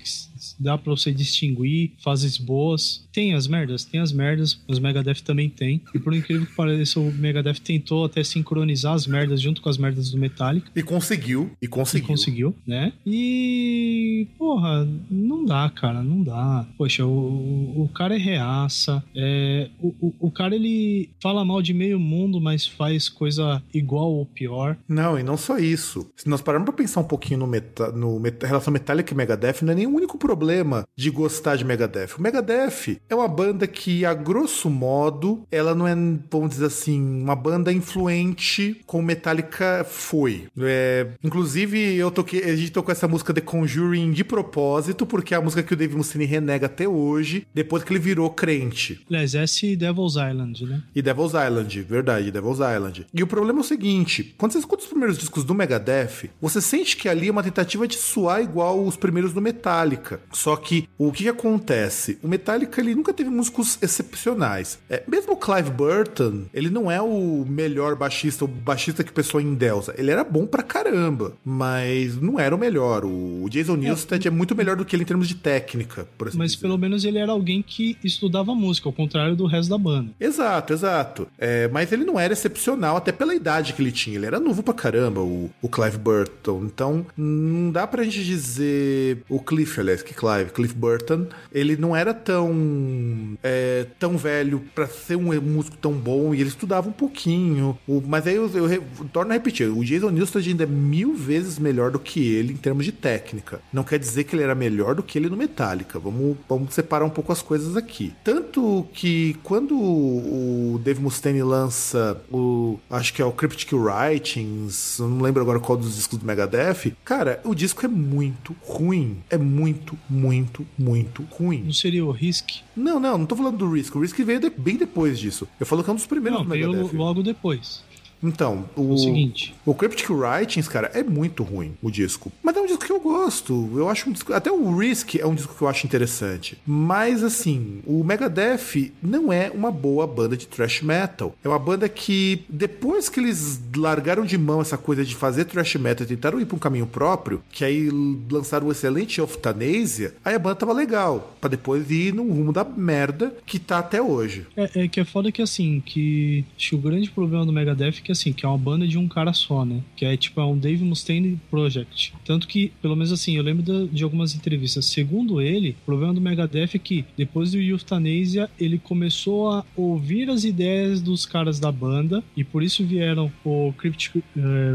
dá 0.59 0.77
para 0.77 0.91
você 0.91 1.13
distinguir 1.13 1.93
fases 2.03 2.37
boas. 2.37 3.07
Tem 3.13 3.35
as 3.35 3.47
merdas, 3.47 3.85
tem 3.85 4.01
as 4.01 4.13
merdas, 4.13 4.61
os 4.67 4.79
Megadeth 4.79 5.23
também 5.25 5.49
tem. 5.49 5.81
E 5.95 5.99
por 5.99 6.15
incrível 6.15 6.47
que 6.47 6.55
pareça, 6.55 6.99
o 6.99 7.13
Megadeth 7.13 7.61
tentou 7.63 8.05
até 8.05 8.25
sincronizar 8.25 8.95
as 8.95 9.07
merdas 9.07 9.41
junto 9.41 9.61
com 9.61 9.69
as 9.69 9.79
merdas 9.79 10.11
do 10.11 10.19
Metallica. 10.19 10.71
E 10.75 10.83
conseguiu, 10.83 11.51
e 11.61 11.69
conseguiu. 11.69 12.05
E 12.05 12.09
conseguiu, 12.09 12.57
né? 12.67 12.93
E 13.07 14.12
porra, 14.25 14.89
não 15.11 15.45
dá, 15.45 15.71
cara, 15.71 16.03
não 16.03 16.23
dá. 16.23 16.67
Poxa, 16.77 17.05
o, 17.05 17.83
o 17.83 17.89
cara 17.95 18.15
é 18.15 18.19
reaça, 18.19 19.03
é, 19.15 19.71
o, 19.81 19.89
o, 20.01 20.15
o 20.21 20.31
cara 20.31 20.55
ele 20.55 21.11
fala 21.21 21.45
mal 21.45 21.63
de 21.63 21.75
meio 21.75 21.99
mundo, 21.99 22.41
mas 22.41 22.67
faz 22.67 23.09
coisa 23.09 23.63
igual 23.73 24.11
ou 24.13 24.27
pior. 24.27 24.77
Não, 24.89 25.19
e 25.19 25.23
não 25.23 25.37
só 25.37 25.59
isso. 25.59 26.11
Se 26.17 26.29
nós 26.29 26.41
pararmos 26.41 26.67
pra 26.67 26.75
pensar 26.75 27.01
um 27.01 27.05
pouquinho 27.05 27.41
no, 27.41 27.47
meta, 27.47 27.91
no 27.93 28.21
relação 28.43 28.73
Metallica 28.73 29.13
e 29.13 29.17
Megadeth, 29.17 29.63
não 29.63 29.73
é 29.73 29.77
nem 29.77 29.87
o 29.87 29.95
único 29.95 30.19
problema 30.19 30.87
de 30.97 31.11
gostar 31.11 31.57
de 31.57 31.65
Megadeth. 31.65 32.17
O 32.19 32.23
Megadeth 32.23 33.01
é 33.09 33.15
uma 33.15 33.29
banda 33.29 33.67
que, 33.67 34.05
a 34.05 34.15
grosso 34.15 34.71
modo, 34.71 35.43
ela 35.51 35.75
não 35.75 35.87
é, 35.87 35.95
vamos 36.31 36.51
dizer 36.51 36.67
assim, 36.67 37.23
uma 37.23 37.37
banda 37.37 37.73
influente 37.73 38.81
como 38.87 39.07
Metallica 39.07 39.85
foi. 39.89 40.47
É, 40.59 41.09
inclusive, 41.23 41.79
eu 41.95 42.11
toquei, 42.11 42.45
a 42.45 42.57
gente 42.57 42.73
tocou 42.73 42.93
essa 42.93 43.09
música 43.09 43.35
The 43.35 43.41
Conjuring 43.41 44.12
de 44.13 44.25
propósito, 44.25 45.07
porque 45.07 45.35
é 45.35 45.37
a 45.37 45.41
música 45.41 45.63
que 45.63 45.75
o 45.75 45.77
Dave 45.77 45.97
Mustaine 45.97 46.25
renega 46.25 46.67
até 46.67 46.89
hoje, 46.89 47.47
depois 47.55 47.83
que 47.83 47.93
ele 47.93 48.01
virou 48.01 48.31
crente. 48.31 49.01
Aliás, 49.09 49.35
essa 49.35 49.67
e 49.67 49.77
Devil's 49.77 50.15
Island, 50.15 50.65
né? 50.65 50.83
E 50.95 51.03
Devil's 51.03 51.33
Island, 51.33 51.83
verdade, 51.83 52.31
Devil's 52.31 52.59
Island. 52.59 53.07
E 53.13 53.23
o 53.23 53.27
problema 53.27 53.61
é 53.61 53.63
o 53.63 53.65
seguinte: 53.65 54.35
quando 54.37 54.53
você 54.53 54.59
escuta 54.59 54.83
os 54.83 54.89
primeiros 54.89 55.19
discos 55.19 55.45
do 55.45 55.55
Megadeth, 55.55 56.31
você 56.41 56.61
sente 56.61 56.97
que 56.97 57.09
ali 57.09 57.29
é 57.29 57.31
uma 57.31 57.43
tentativa 57.43 57.87
de 57.87 57.97
soar 57.97 58.43
igual 58.43 58.85
os 58.85 58.97
primeiros 58.97 59.33
do 59.33 59.41
Metallica. 59.41 60.21
Só 60.33 60.57
que 60.57 60.89
o 60.99 61.13
que 61.13 61.29
acontece? 61.29 62.19
O 62.23 62.29
Metallica 62.29 62.81
ele 62.81 62.95
nunca 62.95 63.13
teve 63.13 63.31
músicos 63.31 63.79
excepcionais. 63.83 64.79
É, 64.89 65.03
mesmo 65.07 65.33
o 65.33 65.37
Clive 65.37 65.71
Burton, 65.71 66.45
ele 66.53 66.71
não 66.71 66.91
é 66.91 67.01
o 67.01 67.45
melhor 67.49 67.97
baixista, 67.97 68.45
o 68.45 68.49
baixista 68.49 69.05
que 69.05 69.11
o 69.11 69.15
pessoal 69.15 69.41
endeusa. 69.41 69.95
Ele 69.97 70.11
era 70.11 70.25
bom 70.25 70.47
pra 70.47 70.63
caramba, 70.63 71.35
mas 71.45 72.17
não 72.21 72.39
era 72.39 72.55
o 72.55 72.59
melhor. 72.59 73.05
O 73.05 73.47
Jason 73.51 73.77
Newsted 73.77 74.02
é, 74.11 74.29
é 74.29 74.31
muito 74.31 74.55
melhor 74.55 74.77
do 74.77 74.85
que 74.85 74.95
ele 74.97 75.03
em 75.03 75.07
termos 75.07 75.29
de 75.29 75.35
técnica, 75.35 76.07
por 76.17 76.29
assim 76.29 76.39
Mas 76.39 76.53
dizer. 76.53 76.63
pelo 76.63 76.79
menos 76.79 77.05
ele 77.05 77.19
era 77.19 77.33
alguém 77.33 77.63
que 77.63 77.97
estudava 78.03 78.55
música, 78.55 78.89
ao 78.89 78.93
contrário 78.93 79.37
do 79.37 79.47
resto 79.47 79.71
da 79.71 79.79
banda. 79.79 80.11
Exato, 80.19 80.73
exato. 80.73 81.29
É, 81.39 81.69
mas 81.69 81.93
ele 81.93 82.05
não 82.05 82.19
era 82.19 82.33
excepcional, 82.33 82.97
até 82.97 83.13
pela 83.13 83.35
idade 83.35 83.73
que 83.73 83.83
ele 83.83 83.93
tinha. 83.93 84.17
Ele 84.17 84.27
era 84.27 84.41
novo 84.41 84.63
pra 84.63 84.75
caramba, 84.75 85.21
o, 85.21 85.51
o 85.61 85.69
Clive 85.69 85.99
Burton. 85.99 86.65
Então, 86.65 87.07
não 87.17 87.71
dá 87.71 87.87
pra 87.87 88.05
gente 88.05 88.25
dizer. 88.25 89.23
O 89.29 89.41
Cliff, 89.41 89.79
aliás, 89.81 90.03
que 90.03 90.15
Clive, 90.15 90.51
Cliff 90.53 90.75
Burton, 90.75 91.27
ele 91.53 91.77
não 91.77 91.95
era 91.95 92.15
tão. 92.15 93.37
É, 93.43 93.87
tão 93.99 94.17
velho 94.17 94.63
pra 94.75 94.87
ser 94.87 95.17
um 95.17 95.41
músico 95.41 95.77
tão 95.77 95.93
bom 95.93 96.35
e 96.35 96.41
ele 96.41 96.49
estudava 96.49 96.89
um 96.89 96.93
pouquinho. 96.93 97.79
O, 97.87 98.03
mas 98.07 98.27
aí 98.27 98.37
eu, 98.37 98.49
eu, 98.55 98.71
eu, 98.71 98.85
torno 99.13 99.31
a 99.31 99.35
repetir: 99.35 99.69
o 99.69 99.85
Jason 99.85 100.11
Newsted 100.11 100.49
ainda 100.49 100.65
é 100.65 100.67
mil 100.67 101.15
vezes 101.15 101.59
melhor 101.59 101.91
do 101.91 101.99
que 101.99 102.21
ele 102.21 102.53
em 102.53 102.57
termos 102.57 102.85
de 102.85 102.93
técnica. 102.93 103.61
Não 103.73 103.82
quer 103.85 103.99
dizer 103.99 104.25
que 104.25 104.35
ele 104.35 104.43
era 104.43 104.55
melhor 104.55 104.95
do 104.95 105.03
que 105.03 105.19
ele 105.19 105.29
no 105.29 105.37
Metallica. 105.37 105.99
Vamos, 105.99 106.37
vamos 106.49 106.75
separar 106.75 107.05
um 107.05 107.11
pouco 107.11 107.33
as 107.33 107.43
coisas 107.43 107.77
aqui. 107.77 108.13
Tanto 108.25 108.87
que 108.93 109.37
quando 109.43 109.75
o 109.79 110.81
Dave 110.83 111.01
Mustaine 111.01 111.43
lança 111.43 112.21
o. 112.31 112.79
Acho 112.91 113.13
que 113.15 113.23
é 113.23 113.25
o 113.25 113.33
Cryptic 113.33 113.73
Writings, 113.73 114.99
não 115.01 115.21
lembro 115.21 115.43
agora 115.43 115.61
qual 115.61 115.77
dos 115.77 115.97
discos 115.97 116.19
do 116.19 116.27
Megadeth. 116.27 116.93
Cara, 117.05 117.41
o 117.45 117.55
disco 117.55 117.85
é 117.85 117.89
muito 117.89 118.55
ruim. 118.63 119.19
É 119.31 119.37
muito, 119.39 119.99
muito, 120.09 120.67
muito 120.79 121.23
ruim. 121.31 121.63
Não 121.65 121.73
seria 121.73 122.05
o 122.05 122.11
Risk? 122.11 122.49
Não, 122.77 122.99
não, 122.99 123.19
não 123.19 123.27
tô 123.27 123.37
falando 123.37 123.57
do 123.59 123.71
Risk. 123.71 123.95
O 123.97 124.01
Risk 124.01 124.19
veio 124.21 124.41
de, 124.41 124.51
bem 124.51 124.77
depois 124.77 125.19
disso. 125.19 125.49
Eu 125.59 125.67
falo 125.67 125.83
que 125.83 125.91
é 125.91 125.93
um 125.93 125.97
dos 125.97 126.07
primeiros 126.07 126.41
Não, 126.41 126.47
do 126.47 126.53
veio 126.53 126.71
Megadeth. 126.71 126.97
logo 126.97 127.23
depois. 127.23 127.83
Então, 128.23 128.65
o, 128.77 128.93
O 128.93 128.99
seguinte. 128.99 129.55
o 129.67 129.75
Cryptic 129.75 130.09
Writings, 130.11 130.69
cara, 130.69 130.91
é 130.95 131.03
muito 131.03 131.43
ruim 131.43 131.73
o 131.83 131.91
disco. 131.91 132.31
Mas 132.43 132.57
é 132.57 132.61
um 132.61 132.67
disco 132.67 132.85
que 132.85 132.93
eu 132.93 133.01
gosto. 133.01 133.71
Eu 133.75 133.89
acho 133.89 134.09
um 134.09 134.13
disco. 134.13 134.33
Até 134.33 134.51
o 134.51 134.77
Risk 134.77 135.17
é 135.17 135.27
um 135.27 135.35
disco 135.35 135.55
que 135.57 135.63
eu 135.63 135.69
acho 135.69 135.87
interessante. 135.87 136.57
Mas, 136.67 137.23
assim, 137.23 137.81
o 137.87 138.05
Megadeth 138.05 138.93
não 139.03 139.33
é 139.33 139.51
uma 139.51 139.71
boa 139.71 140.07
banda 140.07 140.37
de 140.37 140.47
thrash 140.47 140.83
metal. 140.83 141.35
É 141.43 141.49
uma 141.49 141.59
banda 141.59 141.89
que, 141.89 142.45
depois 142.49 143.09
que 143.09 143.19
eles 143.21 143.61
largaram 143.77 144.25
de 144.25 144.39
mão 144.39 144.61
essa 144.61 144.79
coisa 144.79 145.05
de 145.05 145.15
fazer 145.15 145.45
thrash 145.47 145.75
metal 145.77 146.05
e 146.05 146.09
tentaram 146.09 146.41
ir 146.41 146.47
pra 146.47 146.57
um 146.57 146.61
caminho 146.61 146.87
próprio, 146.87 147.43
que 147.51 147.65
aí 147.65 147.91
lançaram 148.31 148.67
o 148.67 148.73
excelente 148.73 149.19
Euthanasia, 149.19 150.15
aí 150.25 150.35
a 150.35 150.39
banda 150.39 150.57
tava 150.57 150.73
legal. 150.73 151.35
Pra 151.41 151.51
depois 151.51 151.91
ir 151.91 152.15
num 152.15 152.31
rumo 152.33 152.53
da 152.53 152.65
merda 152.65 153.35
que 153.45 153.59
tá 153.59 153.79
até 153.79 154.01
hoje. 154.01 154.47
É, 154.57 154.85
é 154.85 154.89
que 154.89 155.01
é 155.01 155.05
foda 155.05 155.33
que 155.33 155.43
assim, 155.43 155.83
que 155.85 156.45
acho 156.57 156.71
que 156.71 156.75
o 156.77 156.79
grande 156.79 157.11
problema 157.11 157.45
do 157.45 157.53
Megadeth 157.53 157.99
é 157.99 158.01
que 158.03 158.12
assim, 158.13 158.33
que 158.33 158.45
é 158.45 158.49
uma 158.49 158.59
banda 158.59 158.87
de 158.87 158.99
um 158.99 159.09
cara 159.09 159.33
só, 159.33 159.65
né? 159.65 159.81
Que 159.97 160.05
é 160.05 160.17
tipo, 160.17 160.41
é 160.41 160.45
um 160.45 160.57
Dave 160.57 160.85
Mustaine 160.85 161.41
Project. 161.51 162.15
Tanto 162.25 162.47
que, 162.47 162.73
pelo 162.81 162.95
menos 162.95 163.13
assim, 163.13 163.37
eu 163.37 163.43
lembro 163.43 163.89
de, 163.89 164.03
algumas 164.03 164.35
entrevistas. 164.35 164.87
Segundo 164.87 165.41
ele, 165.41 165.71
o 165.71 165.85
problema 165.85 166.13
do 166.13 166.21
Megadeth 166.21 166.71
é 166.75 166.79
que 166.79 167.05
depois 167.17 167.53
do 167.53 167.59
Euthanasia, 167.59 168.51
ele 168.59 168.79
começou 168.79 169.51
a 169.51 169.65
ouvir 169.77 170.29
as 170.31 170.45
ideias 170.45 171.01
dos 171.01 171.25
caras 171.25 171.59
da 171.59 171.71
banda 171.71 172.23
e 172.37 172.45
por 172.45 172.63
isso 172.63 172.85
vieram 172.85 173.33
o 173.45 173.73
Cryptic 173.79 174.17
eh, 174.17 174.21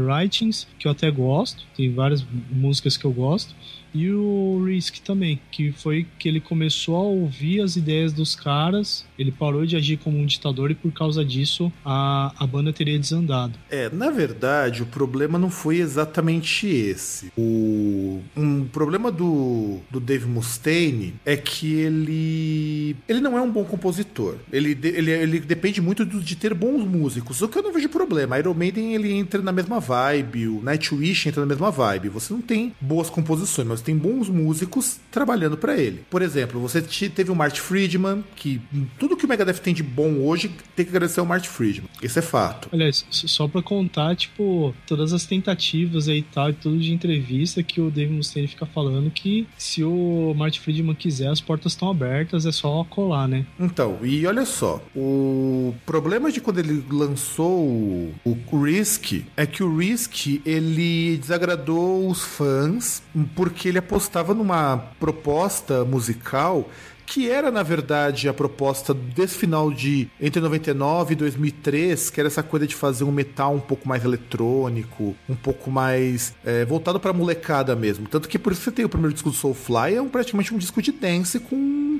Writings, 0.00 0.66
que 0.78 0.86
eu 0.86 0.92
até 0.92 1.10
gosto, 1.10 1.64
tem 1.76 1.92
várias 1.92 2.24
músicas 2.50 2.96
que 2.96 3.04
eu 3.04 3.12
gosto. 3.12 3.54
E 3.94 4.10
o 4.10 4.62
Risk 4.64 4.98
também, 4.98 5.40
que 5.50 5.72
foi 5.72 6.06
que 6.18 6.28
ele 6.28 6.40
começou 6.40 6.96
a 6.96 7.02
ouvir 7.02 7.60
as 7.60 7.76
ideias 7.76 8.12
dos 8.12 8.34
caras, 8.34 9.06
ele 9.18 9.32
parou 9.32 9.64
de 9.64 9.76
agir 9.76 9.96
como 9.96 10.18
um 10.18 10.26
ditador 10.26 10.70
e 10.70 10.74
por 10.74 10.92
causa 10.92 11.24
disso 11.24 11.72
a, 11.84 12.32
a 12.38 12.46
banda 12.46 12.72
teria 12.72 12.98
desandado. 12.98 13.27
É, 13.70 13.88
na 13.90 14.10
verdade, 14.10 14.82
o 14.82 14.86
problema 14.86 15.38
não 15.38 15.50
foi 15.50 15.78
exatamente 15.78 16.66
esse. 16.66 17.32
O 17.36 18.20
um 18.36 18.64
problema 18.64 19.10
do, 19.10 19.78
do 19.90 20.00
Dave 20.00 20.26
Mustaine 20.26 21.14
é 21.24 21.36
que 21.36 21.74
ele 21.74 22.96
ele 23.08 23.20
não 23.20 23.36
é 23.36 23.40
um 23.42 23.50
bom 23.50 23.64
compositor. 23.64 24.36
Ele, 24.52 24.76
ele, 24.82 25.10
ele 25.10 25.40
depende 25.40 25.80
muito 25.80 26.04
do- 26.04 26.20
de 26.20 26.36
ter 26.36 26.54
bons 26.54 26.84
músicos. 26.84 27.40
O 27.42 27.48
que 27.48 27.58
eu 27.58 27.62
não 27.62 27.72
vejo 27.72 27.88
problema. 27.88 28.38
Iron 28.38 28.54
Maiden 28.54 28.94
ele 28.94 29.12
entra 29.12 29.40
na 29.42 29.52
mesma 29.52 29.80
vibe, 29.80 30.48
o 30.48 30.62
Nightwish 30.62 31.28
entra 31.28 31.40
na 31.40 31.46
mesma 31.46 31.70
vibe. 31.70 32.08
Você 32.08 32.32
não 32.32 32.40
tem 32.40 32.74
boas 32.80 33.08
composições, 33.10 33.66
mas 33.68 33.80
tem 33.80 33.96
bons 33.96 34.28
músicos 34.28 34.98
trabalhando 35.10 35.56
pra 35.56 35.76
ele. 35.76 36.04
Por 36.10 36.22
exemplo, 36.22 36.60
você 36.60 36.80
te- 36.82 37.08
teve 37.08 37.30
o 37.30 37.34
Marty 37.36 37.60
Friedman, 37.60 38.24
que 38.36 38.60
tudo 38.98 39.16
que 39.16 39.24
o 39.24 39.28
Megadeth 39.28 39.54
tem 39.60 39.74
de 39.74 39.82
bom 39.82 40.18
hoje 40.18 40.50
tem 40.74 40.84
que 40.84 40.90
agradecer 40.90 41.20
ao 41.20 41.26
Marty 41.26 41.48
Friedman. 41.48 41.88
Isso 42.02 42.18
é 42.18 42.22
fato. 42.22 42.68
Aliás, 42.72 43.06
só 43.26 43.48
pra 43.48 43.62
contar, 43.62 44.14
tipo, 44.14 44.74
todas 44.86 45.12
as 45.12 45.24
tentativas 45.24 46.08
aí 46.08 46.18
e 46.18 46.22
tal, 46.22 46.50
e 46.50 46.52
tudo 46.52 46.78
de 46.78 46.92
entrevista 46.92 47.62
que 47.62 47.80
o 47.80 47.90
Dave 47.90 48.12
Mustaine 48.12 48.48
fica 48.48 48.66
falando 48.66 49.10
que 49.10 49.46
se 49.56 49.82
o 49.82 50.34
Martin 50.36 50.60
Friedman 50.60 50.94
quiser, 50.94 51.28
as 51.28 51.40
portas 51.40 51.72
estão 51.72 51.90
abertas, 51.90 52.46
é 52.46 52.52
só 52.52 52.84
colar, 52.84 53.26
né? 53.26 53.46
Então, 53.58 53.98
e 54.02 54.26
olha 54.26 54.44
só, 54.44 54.82
o 54.94 55.74
problema 55.86 56.30
de 56.30 56.40
quando 56.40 56.58
ele 56.58 56.84
lançou 56.90 57.60
o, 57.60 58.14
o 58.24 58.62
Risk 58.62 59.24
é 59.36 59.46
que 59.46 59.62
o 59.62 59.76
Risk 59.76 60.40
ele 60.44 61.16
desagradou 61.18 62.08
os 62.08 62.22
fãs 62.22 63.02
porque 63.34 63.68
ele 63.68 63.78
apostava 63.78 64.34
numa 64.34 64.76
proposta 64.98 65.84
musical 65.84 66.68
que 67.08 67.30
era 67.30 67.50
na 67.50 67.62
verdade 67.62 68.28
a 68.28 68.34
proposta 68.34 68.92
desse 68.92 69.34
final 69.34 69.70
de 69.70 70.08
entre 70.20 70.40
99 70.42 71.14
e 71.14 71.16
2003, 71.16 72.10
que 72.10 72.20
era 72.20 72.26
essa 72.26 72.42
coisa 72.42 72.66
de 72.66 72.74
fazer 72.74 73.04
um 73.04 73.10
metal 73.10 73.54
um 73.54 73.60
pouco 73.60 73.88
mais 73.88 74.04
eletrônico, 74.04 75.16
um 75.26 75.34
pouco 75.34 75.70
mais 75.70 76.34
é, 76.44 76.66
voltado 76.66 77.00
pra 77.00 77.12
molecada 77.12 77.74
mesmo. 77.74 78.06
Tanto 78.06 78.28
que 78.28 78.38
por 78.38 78.52
isso 78.52 78.60
você 78.60 78.70
tem 78.70 78.84
o 78.84 78.88
primeiro 78.90 79.14
disco 79.14 79.30
do 79.30 79.36
Soulfly, 79.36 79.94
é 79.94 80.02
um, 80.02 80.08
praticamente 80.08 80.54
um 80.54 80.58
disco 80.58 80.82
de 80.82 80.92
dance 80.92 81.40
com, 81.40 81.56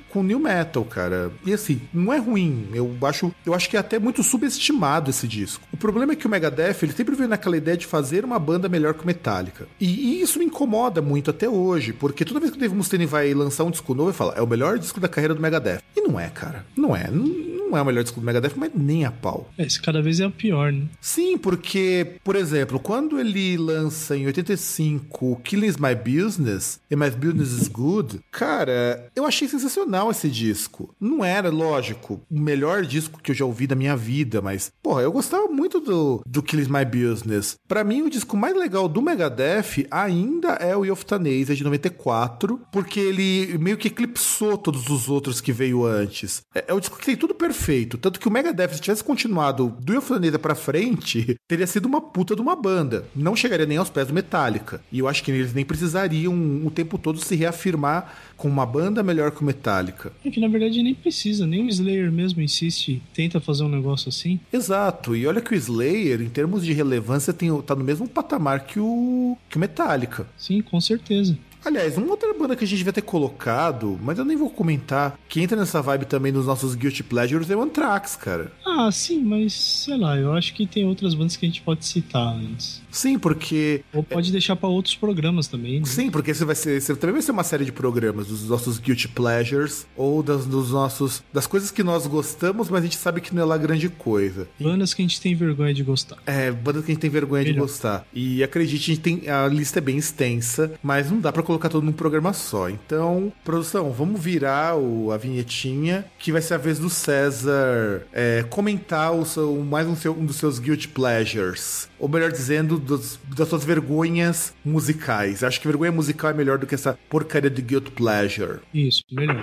com 0.08 0.22
new 0.22 0.38
metal, 0.38 0.84
cara. 0.84 1.30
E 1.44 1.52
assim, 1.52 1.80
não 1.92 2.12
é 2.12 2.18
ruim. 2.18 2.68
Eu 2.72 2.96
acho, 3.02 3.32
eu 3.44 3.54
acho 3.54 3.68
que 3.68 3.76
é 3.76 3.80
até 3.80 3.98
muito 3.98 4.22
subestimado 4.22 5.10
esse 5.10 5.26
disco. 5.26 5.66
O 5.72 5.76
problema 5.76 6.12
é 6.12 6.16
que 6.16 6.26
o 6.26 6.30
Megadeth, 6.30 6.76
ele 6.82 6.92
sempre 6.92 7.14
veio 7.14 7.28
naquela 7.28 7.56
ideia 7.56 7.76
de 7.76 7.86
fazer 7.86 8.24
uma 8.24 8.38
banda 8.38 8.68
melhor 8.68 8.94
que 8.94 9.04
o 9.04 9.06
Metallica. 9.06 9.66
E, 9.80 9.86
e 9.86 10.22
isso 10.22 10.38
me 10.38 10.44
incomoda 10.44 11.00
muito 11.02 11.30
até 11.30 11.48
hoje, 11.48 11.92
porque 11.92 12.24
toda 12.24 12.40
vez 12.40 12.50
que 12.50 12.56
o 12.56 12.60
Dave 12.60 12.74
Mustaine 12.74 13.06
vai 13.06 13.32
lançar 13.34 13.64
um 13.64 13.70
disco 13.70 13.94
novo, 13.94 14.10
ele 14.10 14.16
fala, 14.16 14.34
é 14.34 14.42
o 14.42 14.46
melhor 14.46 14.78
disco 14.78 15.00
da 15.00 15.08
carreira 15.08 15.34
do 15.34 15.40
Megadeth. 15.40 15.80
E 15.96 16.00
não 16.00 16.18
é, 16.18 16.28
cara. 16.28 16.64
Não 16.76 16.94
é. 16.94 17.10
Não, 17.10 17.26
não 17.68 17.76
é 17.76 17.82
o 17.82 17.84
melhor 17.84 18.02
disco 18.02 18.20
do 18.20 18.26
Megadeth, 18.26 18.52
mas 18.56 18.70
nem 18.74 19.04
a 19.04 19.10
pau. 19.10 19.50
É, 19.58 19.64
esse 19.64 19.80
cada 19.80 20.00
vez 20.00 20.20
é 20.20 20.26
o 20.26 20.30
pior, 20.30 20.72
né? 20.72 20.86
Sim, 21.00 21.36
porque, 21.36 22.14
por 22.24 22.34
exemplo, 22.34 22.80
quando 22.80 23.18
ele 23.18 23.56
lança 23.56 24.16
em 24.16 24.26
85 24.26 25.40
Killing 25.44 25.66
is 25.66 25.76
My 25.76 25.94
Business 25.94 26.80
e 26.90 26.96
My 26.96 27.10
Business 27.10 27.52
is 27.52 27.68
Good, 27.68 28.20
cara, 28.30 29.10
eu 29.14 29.26
achei 29.26 29.46
sensacional 29.48 29.87
esse 30.10 30.28
disco. 30.28 30.94
Não 31.00 31.24
era, 31.24 31.50
lógico, 31.50 32.20
o 32.30 32.40
melhor 32.40 32.84
disco 32.84 33.20
que 33.22 33.30
eu 33.30 33.34
já 33.34 33.44
ouvi 33.44 33.66
da 33.66 33.74
minha 33.74 33.96
vida, 33.96 34.40
mas, 34.40 34.70
porra, 34.82 35.02
eu 35.02 35.12
gostava 35.12 35.46
muito 35.48 35.80
do, 35.80 36.22
do 36.26 36.42
Killing 36.42 36.62
is 36.62 36.68
My 36.68 36.84
Business. 36.84 37.56
Pra 37.66 37.84
mim, 37.84 38.02
o 38.02 38.10
disco 38.10 38.36
mais 38.36 38.56
legal 38.56 38.88
do 38.88 39.02
Megadeth 39.02 39.86
ainda 39.90 40.54
é 40.54 40.76
o 40.76 40.84
Euthanasia 40.84 41.54
de 41.54 41.64
94, 41.64 42.60
porque 42.72 42.98
ele 42.98 43.56
meio 43.58 43.76
que 43.76 43.88
eclipsou 43.88 44.58
todos 44.58 44.88
os 44.88 45.08
outros 45.08 45.40
que 45.40 45.52
veio 45.52 45.84
antes. 45.84 46.42
É, 46.54 46.66
é 46.68 46.74
o 46.74 46.80
disco 46.80 46.98
que 46.98 47.06
tem 47.06 47.16
tudo 47.16 47.34
perfeito 47.34 47.68
feito. 47.68 47.98
Tanto 47.98 48.18
que 48.18 48.28
o 48.28 48.30
Megadeth, 48.30 48.74
se 48.74 48.80
tivesse 48.80 49.04
continuado 49.04 49.76
do 49.80 49.92
Euthanasia 49.94 50.38
pra 50.38 50.54
frente, 50.54 51.36
teria 51.46 51.66
sido 51.66 51.86
uma 51.86 52.00
puta 52.00 52.34
de 52.34 52.40
uma 52.40 52.56
banda. 52.56 53.04
Não 53.14 53.36
chegaria 53.36 53.66
nem 53.66 53.76
aos 53.76 53.90
pés 53.90 54.08
do 54.08 54.14
Metallica. 54.14 54.80
E 54.90 54.98
eu 54.98 55.08
acho 55.08 55.22
que 55.22 55.30
eles 55.30 55.52
nem 55.52 55.64
precisariam 55.64 56.34
o 56.64 56.70
tempo 56.70 56.98
todo 56.98 57.18
se 57.18 57.36
reafirmar 57.36 58.14
com 58.36 58.48
uma 58.48 58.64
banda 58.64 59.02
melhor 59.02 59.30
que 59.30 59.42
o 59.42 59.44
Metallica. 59.44 59.77
É 60.24 60.30
que 60.30 60.40
na 60.40 60.48
verdade 60.48 60.82
nem 60.82 60.94
precisa, 60.94 61.46
nem 61.46 61.64
o 61.64 61.68
Slayer 61.68 62.10
mesmo 62.10 62.42
insiste, 62.42 63.02
tenta 63.12 63.40
fazer 63.40 63.64
um 63.64 63.68
negócio 63.68 64.08
assim. 64.08 64.40
Exato, 64.52 65.14
e 65.14 65.26
olha 65.26 65.40
que 65.40 65.54
o 65.54 65.56
Slayer, 65.56 66.20
em 66.20 66.28
termos 66.28 66.64
de 66.64 66.72
relevância, 66.72 67.32
tem, 67.32 67.50
tá 67.62 67.74
no 67.74 67.84
mesmo 67.84 68.08
patamar 68.08 68.66
que 68.66 68.80
o, 68.80 69.36
que 69.48 69.56
o 69.56 69.60
Metallica. 69.60 70.26
Sim, 70.36 70.60
com 70.62 70.80
certeza. 70.80 71.36
Aliás, 71.64 71.98
uma 71.98 72.10
outra 72.10 72.32
banda 72.32 72.54
que 72.54 72.64
a 72.64 72.66
gente 72.66 72.78
devia 72.78 72.92
ter 72.92 73.02
colocado, 73.02 73.98
mas 74.02 74.18
eu 74.18 74.24
nem 74.24 74.36
vou 74.36 74.48
comentar, 74.48 75.18
que 75.28 75.40
entra 75.40 75.56
nessa 75.56 75.82
vibe 75.82 76.06
também 76.06 76.32
dos 76.32 76.46
nossos 76.46 76.74
Guilty 76.74 77.02
Pleasures 77.02 77.50
é 77.50 77.56
o 77.56 77.62
Anthrax, 77.62 78.16
cara. 78.16 78.52
Ah, 78.64 78.90
sim, 78.92 79.22
mas 79.22 79.52
sei 79.52 79.96
lá, 79.98 80.16
eu 80.16 80.32
acho 80.32 80.54
que 80.54 80.66
tem 80.66 80.86
outras 80.86 81.14
bandas 81.14 81.36
que 81.36 81.44
a 81.44 81.48
gente 81.48 81.62
pode 81.62 81.84
citar 81.84 82.34
antes. 82.34 82.80
Sim, 82.90 83.18
porque. 83.18 83.82
Ou 83.92 84.02
pode 84.02 84.30
deixar 84.32 84.56
pra 84.56 84.68
outros 84.68 84.94
programas 84.94 85.46
também. 85.46 85.80
Né? 85.80 85.86
Sim, 85.86 86.10
porque 86.10 86.30
esse 86.30 86.44
vai 86.44 86.54
ser. 86.54 86.76
Esse 86.78 86.94
também 86.96 87.14
vai 87.14 87.22
ser 87.22 87.32
uma 87.32 87.44
série 87.44 87.64
de 87.64 87.72
programas 87.72 88.26
dos 88.28 88.48
nossos 88.48 88.78
Guilty 88.78 89.08
Pleasures 89.08 89.86
ou 89.96 90.22
das, 90.22 90.46
dos 90.46 90.70
nossos. 90.70 91.22
das 91.32 91.46
coisas 91.46 91.70
que 91.70 91.82
nós 91.82 92.06
gostamos, 92.06 92.68
mas 92.68 92.80
a 92.80 92.84
gente 92.84 92.96
sabe 92.96 93.20
que 93.20 93.34
não 93.34 93.42
é 93.42 93.44
lá 93.44 93.56
grande 93.58 93.88
coisa. 93.88 94.48
Bandas 94.60 94.94
que 94.94 95.02
a 95.02 95.04
gente 95.04 95.20
tem 95.20 95.34
vergonha 95.34 95.72
de 95.74 95.82
gostar. 95.82 96.18
É, 96.26 96.50
bandas 96.50 96.84
que 96.84 96.90
a 96.90 96.94
gente 96.94 97.00
tem 97.00 97.10
vergonha 97.10 97.44
de 97.44 97.50
Melhor. 97.50 97.62
gostar. 97.66 98.06
E 98.12 98.42
acredite, 98.42 98.90
a, 98.90 98.94
gente 98.94 99.00
tem, 99.00 99.28
a 99.30 99.46
lista 99.48 99.78
é 99.78 99.82
bem 99.82 99.96
extensa, 99.96 100.72
mas 100.82 101.10
não 101.10 101.20
dá 101.20 101.32
pra 101.32 101.42
colocar 101.42 101.68
tudo 101.68 101.84
num 101.84 101.92
programa 101.92 102.32
só. 102.32 102.68
Então, 102.68 103.32
produção, 103.44 103.90
vamos 103.92 104.20
virar 104.20 104.76
o, 104.76 105.12
a 105.12 105.16
vinhetinha, 105.16 106.04
que 106.18 106.32
vai 106.32 106.40
ser 106.42 106.54
a 106.54 106.58
vez 106.58 106.78
do 106.78 106.88
César 106.90 108.06
é, 108.12 108.44
comentar 108.48 109.12
o 109.12 109.24
seu, 109.24 109.54
mais 109.62 109.86
um, 109.86 109.94
seu- 109.96 110.12
um 110.18 110.24
dos 110.24 110.36
seus 110.36 110.58
Guilty 110.58 110.88
Pleasures. 110.88 111.88
Ou 111.98 112.08
melhor 112.08 112.30
dizendo, 112.30 112.77
dos- 112.78 113.18
das 113.36 113.48
suas 113.48 113.64
vergonhas 113.64 114.52
musicais. 114.64 115.42
Acho 115.44 115.60
que 115.60 115.66
vergonha 115.68 115.92
musical 115.92 116.30
é 116.30 116.34
melhor 116.34 116.58
do 116.58 116.66
que 116.66 116.74
essa 116.74 116.98
porcaria 117.08 117.50
de 117.50 117.60
Guilty 117.62 117.90
Pleasure. 117.90 118.60
Isso, 118.72 119.02
melhor. 119.12 119.36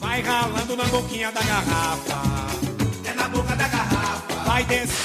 Vai 0.00 0.20
ralando 0.22 0.76
na 0.76 0.84
boquinha 0.84 1.30
da 1.32 1.42
garrafa. 1.42 2.22
É 3.04 3.14
na 3.14 3.28
boca 3.28 3.56
da 3.56 3.68
garrafa. 3.68 4.34
Vai 4.44 4.64
descer. 4.64 4.96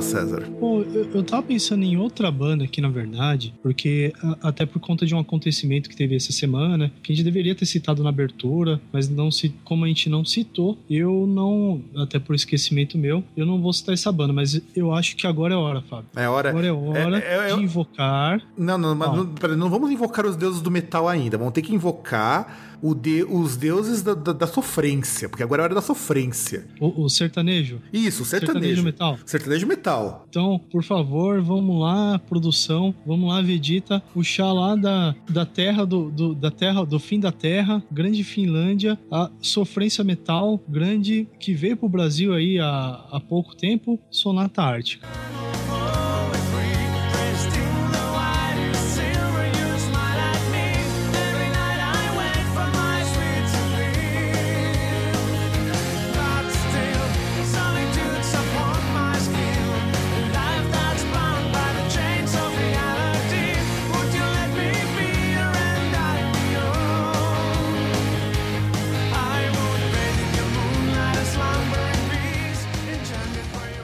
Lá, 0.00 0.02
César. 0.02 0.42
Pô, 0.58 0.82
eu, 0.82 1.08
eu 1.14 1.22
tava 1.22 1.42
pensando 1.42 1.84
em 1.84 1.96
outra 1.96 2.30
banda 2.30 2.64
aqui, 2.64 2.80
na 2.80 2.88
verdade, 2.88 3.54
porque 3.62 4.12
a- 4.22 4.48
até 4.48 4.64
por 4.66 4.80
conta 4.80 5.04
de 5.06 5.14
um 5.14 5.18
acontecimento 5.18 5.88
que 5.88 5.96
teve 5.96 6.16
essa 6.16 6.32
semana, 6.32 6.90
que 7.02 7.12
a 7.12 7.14
gente 7.14 7.24
deveria 7.24 7.54
ter 7.54 7.66
citado 7.66 8.02
na 8.02 8.08
abertura, 8.08 8.80
mas 8.92 9.08
não 9.08 9.30
se, 9.30 9.50
como 9.64 9.84
a 9.84 9.88
gente 9.88 10.08
não 10.08 10.24
citou, 10.24 10.78
eu 10.88 11.26
não, 11.26 11.82
até 11.96 12.18
por 12.18 12.34
esquecimento 12.34 12.96
meu, 12.98 13.22
eu 13.36 13.44
não 13.46 13.60
vou 13.60 13.72
citar 13.72 13.92
essa 13.92 14.10
banda, 14.10 14.32
mas 14.32 14.60
eu 14.74 14.92
acho 14.92 15.16
que 15.16 15.26
agora 15.26 15.54
é 15.54 15.56
hora, 15.56 15.82
Fábio. 15.82 16.06
É 16.16 16.28
hora. 16.28 16.50
Agora 16.50 16.66
é 16.66 16.72
hora 16.72 17.18
é- 17.18 17.50
é- 17.50 17.54
de 17.56 17.62
invocar. 17.62 18.40
Não, 18.56 18.78
não, 18.78 18.94
mas 18.94 19.14
não, 19.14 19.26
peraí, 19.26 19.56
não 19.56 19.68
vamos 19.70 19.90
invocar 19.90 20.24
os 20.26 20.36
deuses 20.36 20.60
do 20.60 20.70
metal 20.70 21.08
ainda. 21.08 21.36
Vamos 21.36 21.52
ter 21.52 21.62
que 21.62 21.74
invocar 21.74 22.69
de- 22.94 23.24
os 23.24 23.56
deuses 23.56 24.02
da, 24.02 24.14
da- 24.14 24.32
da 24.32 24.46
sofrência, 24.46 25.28
porque 25.28 25.42
agora 25.42 25.60
é 25.60 25.62
a 25.62 25.64
hora 25.66 25.74
da 25.74 25.82
sofrência. 25.82 26.66
O, 26.80 27.04
o 27.04 27.08
sertanejo? 27.08 27.80
Isso, 27.92 28.24
sertanejo. 28.24 28.60
Sertanejo 28.60 28.82
metal. 28.84 29.18
Sertanejo 29.24 29.66
metal. 29.66 30.26
Então, 30.28 30.60
por 30.70 30.82
favor, 30.82 31.40
vamos 31.42 31.80
lá, 31.80 32.18
produção, 32.18 32.94
vamos 33.06 33.28
lá, 33.28 33.40
Vegeta, 33.42 34.02
puxar 34.14 34.52
lá 34.52 34.74
da, 34.76 35.14
da 35.28 35.44
terra 35.46 35.84
do, 35.84 36.10
do- 36.10 36.34
da 36.34 36.50
terra 36.50 36.84
do 36.84 36.98
fim 36.98 37.18
da 37.20 37.32
terra, 37.32 37.82
grande 37.90 38.24
Finlândia, 38.24 38.98
a 39.10 39.30
sofrência 39.40 40.02
metal 40.04 40.60
grande 40.68 41.28
que 41.38 41.52
veio 41.52 41.76
pro 41.76 41.88
Brasil 41.88 42.32
aí 42.32 42.58
há, 42.58 43.04
há 43.10 43.20
pouco 43.20 43.54
tempo, 43.56 43.98
Sonata 44.10 44.62
Ártica. 44.62 45.06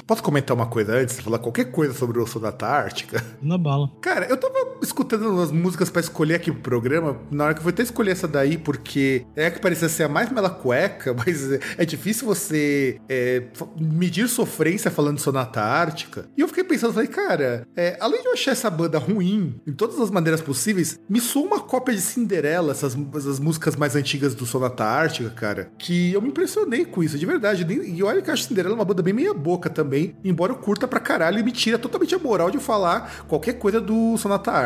Posso 0.06 0.22
comentar 0.22 0.56
uma 0.56 0.66
coisa 0.66 0.92
antes? 0.94 1.18
Falar 1.18 1.40
qualquer 1.40 1.72
coisa 1.72 1.92
sobre 1.92 2.20
o 2.20 2.26
Sonata 2.26 2.64
Ártica? 2.64 3.24
Na 3.42 3.58
bala. 3.58 3.90
Cara, 4.00 4.26
eu 4.26 4.36
tava 4.36 4.65
escutando 4.82 5.28
umas 5.30 5.50
músicas 5.50 5.90
pra 5.90 6.00
escolher 6.00 6.34
aqui 6.34 6.50
pro 6.52 6.60
programa, 6.60 7.16
na 7.30 7.44
hora 7.44 7.54
que 7.54 7.58
eu 7.60 7.62
fui 7.62 7.72
até 7.72 7.82
escolher 7.82 8.12
essa 8.12 8.28
daí, 8.28 8.58
porque 8.58 9.24
é 9.34 9.46
a 9.46 9.50
que 9.50 9.60
parecia 9.60 9.88
ser 9.88 10.04
a 10.04 10.08
mais 10.08 10.30
mela 10.30 10.50
cueca, 10.50 11.14
mas 11.16 11.50
é- 11.78 11.86
difícil 11.86 12.26
você 12.26 12.98
é, 13.08 13.44
medir 13.80 14.28
sofrência 14.28 14.90
falando 14.90 15.20
Sonata 15.20 15.60
Ártica. 15.62 16.28
E 16.36 16.40
eu 16.40 16.48
fiquei 16.48 16.64
pensando, 16.64 16.92
falei, 16.92 17.08
cara, 17.08 17.66
é, 17.76 17.96
além 18.00 18.20
de 18.20 18.26
eu 18.26 18.32
achar 18.32 18.50
essa 18.50 18.68
banda 18.68 18.98
ruim, 18.98 19.60
em 19.66 19.72
todas 19.72 20.00
as 20.00 20.10
maneiras 20.10 20.40
possíveis, 20.40 20.98
me 21.08 21.20
soa 21.20 21.46
uma 21.46 21.60
cópia 21.60 21.94
de 21.94 22.00
Cinderela, 22.00 22.72
essas, 22.72 22.96
essas 23.16 23.38
músicas 23.38 23.76
mais 23.76 23.94
antigas 23.94 24.34
do 24.34 24.44
Sonata 24.44 24.84
Ártica, 24.84 25.30
cara, 25.30 25.70
que 25.78 26.12
eu 26.12 26.20
me 26.20 26.28
impressionei 26.28 26.84
com 26.84 27.02
isso, 27.04 27.16
de 27.16 27.24
verdade. 27.24 27.64
E 27.70 28.02
olha 28.02 28.20
que 28.20 28.28
eu 28.28 28.34
acho 28.34 28.44
Cinderela 28.44 28.74
uma 28.74 28.84
banda 28.84 29.02
bem 29.02 29.14
meia 29.14 29.32
boca 29.32 29.70
também, 29.70 30.16
embora 30.24 30.52
eu 30.52 30.56
curta 30.56 30.88
pra 30.88 30.98
caralho 30.98 31.38
e 31.38 31.42
me 31.42 31.52
tira 31.52 31.78
totalmente 31.78 32.14
a 32.14 32.18
moral 32.18 32.50
de 32.50 32.58
falar 32.58 33.24
qualquer 33.28 33.54
coisa 33.54 33.80
do 33.80 34.16
Sonata 34.18 34.50
Ártica. 34.50 34.65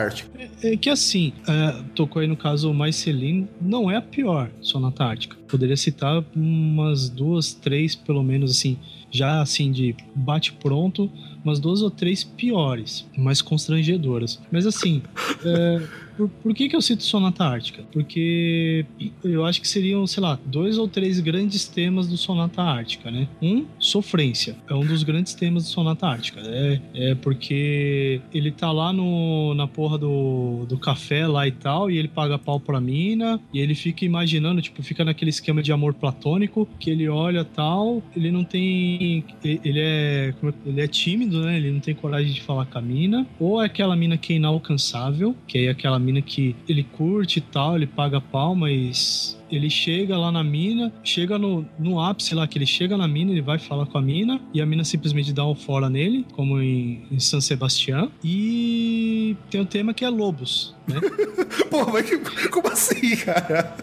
É 0.63 0.77
que 0.77 0.91
assim, 0.91 1.33
é, 1.49 1.83
tocou 1.95 2.21
aí 2.21 2.29
no 2.29 2.37
caso 2.37 2.73
Mais 2.73 2.97
Celine, 2.97 3.49
não 3.61 3.91
é 3.91 3.97
a 3.97 4.03
pior 4.03 4.51
Sonata 4.61 5.05
Ártica. 5.05 5.37
Poderia 5.49 5.77
citar 5.77 6.25
umas 6.35 7.09
duas, 7.09 7.53
três, 7.53 7.95
pelo 7.95 8.23
menos 8.23 8.51
assim, 8.53 8.79
já 9.11 9.41
assim 9.41 9.73
de 9.73 9.95
bate 10.15 10.53
pronto, 10.53 11.11
umas 11.45 11.59
duas 11.59 11.83
ou 11.83 11.91
três 11.91 12.23
piores, 12.23 13.07
mais 13.17 13.43
constrangedoras. 13.43 14.41
Mas 14.51 14.67
assim, 14.67 15.03
é, 15.45 15.83
por, 16.21 16.29
por 16.29 16.55
que 16.55 16.69
que 16.69 16.77
eu 16.77 16.83
cito 16.83 17.03
Sonata 17.03 17.45
Ártica? 17.45 17.83
Porque 17.93 18.85
eu 19.25 19.45
acho 19.47 19.61
que 19.61 19.67
seriam, 19.69 20.07
sei 20.07 20.23
lá, 20.23 20.39
dois 20.45 20.77
ou 20.77 20.87
três 20.87 21.19
grandes 21.21 21.67
temas 21.67 22.07
do 22.09 22.17
Sonata 22.17 22.63
Ártica, 22.63 23.11
né? 23.11 23.27
Um, 23.41 23.65
sofrência. 23.79 24.57
É 24.69 24.75
um 24.75 24.85
dos 24.85 25.03
grandes 25.03 25.33
temas 25.35 25.65
do 25.65 25.69
Sonata 25.71 26.07
Ártica. 26.07 26.41
É, 26.45 26.81
é 26.95 27.15
porque 27.15 28.21
ele 28.35 28.51
tá 28.51 28.71
lá 28.71 28.93
no, 28.93 29.55
na 29.55 29.67
porra 29.67 29.97
do, 29.97 30.67
do 30.69 30.77
café 30.79 31.27
lá 31.27 31.47
e 31.49 31.53
tal, 31.53 31.91
e 31.91 31.97
ele 31.97 32.09
paga 32.09 32.39
pau 32.39 32.61
pra 32.61 32.81
mina, 32.81 33.41
e 33.53 33.59
ele 33.59 33.75
fica 33.75 34.05
imaginando, 34.05 34.61
tipo, 34.61 34.83
fica 34.83 35.05
naquele 35.05 35.31
esquema 35.31 35.63
de 35.63 35.73
amor 35.73 35.95
platônico, 35.95 36.69
que 36.79 36.91
ele 36.91 37.09
olha 37.09 37.45
tal, 37.45 38.03
ele 38.15 38.31
não 38.31 38.45
tem. 38.45 39.25
Ele 39.43 39.81
é. 39.81 40.35
é- 40.43 40.51
Ele 40.67 40.81
é 40.81 40.89
tímido, 40.89 41.41
né? 41.43 41.57
Ele 41.57 41.71
não 41.71 41.81
tem 41.81 41.95
coragem 41.95 42.33
de 42.33 42.43
falar 42.43 42.67
com 42.67 42.79
a 42.79 42.83
mina. 42.83 43.27
Ou 43.39 43.63
é 43.63 43.67
aquela 43.67 43.97
mina 43.97 44.17
que 44.19 44.35
é 44.35 44.37
inalcançável, 44.37 45.35
que 45.47 45.59
é 45.59 45.71
aquela 45.71 45.99
mina 45.99 46.10
que 46.21 46.57
ele 46.69 46.83
curte 46.83 47.39
e 47.39 47.43
tal, 47.43 47.77
ele 47.77 47.87
paga 47.87 48.21
pau, 48.21 48.55
mas 48.55 49.39
ele 49.51 49.69
chega 49.69 50.17
lá 50.17 50.31
na 50.31 50.45
mina, 50.45 50.93
chega 51.03 51.39
no, 51.39 51.67
no 51.79 52.01
ápice 52.01 52.35
lá, 52.35 52.47
que 52.47 52.57
ele 52.57 52.67
chega 52.67 52.97
na 52.97 53.09
mina, 53.09 53.33
ele 53.33 53.43
vai 53.43 53.59
falar 53.59 53.87
com 53.87 53.99
a 53.99 54.03
mina, 54.03 54.41
e 54.55 54.61
a 54.61 54.67
mina 54.67 54.85
simplesmente 54.85 55.33
dá 55.33 55.45
um 55.45 55.55
fora 55.55 55.91
nele, 55.91 56.25
como 56.33 56.61
em, 56.61 57.03
em 57.11 57.19
San 57.19 57.41
Sebastián. 57.41 58.11
E 58.23 59.37
tem 59.51 59.61
um 59.61 59.65
tema 59.65 59.93
que 59.93 60.05
é 60.05 60.09
lobos, 60.09 60.75
né? 60.87 61.01
Pô, 61.69 61.91
mas 61.93 62.09
que, 62.09 62.19
como 62.49 62.69
assim, 62.69 63.17
cara? 63.17 63.77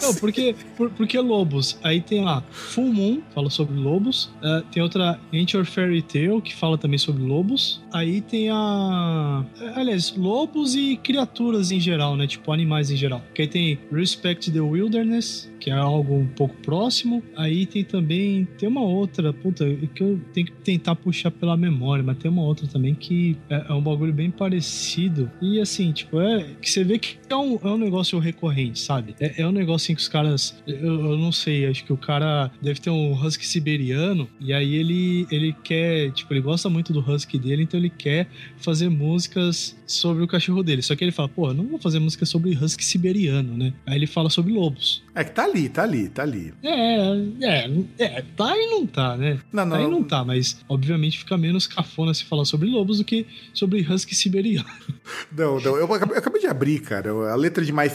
Não, 0.00 0.14
porque, 0.14 0.54
por, 0.76 0.90
porque 0.90 1.18
lobos. 1.18 1.78
Aí 1.82 2.00
tem 2.00 2.22
lá 2.22 2.42
Full 2.50 2.92
Moon, 2.92 3.20
fala 3.34 3.50
sobre 3.50 3.76
lobos. 3.76 4.26
Uh, 4.42 4.62
tem 4.70 4.82
outra 4.82 5.18
Ancient 5.32 5.66
Fairy 5.66 6.02
Tale, 6.02 6.40
que 6.40 6.54
fala 6.54 6.78
também 6.78 6.98
sobre 6.98 7.22
lobos. 7.22 7.82
Aí 7.92 8.20
tem 8.20 8.50
a. 8.50 9.44
Aliás, 9.74 10.14
lobos 10.16 10.74
e 10.74 10.96
criaturas 10.96 11.70
em 11.70 11.80
geral, 11.80 12.16
né? 12.16 12.26
Tipo, 12.26 12.52
animais 12.52 12.90
em 12.90 12.96
geral. 12.96 13.22
Que 13.34 13.42
aí 13.42 13.48
tem 13.48 13.78
Respect 13.92 14.50
the 14.50 14.60
Wilderness, 14.60 15.50
que 15.60 15.70
é 15.70 15.74
algo 15.74 16.14
um 16.14 16.26
pouco 16.26 16.54
próximo. 16.62 17.22
Aí 17.36 17.66
tem 17.66 17.84
também. 17.84 18.46
Tem 18.58 18.68
uma 18.68 18.82
outra, 18.82 19.32
puta, 19.32 19.64
que 19.94 20.02
eu 20.02 20.20
tenho 20.32 20.46
que 20.46 20.52
tentar 20.52 20.94
puxar 20.96 21.30
pela 21.30 21.56
memória, 21.56 22.04
mas 22.04 22.18
tem 22.18 22.30
uma 22.30 22.42
outra 22.42 22.66
também 22.66 22.94
que 22.94 23.36
é, 23.48 23.66
é 23.68 23.72
um 23.72 23.82
bagulho 23.82 24.12
bem 24.12 24.30
parecido. 24.30 25.30
E 25.40 25.60
assim, 25.60 25.92
tipo, 25.92 26.20
é. 26.20 26.46
Que 26.60 26.70
você 26.70 26.84
vê 26.84 26.98
que 26.98 27.16
é 27.28 27.36
um, 27.36 27.58
é 27.62 27.68
um 27.68 27.78
negócio 27.78 28.18
recorrente, 28.18 28.78
sabe? 28.78 29.14
É, 29.20 29.42
é 29.42 29.46
um 29.46 29.52
negócio 29.52 29.85
assim 29.86 29.94
que 29.94 30.00
os 30.00 30.08
caras. 30.08 30.54
Eu, 30.66 31.10
eu 31.10 31.18
não 31.18 31.30
sei, 31.30 31.66
acho 31.66 31.84
que 31.84 31.92
o 31.92 31.96
cara 31.96 32.50
deve 32.60 32.80
ter 32.80 32.90
um 32.90 33.12
husky 33.12 33.46
siberiano. 33.46 34.28
E 34.40 34.52
aí 34.52 34.74
ele, 34.74 35.26
ele 35.30 35.54
quer. 35.64 36.10
Tipo, 36.12 36.34
ele 36.34 36.40
gosta 36.40 36.68
muito 36.68 36.92
do 36.92 37.00
husky 37.00 37.38
dele, 37.38 37.62
então 37.62 37.78
ele 37.78 37.90
quer 37.90 38.28
fazer 38.58 38.88
músicas 38.88 39.76
sobre 39.86 40.22
o 40.22 40.26
cachorro 40.26 40.62
dele. 40.62 40.82
Só 40.82 40.96
que 40.96 41.04
ele 41.04 41.12
fala, 41.12 41.28
pô, 41.28 41.52
não 41.54 41.66
vou 41.66 41.78
fazer 41.78 41.98
música 41.98 42.26
sobre 42.26 42.50
husky 42.50 42.84
siberiano, 42.84 43.56
né? 43.56 43.72
Aí 43.86 43.96
ele 43.96 44.06
fala 44.06 44.28
sobre 44.28 44.52
lobos. 44.52 45.02
É 45.14 45.24
que 45.24 45.30
tá 45.30 45.44
ali, 45.44 45.68
tá 45.68 45.82
ali, 45.82 46.08
tá 46.08 46.22
ali. 46.22 46.52
É, 46.62 47.16
é, 47.40 47.70
é, 47.98 48.24
tá 48.36 48.56
e 48.56 48.66
não 48.70 48.86
tá, 48.86 49.16
né? 49.16 49.38
Não, 49.52 49.64
não. 49.64 49.76
Tá 49.76 49.82
e 49.82 49.86
não 49.86 50.02
tá, 50.02 50.24
mas 50.24 50.58
obviamente 50.68 51.18
fica 51.18 51.38
menos 51.38 51.66
cafona 51.66 52.12
se 52.12 52.24
falar 52.24 52.44
sobre 52.44 52.68
lobos 52.68 52.98
do 52.98 53.04
que 53.04 53.26
sobre 53.54 53.80
husky 53.80 54.14
siberiano. 54.14 54.66
Não, 55.36 55.60
não, 55.60 55.76
eu 55.76 55.92
acabei, 55.92 56.16
eu 56.16 56.18
acabei 56.18 56.40
de 56.40 56.46
abrir, 56.46 56.80
cara, 56.80 57.10
a 57.30 57.36
letra 57.36 57.64
de 57.64 57.72
My 57.72 57.86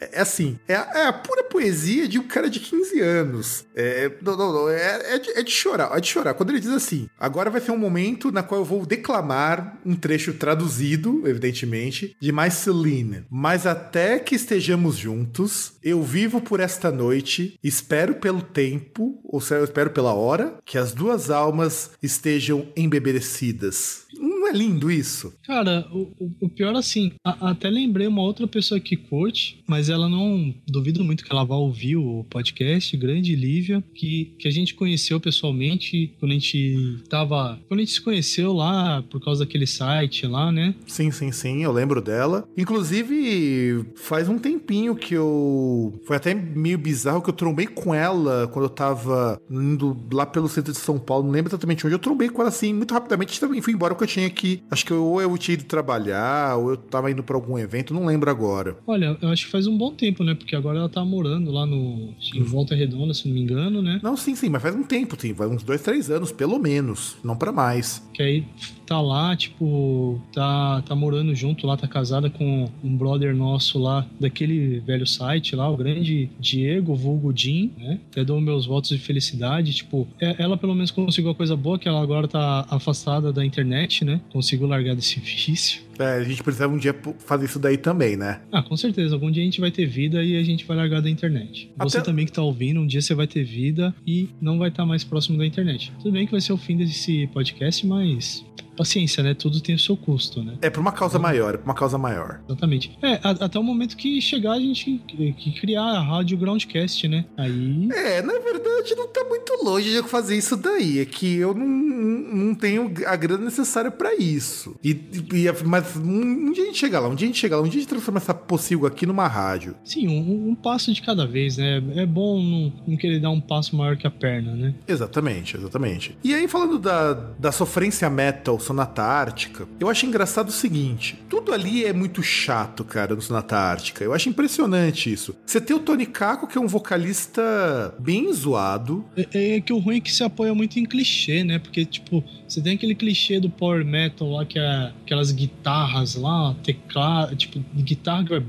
é, 0.00 0.18
é 0.18 0.20
assim, 0.20 0.58
é, 0.68 0.74
é, 0.94 1.06
a 1.06 1.12
pura 1.12 1.44
poesia 1.44 2.08
de 2.08 2.18
um 2.18 2.26
cara 2.26 2.48
de 2.48 2.60
15 2.60 3.00
anos. 3.00 3.64
É, 3.74 4.10
não, 4.22 4.36
não, 4.36 4.52
não, 4.52 4.68
é, 4.68 5.14
é, 5.14 5.18
de, 5.18 5.30
é 5.30 5.42
de 5.42 5.50
chorar, 5.50 5.96
é 5.96 6.00
de 6.00 6.08
chorar. 6.08 6.34
Quando 6.34 6.50
ele 6.50 6.60
diz 6.60 6.70
assim, 6.70 7.08
agora 7.18 7.50
vai 7.50 7.60
ser 7.60 7.70
um 7.72 7.78
momento 7.78 8.30
na 8.30 8.42
qual 8.42 8.60
eu 8.60 8.64
vou 8.64 8.86
declamar 8.86 9.78
um 9.84 9.94
trecho 9.94 10.34
traduzido, 10.34 11.26
evidentemente, 11.26 12.16
de 12.20 12.32
My 12.32 12.50
Celine. 12.50 13.24
Mas 13.30 13.66
até 13.66 14.18
que 14.18 14.34
estejamos 14.34 14.96
juntos, 14.96 15.72
eu 15.82 16.02
vivo 16.02 16.40
por 16.40 16.60
esta 16.60 16.90
noite, 16.90 17.58
espero 17.62 18.14
pelo 18.14 18.42
tempo, 18.42 19.20
ou 19.24 19.40
seja, 19.40 19.60
eu 19.60 19.64
espero 19.64 19.90
pela 19.90 20.14
hora, 20.14 20.58
que 20.64 20.78
as 20.78 20.92
duas 20.92 21.30
almas 21.30 21.90
estejam 22.02 22.68
embebedecidas. 22.76 24.06
Não 24.40 24.48
é 24.48 24.52
lindo 24.52 24.90
isso? 24.90 25.34
Cara, 25.46 25.86
o, 25.92 26.10
o 26.40 26.48
pior 26.48 26.74
assim, 26.74 27.12
a, 27.22 27.50
até 27.50 27.68
lembrei 27.68 28.06
uma 28.06 28.22
outra 28.22 28.48
pessoa 28.48 28.80
que 28.80 28.96
curte, 28.96 29.62
mas 29.68 29.90
ela 29.90 30.08
não. 30.08 30.54
Duvido 30.66 31.04
muito 31.04 31.22
que 31.22 31.30
ela 31.30 31.44
vá 31.44 31.56
ouvir 31.56 31.96
o 31.96 32.24
podcast, 32.30 32.96
grande 32.96 33.36
Lívia, 33.36 33.84
que, 33.94 34.34
que 34.38 34.48
a 34.48 34.50
gente 34.50 34.72
conheceu 34.72 35.20
pessoalmente 35.20 36.14
quando 36.18 36.32
a 36.32 36.34
gente 36.36 37.02
tava. 37.10 37.60
Quando 37.68 37.80
a 37.80 37.82
gente 37.82 37.92
se 37.92 38.00
conheceu 38.00 38.54
lá 38.54 39.02
por 39.10 39.22
causa 39.22 39.44
daquele 39.44 39.66
site 39.66 40.26
lá, 40.26 40.50
né? 40.50 40.74
Sim, 40.86 41.10
sim, 41.10 41.30
sim, 41.30 41.62
eu 41.62 41.70
lembro 41.70 42.00
dela. 42.00 42.48
Inclusive, 42.56 43.84
faz 43.94 44.26
um 44.26 44.38
tempinho 44.38 44.96
que 44.96 45.12
eu. 45.12 46.00
Foi 46.06 46.16
até 46.16 46.32
meio 46.32 46.78
bizarro 46.78 47.20
que 47.20 47.28
eu 47.28 47.34
trombei 47.34 47.66
com 47.66 47.94
ela 47.94 48.48
quando 48.48 48.64
eu 48.64 48.70
tava 48.70 49.38
indo 49.50 49.94
lá 50.10 50.24
pelo 50.24 50.48
centro 50.48 50.72
de 50.72 50.78
São 50.78 50.98
Paulo, 50.98 51.24
não 51.24 51.32
lembro 51.32 51.50
exatamente 51.50 51.86
onde. 51.86 51.94
Eu 51.94 51.98
trombei 51.98 52.30
com 52.30 52.40
ela 52.40 52.48
assim, 52.48 52.72
muito 52.72 52.94
rapidamente 52.94 53.38
também 53.38 53.60
fui 53.60 53.74
embora 53.74 53.94
porque 53.94 54.04
eu 54.04 54.08
tinha 54.08 54.29
que. 54.30 54.62
Acho 54.70 54.84
que 54.86 54.92
ou 54.92 55.20
eu 55.20 55.36
tinha 55.38 55.54
ido 55.54 55.64
trabalhar, 55.64 56.56
ou 56.56 56.70
eu 56.70 56.76
tava 56.76 57.10
indo 57.10 57.22
pra 57.22 57.36
algum 57.36 57.58
evento, 57.58 57.92
não 57.94 58.06
lembro 58.06 58.30
agora. 58.30 58.76
Olha, 58.86 59.16
eu 59.20 59.28
acho 59.28 59.46
que 59.46 59.50
faz 59.50 59.66
um 59.66 59.76
bom 59.76 59.92
tempo, 59.92 60.22
né? 60.24 60.34
Porque 60.34 60.54
agora 60.56 60.78
ela 60.78 60.88
tá 60.88 61.04
morando 61.04 61.50
lá 61.50 61.66
no. 61.66 62.14
em 62.34 62.42
Volta 62.42 62.74
Redonda, 62.74 63.14
se 63.14 63.26
não 63.28 63.34
me 63.34 63.40
engano, 63.42 63.82
né? 63.82 64.00
Não, 64.02 64.16
sim, 64.16 64.34
sim, 64.34 64.48
mas 64.48 64.62
faz 64.62 64.74
um 64.74 64.82
tempo, 64.82 65.16
sim. 65.18 65.34
Faz 65.34 65.50
uns 65.50 65.62
dois, 65.62 65.82
três 65.82 66.10
anos, 66.10 66.32
pelo 66.32 66.58
menos. 66.58 67.16
Não 67.24 67.36
pra 67.36 67.52
mais. 67.52 68.06
Que 68.14 68.22
aí 68.22 68.44
tá 68.86 69.00
lá, 69.00 69.36
tipo, 69.36 70.20
tá, 70.32 70.82
tá 70.82 70.94
morando 70.94 71.34
junto 71.34 71.66
lá, 71.66 71.76
tá 71.76 71.86
casada 71.86 72.28
com 72.28 72.68
um 72.82 72.96
brother 72.96 73.34
nosso 73.34 73.78
lá, 73.78 74.04
daquele 74.18 74.80
velho 74.80 75.06
site 75.06 75.54
lá, 75.54 75.68
o 75.70 75.76
grande 75.76 76.28
Diego, 76.40 76.94
vulgo 76.94 77.32
Jim, 77.34 77.72
né? 77.78 78.00
Até 78.10 78.24
dou 78.24 78.40
meus 78.40 78.66
votos 78.66 78.90
de 78.90 78.98
felicidade. 78.98 79.72
Tipo, 79.72 80.08
é- 80.20 80.36
ela 80.42 80.56
pelo 80.56 80.74
menos 80.74 80.90
conseguiu 80.90 81.30
a 81.30 81.34
coisa 81.34 81.56
boa, 81.56 81.78
que 81.78 81.88
ela 81.88 82.02
agora 82.02 82.26
tá 82.26 82.66
afastada 82.68 83.32
da 83.32 83.44
internet, 83.44 84.04
né? 84.04 84.19
Conseguiu 84.32 84.66
largar 84.66 84.94
desse 84.94 85.18
vício. 85.20 85.82
É, 85.98 86.14
a 86.14 86.24
gente 86.24 86.42
precisava 86.42 86.72
um 86.72 86.78
dia 86.78 86.94
fazer 87.18 87.44
isso 87.44 87.58
daí 87.58 87.76
também, 87.76 88.16
né? 88.16 88.40
Ah, 88.50 88.62
com 88.62 88.76
certeza. 88.76 89.14
Algum 89.14 89.30
dia 89.30 89.42
a 89.42 89.44
gente 89.44 89.60
vai 89.60 89.70
ter 89.70 89.86
vida 89.86 90.22
e 90.22 90.36
a 90.36 90.42
gente 90.42 90.64
vai 90.64 90.76
largar 90.76 91.02
da 91.02 91.10
internet. 91.10 91.70
Você 91.78 91.98
Até- 91.98 92.06
também 92.06 92.24
que 92.26 92.32
tá 92.32 92.42
ouvindo, 92.42 92.80
um 92.80 92.86
dia 92.86 93.02
você 93.02 93.14
vai 93.14 93.26
ter 93.26 93.44
vida 93.44 93.94
e 94.06 94.28
não 94.40 94.58
vai 94.58 94.68
estar 94.70 94.86
mais 94.86 95.04
próximo 95.04 95.36
da 95.38 95.44
internet. 95.46 95.92
Tudo 95.98 96.12
bem 96.12 96.24
que 96.26 96.32
vai 96.32 96.40
ser 96.40 96.52
o 96.52 96.56
fim 96.56 96.76
desse 96.76 97.26
podcast, 97.28 97.86
mas 97.86 98.44
paciência, 98.76 99.22
né? 99.22 99.34
Tudo 99.34 99.60
tem 99.60 99.74
o 99.74 99.78
seu 99.78 99.96
custo, 99.96 100.42
né? 100.42 100.54
É 100.62 100.70
pra 100.70 100.80
uma 100.80 100.92
causa 100.92 101.18
maior, 101.18 101.54
é 101.54 101.56
pra 101.58 101.64
uma 101.66 101.74
causa 101.74 101.98
maior. 101.98 102.40
Exatamente. 102.48 102.96
É, 103.02 103.14
a- 103.22 103.30
até 103.44 103.58
o 103.58 103.62
momento 103.62 103.96
que 103.96 104.20
chegar 104.20 104.52
a 104.52 104.60
gente 104.60 105.00
que 105.06 105.32
que 105.32 105.52
criar 105.60 105.82
a 105.82 106.00
rádio 106.02 106.36
Groundcast, 106.38 107.06
né? 107.08 107.24
Aí. 107.36 107.88
É, 107.92 108.22
na 108.22 108.32
verdade, 108.34 108.94
não 108.96 109.08
tá 109.08 109.24
muito 109.28 109.52
longe 109.64 109.90
de 109.90 109.96
eu 109.96 110.04
fazer 110.06 110.36
isso 110.36 110.56
daí. 110.56 111.00
É 111.00 111.04
que 111.04 111.36
eu 111.36 111.54
não, 111.54 111.66
não 111.66 112.54
tenho 112.54 112.92
a 113.06 113.16
grana 113.16 113.44
necessária 113.44 113.90
pra 113.90 114.14
isso. 114.14 114.74
E, 114.82 114.90
e- 114.90 115.64
mas 115.64 115.96
um, 115.96 116.20
um 116.48 116.52
dia 116.52 116.64
a 116.64 116.66
gente 116.66 116.78
chega 116.78 116.98
lá, 117.00 117.08
um 117.08 117.14
dia 117.14 117.26
a 117.26 117.30
gente 117.30 117.38
chega 117.40 117.56
lá, 117.56 117.62
um 117.62 117.68
dia 117.68 117.78
a 117.78 117.80
gente 117.82 117.88
transforma 117.88 118.18
essa 118.18 118.34
pocilga 118.34 118.88
aqui 118.88 119.06
numa 119.06 119.26
rádio. 119.26 119.74
Sim, 119.84 120.08
um, 120.08 120.50
um 120.50 120.54
passo 120.54 120.92
de 120.92 121.02
cada 121.02 121.26
vez, 121.26 121.56
né? 121.56 121.82
É 121.96 122.06
bom 122.06 122.40
não, 122.42 122.72
não 122.88 122.96
querer 122.96 123.20
dar 123.20 123.30
um 123.30 123.40
passo 123.40 123.74
maior 123.76 123.96
que 123.96 124.06
a 124.06 124.10
perna, 124.10 124.54
né? 124.54 124.74
Exatamente, 124.86 125.56
exatamente. 125.56 126.16
E 126.22 126.34
aí, 126.34 126.46
falando 126.48 126.78
da, 126.78 127.12
da 127.12 127.50
sofrência 127.52 128.08
metal 128.10 128.58
Sonata 128.60 129.02
Ártica, 129.02 129.66
eu 129.78 129.88
acho 129.88 130.06
engraçado 130.06 130.48
o 130.48 130.52
seguinte: 130.52 131.18
tudo 131.28 131.52
ali 131.52 131.84
é 131.84 131.92
muito 131.92 132.22
chato, 132.22 132.84
cara, 132.84 133.14
no 133.14 133.22
Sonata 133.22 133.56
Ártica. 133.56 134.04
Eu 134.04 134.12
acho 134.12 134.28
impressionante 134.28 135.12
isso. 135.12 135.34
Você 135.44 135.60
tem 135.60 135.74
o 135.74 135.80
Tony 135.80 136.06
Kako, 136.06 136.46
que 136.46 136.58
é 136.58 136.60
um 136.60 136.66
vocalista 136.66 137.94
bem 137.98 138.32
zoado. 138.32 139.04
É, 139.16 139.56
é 139.56 139.60
que 139.60 139.72
o 139.72 139.78
ruim 139.78 139.96
é 139.96 140.00
que 140.00 140.12
se 140.12 140.22
apoia 140.22 140.54
muito 140.54 140.78
em 140.78 140.84
clichê, 140.84 141.42
né? 141.42 141.58
Porque, 141.58 141.84
tipo, 141.84 142.22
você 142.50 142.60
tem 142.60 142.74
aquele 142.74 142.96
clichê 142.96 143.38
do 143.38 143.48
power 143.48 143.84
metal 143.84 144.28
lá, 144.32 144.44
que 144.44 144.58
é 144.58 144.92
aquelas 145.04 145.30
guitarras 145.30 146.16
lá, 146.16 146.54
teclado, 146.64 147.36
tipo, 147.36 147.60
guitarra 147.76 148.24
que 148.24 148.30
vai. 148.30 148.40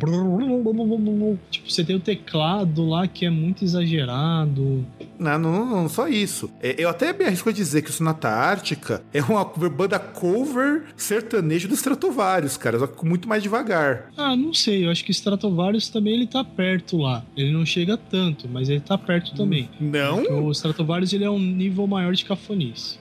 Tipo, 1.52 1.72
você 1.72 1.84
tem 1.84 1.96
o 1.96 2.00
teclado 2.00 2.88
lá 2.88 3.08
que 3.08 3.28
é 3.28 3.30
muito 3.30 3.64
exagerado. 3.64 4.84
Não, 5.20 5.38
não, 5.38 5.66
não, 5.66 5.90
só 5.90 6.08
isso. 6.08 6.50
É, 6.62 6.76
eu 6.80 6.90
até 6.90 7.14
me 7.14 7.26
arrisco 7.26 7.50
a 7.50 7.52
dizer 7.52 7.84
que 7.84 7.92
o 7.92 7.94
Sonata 7.94 8.28
Ártica 8.28 9.04
é 9.14 9.22
uma 9.22 9.46
banda 9.46 10.00
cover 10.00 10.86
sertanejo 10.98 11.68
do 11.68 11.76
Stratovarius, 11.76 12.58
cara, 12.58 12.80
só 12.80 12.88
que 12.88 12.96
com 12.96 13.06
muito 13.06 13.30
mais 13.30 13.44
devagar. 13.44 14.12
Ah, 14.18 14.36
não 14.36 14.52
sei, 14.52 14.86
eu 14.86 14.90
acho 14.90 15.06
que 15.06 15.12
Stratovarius 15.12 15.90
também 15.90 16.16
ele 16.16 16.26
tá 16.26 16.44
perto 16.44 16.98
lá. 16.98 17.24
Ele 17.38 17.52
não 17.52 17.66
chega 17.66 17.96
tanto, 17.98 18.50
mas 18.50 18.68
ele 18.68 18.80
tá 18.80 18.98
perto 18.98 19.36
também. 19.36 19.70
Não? 19.80 20.18
Porque 20.18 20.34
o 20.34 20.52
Stratovarius 20.52 21.14
ele 21.14 21.24
é 21.24 21.30
um 21.30 21.40
nível 21.40 21.86
maior 21.86 22.14
de 22.14 22.26
cafonice. 22.26 23.00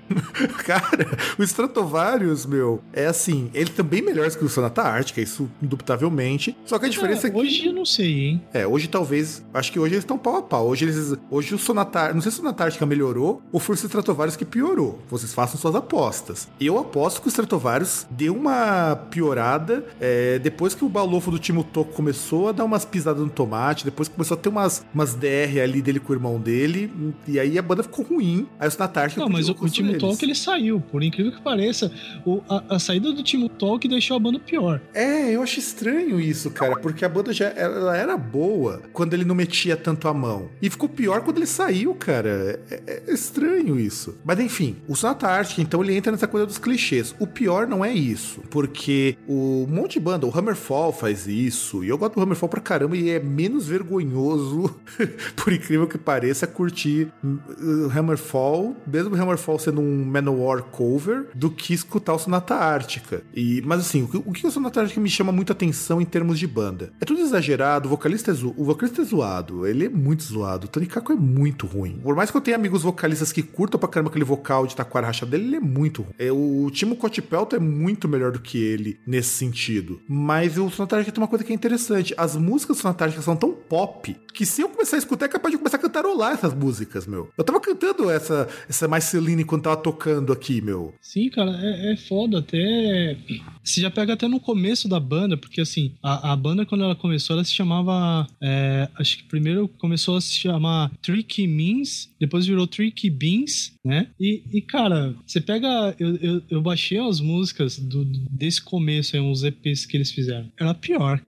Cara, 0.67 0.90
o 1.39 1.43
Stratovarius, 1.43 2.47
meu, 2.47 2.81
é 2.93 3.07
assim, 3.07 3.51
ele 3.55 3.71
também 3.71 4.03
melhor 4.03 4.31
que 4.31 4.45
o 4.45 4.49
Sonata 4.49 4.83
Ártica, 4.83 5.21
isso 5.21 5.51
indubitavelmente. 5.63 6.57
Só 6.65 6.79
que 6.79 6.87
a 6.87 6.89
diferença 6.89 7.27
é, 7.27 7.29
É, 7.29 7.33
que. 7.33 7.39
hoje 7.39 7.67
eu 7.67 7.73
não 7.73 7.85
sei, 7.85 8.21
hein? 8.21 8.43
É, 8.53 8.67
hoje 8.67 8.89
talvez. 8.89 9.43
Acho 9.53 9.73
que 9.73 9.79
hoje 9.79 9.95
eles 9.95 10.05
estão 10.05 10.19
pau 10.19 10.37
a 10.37 10.43
pau. 10.43 10.69
Hoje 10.69 10.85
eles. 10.85 11.15
Hoje 11.31 11.55
o 11.55 11.59
Sonatar. 11.59 12.15
Não 12.15 12.21
sei 12.21 12.31
se 12.31 12.39
o 12.39 12.41
Sonata 12.43 12.65
Ártica 12.65 12.87
melhorou 12.87 13.43
ou 13.53 13.61
foi 13.61 13.75
o 13.75 13.77
Stratovarius 13.77 14.37
que 14.37 14.45
piorou. 14.45 14.99
Vocês 15.09 15.33
façam 15.35 15.59
suas 15.59 15.75
apostas. 15.75 16.49
Eu 16.61 16.79
aposto 16.79 17.21
que 17.21 17.29
o 17.29 17.31
Stratovarius 17.31 18.07
deu 18.11 18.35
uma 18.35 18.97
piorada 19.11 19.85
é, 20.01 20.39
depois 20.39 20.75
que 20.75 20.85
o 20.85 20.89
balofo 20.89 21.31
do 21.31 21.39
Timo 21.39 21.65
Toco 21.65 21.93
começou 21.93 22.49
a 22.49 22.53
dar 22.53 22.65
umas 22.65 22.85
pisadas 22.85 23.23
no 23.23 23.31
tomate, 23.31 23.85
depois 23.85 24.09
começou 24.09 24.37
a 24.37 24.41
ter 24.41 24.49
umas, 24.49 24.85
umas 24.95 25.15
DR 25.15 25.61
ali 25.63 25.83
dele 25.83 26.01
com 26.01 26.13
o 26.13 26.17
irmão 26.17 26.39
dele. 26.39 26.93
E 27.27 27.39
aí 27.39 27.59
a 27.59 27.63
banda 27.63 27.83
ficou 27.83 28.05
ruim. 28.05 28.47
Aí 28.59 28.69
o 28.69 28.71
Sonata 28.71 29.01
Ártica 29.01 29.21
Não, 29.21 29.29
mas 29.29 29.49
o, 29.49 29.57
o 29.59 29.69
Timo. 29.69 29.99
Talk 29.99 30.25
ele 30.25 30.35
saiu, 30.35 30.80
por 30.81 31.03
incrível 31.03 31.33
que 31.33 31.41
pareça. 31.43 31.91
o- 32.25 32.41
a, 32.49 32.77
a 32.77 32.79
saída 32.79 33.13
do 33.13 33.23
Timo 33.23 33.49
Talk 33.49 33.87
deixou 33.89 34.17
a 34.17 34.21
banda 34.21 34.39
pior. 34.39 34.81
É, 34.95 35.31
eu 35.35 35.43
acho 35.43 35.59
estranho 35.59 36.21
isso, 36.21 36.51
cara, 36.51 36.77
porque 36.77 37.05
a 37.05 37.09
banda 37.09 37.33
já 37.33 37.47
ela 37.49 37.97
era 37.97 38.17
boa 38.17 38.83
quando 38.93 39.15
ele 39.15 39.25
não 39.25 39.35
metia 39.35 39.77
tanto 39.77 40.09
a 40.09 40.15
mão. 40.15 40.49
E 40.61 40.69
ficou 40.71 40.89
pior 40.89 41.21
quando 41.23 41.39
ele 41.39 41.47
saiu, 41.47 41.95
cara. 41.95 42.61
É, 42.71 42.75
é- 42.87 43.03
é 43.09 43.13
estranho 43.13 43.79
isso. 43.79 44.17
Mas 44.25 44.39
enfim, 44.41 44.77
o 44.89 44.95
Sonata 44.97 45.27
Ártica, 45.29 45.61
então, 45.63 45.83
ele 45.83 45.95
entra 45.95 46.13
nessa 46.13 46.27
coisa 46.27 46.47
dos 46.47 46.59
clichês. 46.59 47.15
O 47.19 47.27
pior 47.27 47.67
não 47.67 47.85
é 47.85 47.93
isso, 47.93 48.41
porque 48.51 49.17
o 49.29 49.67
monte 49.69 49.95
de 49.95 50.01
banda, 50.01 50.27
o 50.27 50.37
Hammerfall 50.39 50.93
faz 50.93 51.27
isso, 51.27 51.83
e 51.85 51.89
eu 51.89 51.99
gosto 51.99 52.15
do 52.15 52.21
Hammerfall 52.23 52.49
pra 52.49 52.61
caramba, 52.61 52.97
e 52.97 53.11
é 53.11 53.21
menos 53.21 53.67
vergonhoso, 53.69 54.75
por 55.37 55.53
incrível 55.53 55.87
que 55.87 55.99
pareça, 55.99 56.47
curtir 56.47 57.09
uh, 57.25 57.91
Hammerfall, 57.97 58.77
mesmo 58.87 59.15
o 59.15 59.21
Hammerfall 59.21 59.59
sendo 59.59 59.81
um 59.81 60.05
Manowar 60.05 60.63
cover, 60.71 61.29
do 61.35 61.51
que 61.51 61.75
escutar 61.75 62.15
o 62.15 62.19
Sonata 62.19 62.55
Ártica. 62.55 63.23
E, 63.35 63.63
mas 63.65 63.81
assim, 63.81 64.03
o 64.03 64.33
que 64.33 64.47
o, 64.47 64.51
Sonata 64.51 64.81
Ártica 64.81 65.01
me 65.01 65.09
chama 65.09 65.33
muito 65.33 65.53
atenção 65.53 66.01
em 66.01 66.05
termos 66.05 66.39
de 66.39 66.47
banda? 66.47 66.93
É 67.01 67.05
tudo 67.05 67.21
exagerado, 67.21 67.87
o 67.87 67.91
vocalista 67.91 68.31
é, 68.31 68.35
zo 68.35 68.55
o 68.57 68.65
vocalista 68.65 69.03
é 69.03 69.05
zoado, 69.05 69.67
ele 69.67 69.87
é 69.87 69.89
muito 69.89 70.23
zoado, 70.23 70.67
o 70.67 70.69
Tony 70.69 70.87
Kako 70.87 71.13
é 71.13 71.17
muito 71.17 71.67
ruim. 71.67 72.01
Por 72.03 72.15
mais 72.15 72.31
que 72.31 72.37
eu 72.37 72.41
tenha 72.41 72.57
amigos 72.57 72.83
vocalistas 72.83 73.33
que 73.33 73.43
curtam 73.43 73.79
pra 73.79 73.89
caramba 73.89 74.11
aquele 74.11 74.25
vocal 74.25 74.67
de 74.67 74.77
taquara 74.77 75.07
rachada 75.07 75.31
dele, 75.31 75.45
ele 75.45 75.57
é 75.57 75.61
muito 75.61 76.03
ruim. 76.03 76.15
É, 76.19 76.33
o 76.33 76.71
Timo 76.73 76.97
Cotipelto 76.97 77.57
é 77.57 77.59
muito 77.59 78.09
melhor 78.09 78.33
do 78.33 78.41
que 78.41 78.59
ele 78.59 78.99
nesse 79.07 79.31
sentido. 79.31 80.01
Mas 80.09 80.59
o 80.59 80.71
Sonatártica 80.71 81.13
tem 81.13 81.23
uma 81.23 81.29
coisa 81.29 81.45
que 81.45 81.53
é 81.53 81.55
interessante. 81.55 82.15
As 82.17 82.37
músicas 82.37 82.77
do 82.77 82.81
Sonatártica 82.81 83.23
são 83.23 83.37
tão 83.37 83.53
pop 83.53 84.17
que 84.33 84.47
se 84.47 84.63
eu 84.63 84.69
começar 84.69 84.97
a 84.97 84.99
escutar, 84.99 85.27
é 85.27 85.29
capaz 85.29 85.53
de 85.53 85.59
começar 85.59 85.77
a 85.77 85.81
cantarolar 85.81 86.33
essas 86.33 86.55
músicas, 86.55 87.07
meu. 87.07 87.29
Eu 87.37 87.45
tava 87.45 87.61
cantando 87.61 88.11
essa, 88.11 88.49
essa 88.69 88.89
mais 88.89 89.05
Celine 89.05 89.45
quando 89.45 89.63
tava 89.63 89.77
tocando 89.77 90.33
aqui, 90.33 90.60
meu. 90.61 90.95
Sim, 91.01 91.29
cara, 91.29 91.59
é, 91.63 91.93
é 91.93 91.97
foda 91.97 92.39
até. 92.39 93.17
Você 93.63 93.81
já 93.81 93.91
pega 93.91 94.15
até 94.15 94.27
no 94.29 94.41
começo 94.41 94.89
da 94.89 94.99
banda, 94.99 95.37
porque 95.37 95.61
assim, 95.61 95.95
a, 96.03 96.33
a 96.33 96.37
banda 96.37 96.67
quando 96.67 96.85
ela 96.85 96.95
começou, 96.95 97.35
ela 97.35 97.45
se 97.45 97.53
chamava. 97.53 98.27
É, 98.43 98.89
acho 98.97 99.19
que 99.19 99.25
primeiro 99.25 99.69
começou 99.69 100.17
a 100.17 100.21
se 100.21 100.35
chamar 100.35 100.91
Tricky 101.03 101.47
Means, 101.47 102.11
depois 102.19 102.47
virou 102.47 102.67
Tricky 102.67 103.11
Beans, 103.11 103.73
né? 103.85 104.09
E, 104.19 104.43
e 104.53 104.61
cara, 104.61 105.15
você 105.27 105.41
pega. 105.41 105.95
Eu, 105.99 106.17
eu, 106.17 106.43
eu 106.51 106.63
baixei 106.63 106.99
as 106.99 107.21
músicas 107.21 107.79
do, 107.79 108.05
desse 108.05 108.61
começo, 108.61 109.17
aí, 109.17 109.23
uns 109.23 109.43
EPs 109.43 109.87
que 109.87 109.97
eles 109.97 110.11
fizeram. 110.11 110.51
Era 110.59 110.75
pior. 110.75 111.21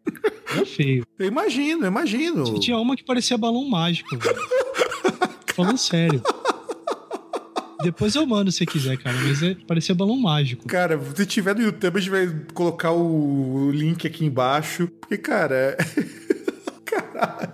Era 0.51 0.67
feio. 0.67 1.05
Eu 1.19 1.29
imagino, 1.29 1.85
eu 1.85 1.89
imagino. 1.89 2.59
Tinha 2.59 2.77
uma 2.77 2.97
que 2.97 3.05
parecia 3.05 3.39
balão 3.39 3.65
mágico. 3.69 4.09
Falando 5.55 5.79
sério. 5.79 6.21
Depois 7.83 8.15
eu 8.15 8.27
mando 8.27 8.51
se 8.53 8.65
quiser, 8.65 8.97
cara. 8.97 9.17
Mas 9.23 9.43
é, 9.43 9.57
parecia 9.67 9.95
balão 9.95 10.17
mágico. 10.17 10.67
Cara, 10.67 11.01
se 11.15 11.27
tiver 11.27 11.55
no 11.55 11.63
YouTube, 11.63 11.97
a 11.97 12.01
gente 12.01 12.11
vai 12.11 12.29
colocar 12.55 12.93
o 12.93 13.71
link 13.73 14.07
aqui 14.07 14.25
embaixo. 14.25 14.89
Porque, 15.01 15.19
cara. 15.19 15.77
Caralho. 16.85 17.53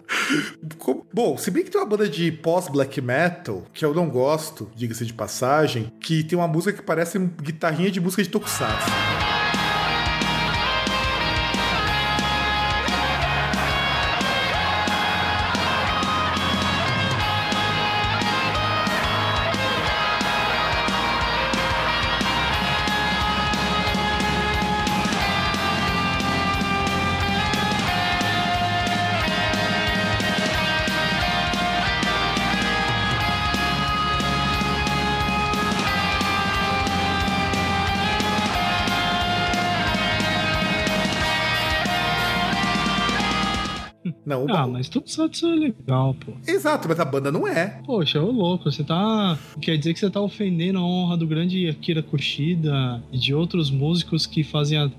Bom, 1.13 1.37
se 1.39 1.51
bem 1.51 1.65
que 1.65 1.71
tem 1.71 1.81
uma 1.81 1.87
banda 1.87 2.09
de 2.09 2.33
pós-black 2.33 3.01
metal, 3.01 3.65
que 3.73 3.85
eu 3.85 3.95
não 3.95 4.09
gosto, 4.09 4.71
diga-se 4.75 5.07
de 5.07 5.13
passagem, 5.13 5.93
que 6.01 6.25
tem 6.25 6.37
uma 6.37 6.49
música 6.49 6.73
que 6.73 6.83
parece 6.83 7.19
guitarrinha 7.19 7.91
de 7.91 8.01
música 8.01 8.23
de 8.23 8.29
Tokusatsu. 8.29 9.28
Ah, 44.49 44.67
mas 44.67 44.89
Tokusatsu 44.89 45.47
é 45.47 45.55
legal, 45.55 46.15
pô. 46.15 46.33
Exato, 46.47 46.89
mas 46.89 46.99
a 46.99 47.05
banda 47.05 47.31
não 47.31 47.47
é. 47.47 47.81
Poxa, 47.85 48.21
ô 48.21 48.31
louco, 48.31 48.71
você 48.71 48.83
tá. 48.83 49.39
Quer 49.61 49.77
dizer 49.77 49.95
que 49.95 50.01
você 50.01 50.11
tá 50.11 50.21
ofendendo 50.21 50.79
a 50.79 50.83
honra 50.83 51.17
do 51.17 51.27
grande 51.27 51.69
Akira 51.69 52.03
Kushida 52.03 53.03
e 53.13 53.19
de 53.19 53.35
outros 53.35 53.71
músicos 53.71 54.27
que 54.27 54.43
fazem 54.43 54.79
a... 54.79 54.91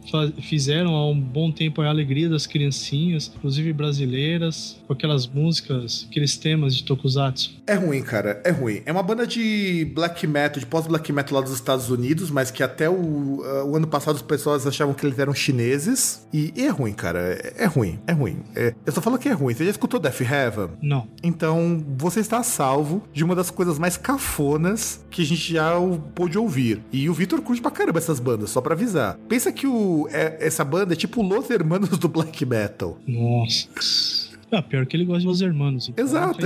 fizeram 0.42 0.96
há 0.96 1.10
um 1.10 1.20
bom 1.20 1.52
tempo 1.52 1.82
a 1.82 1.90
alegria 1.90 2.30
das 2.30 2.46
criancinhas, 2.46 3.32
inclusive 3.36 3.74
brasileiras, 3.74 4.80
com 4.88 4.94
aquelas 4.94 5.28
músicas, 5.28 6.08
aqueles 6.10 6.38
temas 6.38 6.76
de 6.76 6.84
Tokusatsu. 6.84 7.52
É 7.66 7.74
ruim, 7.74 8.02
cara, 8.02 8.42
é 8.44 8.52
ruim. 8.52 8.82
É 8.86 8.92
uma 8.92 9.04
banda 9.04 9.26
de 9.26 9.86
black 9.94 10.26
metal, 10.28 10.60
de 10.60 10.66
pós-black 10.66 11.12
metal 11.12 11.40
lá 11.40 11.42
dos 11.42 11.54
Estados 11.54 11.90
Unidos, 11.90 12.30
mas 12.30 12.52
que 12.52 12.64
até 12.64 12.90
o, 12.90 12.94
uh, 12.94 13.66
o 13.66 13.76
ano 13.76 13.88
passado 13.88 14.16
as 14.16 14.22
pessoas 14.22 14.66
achavam 14.66 14.94
que 14.94 15.06
eles 15.06 15.18
eram 15.18 15.34
chineses. 15.34 16.28
E, 16.34 16.54
e 16.56 16.66
é 16.66 16.70
ruim, 16.70 16.94
cara. 16.94 17.20
É, 17.20 17.64
é 17.64 17.66
ruim, 17.66 18.00
é 18.08 18.12
ruim. 18.12 18.38
É, 18.56 18.74
eu 18.86 18.92
só 18.92 19.02
falo 19.02 19.18
que 19.18 19.30
é 19.30 19.34
ruim. 19.40 19.54
Você 19.54 19.66
já 19.66 19.72
escutou 19.72 20.00
Death 20.00 20.22
Heaven? 20.22 20.70
Não. 20.82 21.08
Então, 21.24 21.84
você 21.98 22.20
está 22.20 22.44
salvo 22.44 23.04
de 23.14 23.24
uma 23.24 23.36
das 23.36 23.50
coisas 23.50 23.80
mais 23.80 23.98
cafonas 23.98 25.06
que 25.10 25.22
a 25.22 25.26
gente 25.26 25.54
já 25.54 25.74
pôde 26.14 26.38
ouvir. 26.38 26.84
E 26.92 27.10
o 27.10 27.14
Vitor 27.14 27.42
curte 27.42 27.62
pra 27.62 27.72
caramba 27.72 28.00
essas 28.00 28.20
bandas, 28.20 28.50
só 28.50 28.62
pra 28.62 28.74
avisar. 28.74 29.18
Pensa 29.28 29.52
que 29.52 29.68
o, 29.68 30.08
é, 30.12 30.38
essa 30.40 30.64
banda 30.64 30.94
é 30.94 30.96
tipo 30.96 31.22
Los 31.22 31.50
Hermanos 31.50 31.98
do 31.98 32.08
Black 32.08 32.46
Metal. 32.46 32.98
Nossa. 33.08 34.29
Ah, 34.52 34.62
pior 34.62 34.86
que 34.86 34.98
ele 34.98 35.06
gosta 35.06 35.22
de 35.22 35.28
Los 35.28 35.42
Hermanos. 35.42 35.90
Então 35.90 36.04
exato. 36.04 36.40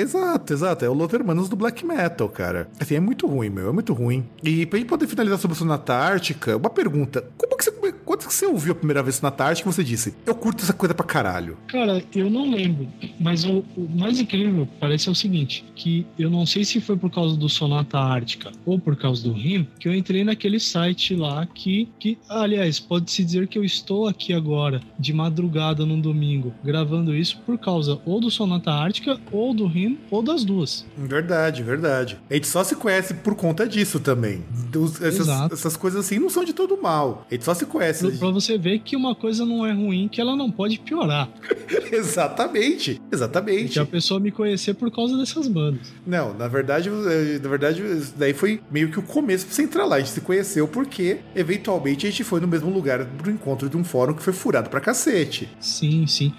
Exato, 0.00 0.52
exato. 0.52 0.84
É 0.84 0.88
o 0.88 0.94
Los 0.94 1.12
Hermanos 1.12 1.48
do 1.48 1.56
Black 1.56 1.84
Metal, 1.84 2.28
cara. 2.28 2.68
Assim, 2.78 2.94
é 2.94 3.00
muito 3.00 3.26
ruim, 3.26 3.50
meu. 3.50 3.68
É 3.68 3.72
muito 3.72 3.92
ruim. 3.92 4.24
E 4.42 4.64
pra 4.66 4.78
gente 4.78 4.88
poder 4.88 5.06
finalizar 5.06 5.38
sobre 5.38 5.54
o 5.54 5.58
Sonata 5.58 5.94
Ártica, 5.94 6.56
uma 6.56 6.70
pergunta. 6.70 7.24
Como 7.36 7.56
que 7.56 7.64
você. 7.64 7.74
Quando 8.04 8.26
que 8.26 8.32
você 8.32 8.46
ouviu 8.46 8.72
a 8.72 8.74
primeira 8.74 9.02
vez 9.02 9.16
Sonata 9.16 9.44
Ártica 9.44 9.70
você 9.70 9.82
disse, 9.82 10.14
eu 10.26 10.34
curto 10.34 10.62
essa 10.62 10.72
coisa 10.72 10.94
pra 10.94 11.04
caralho? 11.04 11.56
Cara, 11.68 12.02
eu 12.14 12.30
não 12.30 12.50
lembro. 12.50 12.86
Mas 13.18 13.44
o, 13.44 13.64
o 13.76 13.88
mais 13.94 14.20
incrível 14.20 14.68
parece 14.78 15.08
é 15.08 15.12
o 15.12 15.14
seguinte: 15.14 15.64
que 15.74 16.06
eu 16.18 16.30
não 16.30 16.46
sei 16.46 16.64
se 16.64 16.80
foi 16.80 16.96
por 16.96 17.10
causa 17.10 17.36
do 17.36 17.48
Sonata 17.48 17.98
Ártica 17.98 18.52
ou 18.64 18.78
por 18.78 18.96
causa 18.96 19.22
do 19.22 19.32
Rim, 19.32 19.66
que 19.80 19.88
eu 19.88 19.94
entrei 19.94 20.22
naquele 20.22 20.60
site 20.60 21.14
lá 21.16 21.46
que, 21.46 21.88
que 21.98 22.18
aliás, 22.28 22.78
pode-se 22.78 23.24
dizer 23.24 23.48
que 23.48 23.58
eu 23.58 23.64
estou 23.64 24.06
aqui 24.06 24.32
agora, 24.32 24.80
de 24.98 25.12
madrugada 25.12 25.84
num 25.84 26.00
domingo, 26.00 26.52
gravando 26.62 26.83
gravando 26.84 27.14
isso 27.14 27.38
por 27.46 27.58
causa 27.58 27.98
ou 28.04 28.20
do 28.20 28.30
Sonata 28.30 28.70
Ártica, 28.70 29.18
ou 29.32 29.54
do 29.54 29.66
Rim, 29.66 29.98
ou 30.10 30.22
das 30.22 30.44
duas. 30.44 30.84
Verdade, 30.96 31.62
verdade. 31.62 32.18
A 32.30 32.34
gente 32.34 32.46
só 32.46 32.62
se 32.62 32.76
conhece 32.76 33.14
por 33.14 33.34
conta 33.34 33.66
disso 33.66 33.98
também. 33.98 34.44
Dos, 34.70 35.00
essas, 35.00 35.28
essas, 35.50 35.76
coisas 35.76 36.04
assim 36.04 36.18
não 36.18 36.28
são 36.28 36.44
de 36.44 36.52
todo 36.52 36.80
mal. 36.80 37.26
A 37.30 37.34
gente 37.34 37.44
só 37.44 37.54
se 37.54 37.64
conhece. 37.64 38.06
Pra, 38.08 38.18
pra 38.18 38.30
você 38.30 38.58
ver 38.58 38.80
que 38.80 38.94
uma 38.94 39.14
coisa 39.14 39.46
não 39.46 39.64
é 39.64 39.72
ruim, 39.72 40.08
que 40.08 40.20
ela 40.20 40.36
não 40.36 40.50
pode 40.50 40.78
piorar. 40.78 41.28
exatamente, 41.90 43.00
exatamente. 43.10 43.72
Que 43.72 43.78
a 43.78 43.86
pessoa 43.86 44.20
me 44.20 44.30
conhecer 44.30 44.74
por 44.74 44.90
causa 44.90 45.16
dessas 45.16 45.48
bandas. 45.48 45.92
Não, 46.06 46.34
na 46.34 46.48
verdade, 46.48 46.90
eh, 46.90 47.38
na 47.42 47.48
verdade, 47.48 47.82
daí 48.16 48.34
foi 48.34 48.60
meio 48.70 48.90
que 48.90 48.98
o 48.98 49.02
começo 49.02 49.46
pra 49.46 49.54
você 49.54 49.62
entrar 49.62 49.86
lá. 49.86 49.96
A 49.96 49.98
gente 50.00 50.10
se 50.10 50.20
conheceu 50.20 50.68
porque, 50.68 51.20
eventualmente, 51.34 52.06
a 52.06 52.10
gente 52.10 52.24
foi 52.24 52.40
no 52.40 52.48
mesmo 52.48 52.70
lugar 52.70 53.04
pro 53.06 53.30
encontro 53.30 53.70
de 53.70 53.76
um 53.76 53.84
fórum 53.84 54.12
que 54.12 54.22
foi 54.22 54.32
furado 54.32 54.68
pra 54.68 54.80
cacete. 54.80 55.48
Sim, 55.60 56.06
sim 56.06 56.34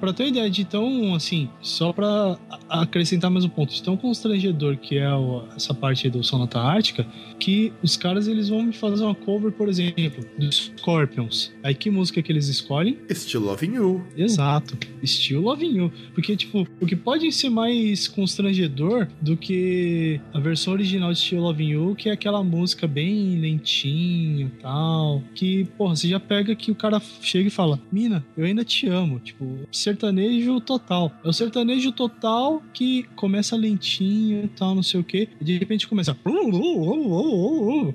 para 0.00 0.12
ter 0.12 0.24
uma 0.24 0.28
ideia 0.28 0.50
de 0.50 0.64
tão, 0.64 1.14
assim, 1.14 1.48
só 1.60 1.92
para 1.92 2.38
acrescentar 2.68 3.30
mais 3.30 3.44
um 3.44 3.48
ponto, 3.48 3.72
de 3.72 3.82
tão 3.82 3.96
constrangedor 3.96 4.76
que 4.76 4.98
é 4.98 5.12
o, 5.12 5.44
essa 5.56 5.74
parte 5.74 6.08
do 6.08 6.22
Sonata 6.22 6.58
Ártica, 6.58 7.06
que 7.38 7.72
os 7.82 7.96
caras 7.96 8.28
eles 8.28 8.48
vão 8.48 8.62
me 8.62 8.72
fazer 8.72 9.04
uma 9.04 9.14
cover, 9.14 9.52
por 9.52 9.68
exemplo, 9.68 10.24
dos 10.38 10.72
Scorpions. 10.78 11.52
Aí 11.62 11.74
que 11.74 11.90
música 11.90 12.22
que 12.22 12.32
eles 12.32 12.48
escolhem? 12.48 12.98
Still 13.10 13.42
Loving 13.42 13.74
You. 13.74 14.04
Exato, 14.16 14.76
Still 15.04 15.42
Loving 15.42 15.76
You. 15.76 15.92
Porque, 16.14 16.36
tipo, 16.36 16.66
o 16.80 16.86
que 16.86 16.96
pode 16.96 17.30
ser 17.32 17.50
mais 17.50 18.08
constrangedor 18.08 19.08
do 19.20 19.36
que 19.36 20.20
a 20.32 20.40
versão 20.40 20.72
original 20.72 21.12
de 21.12 21.18
Still 21.18 21.40
Loving 21.40 21.70
You, 21.70 21.94
que 21.96 22.08
é 22.08 22.12
aquela 22.12 22.42
música 22.42 22.86
bem 22.86 23.38
lentinha 23.38 24.46
e 24.46 24.62
tal, 24.62 25.22
que, 25.34 25.64
porra, 25.76 25.96
você 25.96 26.08
já 26.08 26.20
pega 26.20 26.54
que 26.54 26.70
o 26.70 26.74
cara 26.74 27.00
chega 27.20 27.48
e 27.48 27.50
fala, 27.50 27.80
Mina, 27.90 28.24
eu 28.36 28.44
ainda 28.44 28.64
te 28.64 28.86
amo. 28.88 29.18
Tipo, 29.20 29.60
sertanejo 29.78 30.60
total. 30.60 31.12
É 31.24 31.28
o 31.28 31.32
sertanejo 31.32 31.92
total 31.92 32.62
que 32.72 33.04
começa 33.16 33.56
lentinho 33.56 34.44
e 34.44 34.48
tal, 34.48 34.74
não 34.74 34.82
sei 34.82 35.00
o 35.00 35.04
que, 35.04 35.28
e 35.40 35.44
de 35.44 35.58
repente 35.58 35.86
começa. 35.86 36.16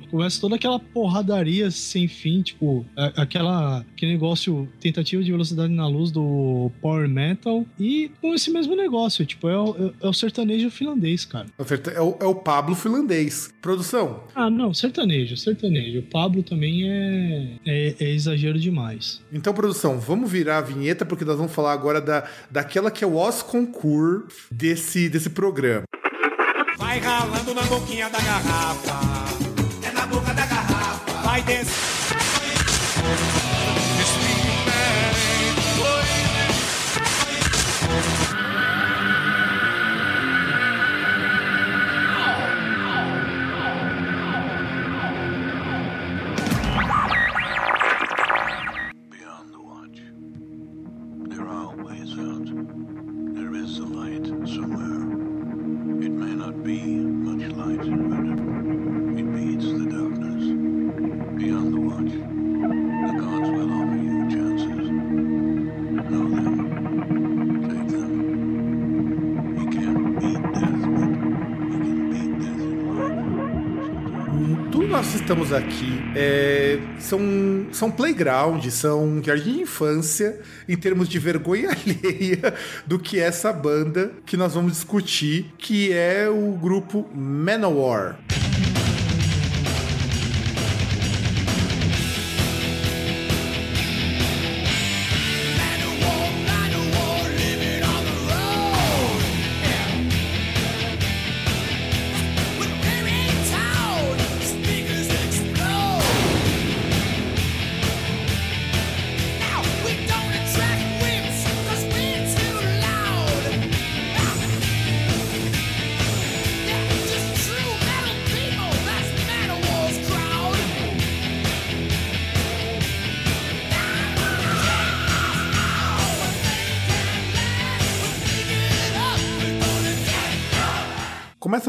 Começa 0.09 0.41
toda 0.41 0.55
aquela 0.55 0.79
porradaria 0.79 1.69
sem 1.71 2.07
fim, 2.07 2.41
tipo, 2.41 2.85
aquela, 2.95 3.79
aquele 3.93 4.13
negócio, 4.13 4.67
tentativa 4.79 5.23
de 5.23 5.31
velocidade 5.31 5.73
na 5.73 5.87
luz 5.87 6.11
do 6.11 6.71
Power 6.81 7.07
Metal, 7.07 7.65
e 7.79 8.11
com 8.21 8.33
esse 8.33 8.51
mesmo 8.51 8.75
negócio, 8.75 9.25
tipo, 9.25 9.47
é 9.49 9.57
o, 9.57 9.93
é 10.01 10.07
o 10.07 10.13
sertanejo 10.13 10.69
finlandês, 10.69 11.25
cara. 11.25 11.47
É 11.93 12.01
o, 12.01 12.17
é 12.19 12.25
o 12.25 12.35
Pablo 12.35 12.75
finlandês. 12.75 13.53
Produção. 13.61 14.23
Ah, 14.35 14.49
não, 14.49 14.73
sertanejo, 14.73 15.37
sertanejo. 15.37 15.99
O 15.99 16.03
Pablo 16.03 16.43
também 16.43 16.89
é, 16.89 17.53
é, 17.65 17.95
é 17.99 18.09
exagero 18.11 18.59
demais. 18.59 19.21
Então, 19.31 19.53
produção, 19.53 19.99
vamos 19.99 20.31
virar 20.31 20.59
a 20.59 20.61
vinheta, 20.61 21.05
porque 21.05 21.25
nós 21.25 21.37
vamos 21.37 21.53
falar 21.53 21.72
agora 21.73 21.99
da, 21.99 22.23
daquela 22.49 22.89
que 22.89 23.03
é 23.03 23.07
o 23.07 23.15
Os 23.15 23.41
Concur 23.41 24.25
desse, 24.49 25.09
desse 25.09 25.29
programa. 25.29 25.83
Vai 26.77 26.99
ralando 26.99 27.53
na 27.53 27.63
boquinha 27.63 28.09
da 28.09 28.19
garrafa. 28.19 28.99
É 29.87 29.91
na 29.91 30.05
boca 30.05 30.33
da 30.33 30.45
garrafa 30.45 31.13
vai 31.23 31.41
descer. 31.41 31.92
eyes 57.63 57.87
and 57.87 58.52
estamos 75.23 75.53
aqui 75.53 76.01
é, 76.15 76.77
são, 76.99 77.21
são 77.71 77.89
playground, 77.89 78.65
são 78.67 79.23
jardim 79.23 79.53
de 79.53 79.61
infância 79.61 80.41
em 80.67 80.75
termos 80.75 81.07
de 81.07 81.17
vergonha 81.17 81.69
alheia 81.71 82.53
do 82.85 82.99
que 82.99 83.21
é 83.21 83.23
essa 83.23 83.53
banda 83.53 84.11
que 84.25 84.35
nós 84.35 84.53
vamos 84.53 84.73
discutir, 84.73 85.53
que 85.57 85.93
é 85.93 86.27
o 86.29 86.51
grupo 86.51 87.09
Manowar. 87.15 88.19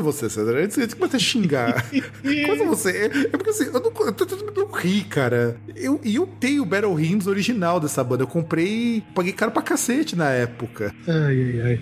Você, 0.04 0.30
César. 0.30 0.56
Antes 0.56 0.76
de 0.76 0.94
começar 0.94 1.16
a 1.16 1.20
xingar. 1.20 1.90
Começa 2.22 2.64
você. 2.64 2.90
É 3.06 3.36
porque 3.36 3.50
assim, 3.50 3.64
eu, 3.64 3.72
não, 3.72 4.06
eu 4.06 4.12
tô 4.12 4.26
tentando 4.26 4.52
não 4.54 4.70
rir, 4.70 5.04
cara. 5.04 5.56
Eu, 5.74 6.00
e 6.04 6.14
eu 6.14 6.26
tenho 6.38 6.62
o 6.62 6.66
Battle 6.66 6.98
Hymns 6.98 7.26
original 7.26 7.80
dessa 7.80 8.04
banda. 8.04 8.22
Eu 8.22 8.28
comprei. 8.28 9.02
Paguei 9.14 9.32
caro 9.32 9.50
pra 9.50 9.62
cacete 9.62 10.14
na 10.14 10.30
época. 10.30 10.94
Ai, 11.08 11.42
ai, 11.42 11.60
ai. 11.62 11.80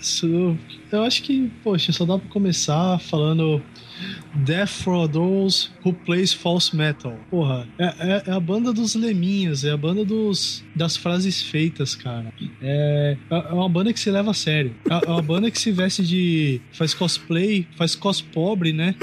Isso, 0.00 0.56
eu 0.92 1.02
acho 1.02 1.22
que, 1.22 1.50
poxa, 1.62 1.90
só 1.92 2.04
dá 2.04 2.18
pra 2.18 2.28
começar 2.30 2.98
falando 3.00 3.62
Death 4.34 4.68
for 4.82 5.08
Those 5.08 5.68
Who 5.84 5.92
Plays 5.92 6.32
False 6.32 6.74
Metal. 6.74 7.16
Porra, 7.30 7.66
é, 7.78 7.84
é- 7.84 8.22
é 8.26 8.32
a 8.32 8.40
banda 8.40 8.72
dos 8.72 8.94
leminhos, 8.94 9.64
é 9.64 9.70
a 9.70 9.76
banda 9.76 10.04
dos, 10.04 10.64
das 10.74 10.96
frases 10.96 11.42
feitas, 11.42 11.94
cara. 11.94 12.32
É, 12.60 13.16
é 13.30 13.36
uma 13.52 13.68
banda 13.68 13.92
que 13.92 14.00
se 14.00 14.10
leva 14.10 14.30
a 14.32 14.34
sério. 14.34 14.74
É 14.90 15.04
é 15.06 15.10
uma 15.10 15.22
banda 15.22 15.50
que 15.50 15.58
se 15.58 15.70
veste 15.70 16.02
de. 16.02 16.60
faz 16.72 16.94
cosplay, 16.94 17.66
faz 17.76 17.94
cos 17.94 18.20
pobre, 18.20 18.72
né? 18.72 18.94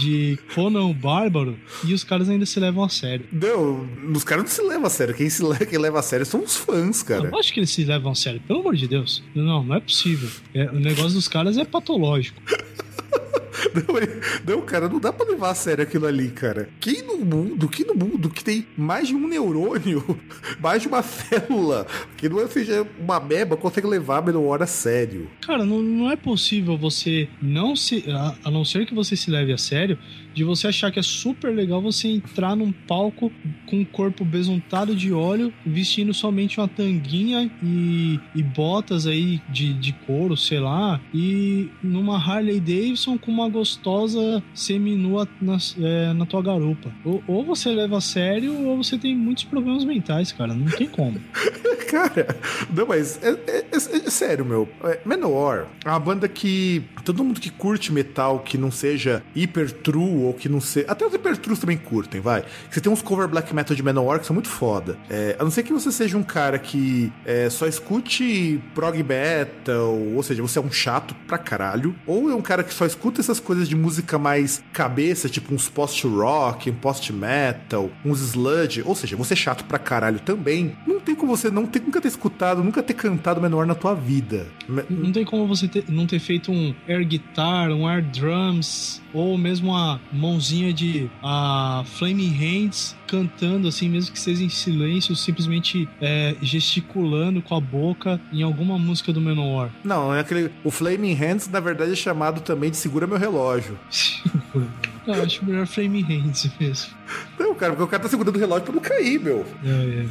De 0.00 0.38
Conan 0.54 0.84
o 0.86 0.94
Bárbaro, 0.94 1.58
e 1.84 1.92
os 1.92 2.02
caras 2.04 2.28
ainda 2.28 2.46
se 2.46 2.58
levam 2.58 2.82
a 2.84 2.88
sério. 2.88 3.26
Não, 3.32 3.88
os 4.14 4.24
caras 4.24 4.44
não 4.44 4.50
se 4.50 4.62
levam 4.62 4.86
a 4.86 4.90
sério. 4.90 5.14
Quem 5.14 5.28
se 5.28 5.42
leva, 5.42 5.66
quem 5.66 5.78
leva 5.78 5.98
a 5.98 6.02
sério 6.02 6.24
são 6.26 6.42
os 6.42 6.56
fãs, 6.56 7.02
cara. 7.02 7.28
Eu 7.28 7.38
acho 7.38 7.52
que 7.52 7.60
eles 7.60 7.70
se 7.70 7.84
levam 7.84 8.12
a 8.12 8.14
sério, 8.14 8.40
pelo 8.46 8.60
amor 8.60 8.74
de 8.76 8.88
Deus. 8.88 9.22
Não, 9.34 9.62
não 9.64 9.74
é 9.76 9.80
possível. 9.80 10.28
É, 10.54 10.64
o 10.70 10.80
negócio 10.80 11.12
dos 11.12 11.28
caras 11.28 11.56
é 11.58 11.64
patológico. 11.64 12.40
Não, 13.74 14.56
não, 14.56 14.62
cara, 14.62 14.88
não 14.88 14.98
dá 14.98 15.12
pra 15.12 15.26
levar 15.26 15.50
a 15.50 15.54
sério 15.54 15.82
aquilo 15.82 16.06
ali, 16.06 16.30
cara. 16.30 16.68
Quem 16.80 17.02
no 17.02 17.18
mundo, 17.18 17.68
quem 17.68 17.86
no 17.86 17.94
mundo 17.94 18.30
que 18.30 18.42
tem 18.42 18.66
mais 18.76 19.08
de 19.08 19.14
um 19.14 19.28
neurônio, 19.28 20.02
mais 20.60 20.82
de 20.82 20.88
uma 20.88 21.02
célula, 21.02 21.86
que 22.16 22.28
não 22.28 22.46
seja 22.48 22.86
uma 22.98 23.20
meba, 23.20 23.56
consegue 23.56 23.86
levar 23.86 24.18
a 24.18 24.22
menor 24.22 24.62
a 24.62 24.66
sério? 24.66 25.30
Cara, 25.40 25.64
não, 25.64 25.80
não 25.82 26.10
é 26.10 26.16
possível 26.16 26.76
você 26.76 27.28
não 27.40 27.76
se. 27.76 28.04
A, 28.08 28.34
a 28.44 28.50
não 28.50 28.64
ser 28.64 28.86
que 28.86 28.94
você 28.94 29.16
se 29.16 29.30
leve 29.30 29.52
a 29.52 29.58
sério, 29.58 29.98
de 30.34 30.44
você 30.44 30.68
achar 30.68 30.90
que 30.90 30.98
é 30.98 31.02
super 31.02 31.54
legal 31.54 31.80
você 31.80 32.08
entrar 32.08 32.54
num 32.56 32.72
palco 32.72 33.30
com 33.66 33.80
o 33.80 33.86
corpo 33.86 34.24
besuntado 34.24 34.94
de 34.94 35.12
óleo, 35.12 35.52
vestindo 35.64 36.12
somente 36.14 36.58
uma 36.58 36.68
tanguinha 36.68 37.50
e, 37.62 38.18
e 38.34 38.42
botas 38.42 39.06
aí 39.06 39.40
de, 39.48 39.72
de 39.74 39.92
couro, 39.92 40.36
sei 40.36 40.60
lá, 40.60 41.00
e 41.14 41.68
numa 41.82 42.16
Harley 42.16 42.60
Davidson 42.60 43.18
com 43.18 43.30
uma 43.30 43.48
gostosa 43.48 44.42
seminua 44.54 45.28
na, 45.40 45.58
é, 45.80 46.12
na 46.12 46.26
tua 46.26 46.42
garupa. 46.42 46.92
Ou, 47.04 47.22
ou 47.26 47.44
você 47.44 47.70
leva 47.70 47.98
a 47.98 48.00
sério, 48.00 48.54
ou 48.66 48.76
você 48.76 48.98
tem 48.98 49.16
muitos 49.16 49.44
problemas 49.44 49.84
mentais, 49.84 50.32
cara. 50.32 50.54
Não 50.54 50.66
tem 50.66 50.88
como. 50.88 51.20
Cara, 51.90 52.24
não, 52.72 52.86
mas 52.86 53.20
é, 53.20 53.30
é- 53.48 53.64
é- 53.72 53.76
é 54.06 54.10
sério, 54.10 54.44
meu. 54.44 54.68
É, 54.84 55.00
é 55.04 55.88
uma 55.88 55.98
banda 55.98 56.28
que 56.28 56.84
todo 57.04 57.24
mundo 57.24 57.40
que 57.40 57.50
curte 57.50 57.92
metal, 57.92 58.38
que 58.38 58.56
não 58.56 58.70
seja 58.70 59.24
hiper 59.34 59.72
true 59.72 60.19
ou 60.22 60.34
que 60.34 60.48
não 60.48 60.60
seja. 60.60 60.86
Até 60.90 61.06
os 61.06 61.14
hiper 61.14 61.36
trues 61.36 61.58
também 61.58 61.76
curtem, 61.76 62.20
vai. 62.20 62.44
Você 62.70 62.80
tem 62.80 62.92
uns 62.92 63.02
cover 63.02 63.28
black 63.28 63.54
metal 63.54 63.74
de 63.76 63.82
Manowar 63.82 64.20
que 64.20 64.26
são 64.26 64.34
muito 64.34 64.48
foda. 64.48 64.96
É, 65.08 65.36
a 65.38 65.44
não 65.44 65.50
ser 65.50 65.62
que 65.62 65.72
você 65.72 65.90
seja 65.92 66.16
um 66.16 66.22
cara 66.22 66.58
que 66.58 67.12
é, 67.24 67.48
só 67.50 67.66
escute 67.66 68.60
prog 68.74 69.02
metal, 69.02 69.96
ou 70.14 70.22
seja, 70.22 70.42
você 70.42 70.58
é 70.58 70.62
um 70.62 70.70
chato 70.72 71.14
pra 71.26 71.38
caralho, 71.38 71.94
ou 72.06 72.30
é 72.30 72.34
um 72.34 72.42
cara 72.42 72.62
que 72.62 72.72
só 72.72 72.86
escuta 72.86 73.20
essas 73.20 73.40
coisas 73.40 73.68
de 73.68 73.76
música 73.76 74.18
mais 74.18 74.62
cabeça, 74.72 75.28
tipo 75.28 75.54
uns 75.54 75.68
post-rock, 75.68 76.70
um 76.70 76.74
post-metal, 76.74 77.90
uns 78.04 78.20
sludge, 78.20 78.82
ou 78.84 78.94
seja, 78.94 79.16
você 79.16 79.34
é 79.34 79.36
chato 79.36 79.64
pra 79.64 79.78
caralho 79.78 80.20
também, 80.20 80.76
não 80.86 81.00
tem 81.00 81.14
como 81.14 81.36
você 81.36 81.50
não 81.50 81.66
ter, 81.66 81.80
nunca 81.80 82.00
ter 82.00 82.08
escutado, 82.08 82.62
nunca 82.62 82.82
ter 82.82 82.94
cantado 82.94 83.40
menor 83.40 83.66
na 83.66 83.74
tua 83.74 83.94
vida. 83.94 84.46
Não 84.88 85.12
tem 85.12 85.24
como 85.24 85.46
você 85.46 85.66
ter- 85.68 85.84
não 85.88 86.06
ter 86.06 86.18
feito 86.18 86.50
um 86.52 86.74
air 86.88 87.06
guitar, 87.06 87.70
um 87.70 87.86
air 87.88 88.02
drums, 88.04 89.00
ou 89.12 89.36
mesmo 89.36 89.74
a 89.74 89.98
mãozinha 90.12 90.72
de 90.72 91.10
a 91.22 91.82
Flaming 91.86 92.32
Hands 92.32 92.96
cantando 93.10 93.66
assim, 93.66 93.88
mesmo 93.88 94.12
que 94.12 94.20
seja 94.20 94.44
em 94.44 94.48
silêncio, 94.48 95.16
simplesmente 95.16 95.88
é, 96.00 96.36
gesticulando 96.40 97.42
com 97.42 97.56
a 97.56 97.60
boca 97.60 98.20
em 98.32 98.42
alguma 98.42 98.78
música 98.78 99.12
do 99.12 99.20
Menor. 99.20 99.68
Não, 99.82 100.14
é 100.14 100.20
aquele. 100.20 100.50
O 100.62 100.70
Flaming 100.70 101.14
Hands, 101.14 101.48
na 101.48 101.58
verdade, 101.58 101.92
é 101.92 101.96
chamado 101.96 102.40
também 102.40 102.70
de 102.70 102.76
Segura 102.76 103.06
Meu 103.06 103.18
Relógio. 103.18 103.76
Eu 105.06 105.22
acho 105.24 105.44
melhor 105.44 105.66
Flaming 105.66 106.02
Hands 106.02 106.50
mesmo. 106.60 106.90
Não, 107.38 107.54
cara, 107.54 107.72
porque 107.72 107.84
o 107.84 107.88
cara 107.88 108.02
tá 108.02 108.08
segurando 108.08 108.36
o 108.36 108.38
relógio 108.38 108.64
pra 108.64 108.74
não 108.74 108.82
cair, 108.82 109.18
meu. 109.18 109.44
É, 109.64 109.68
é. 109.68 110.06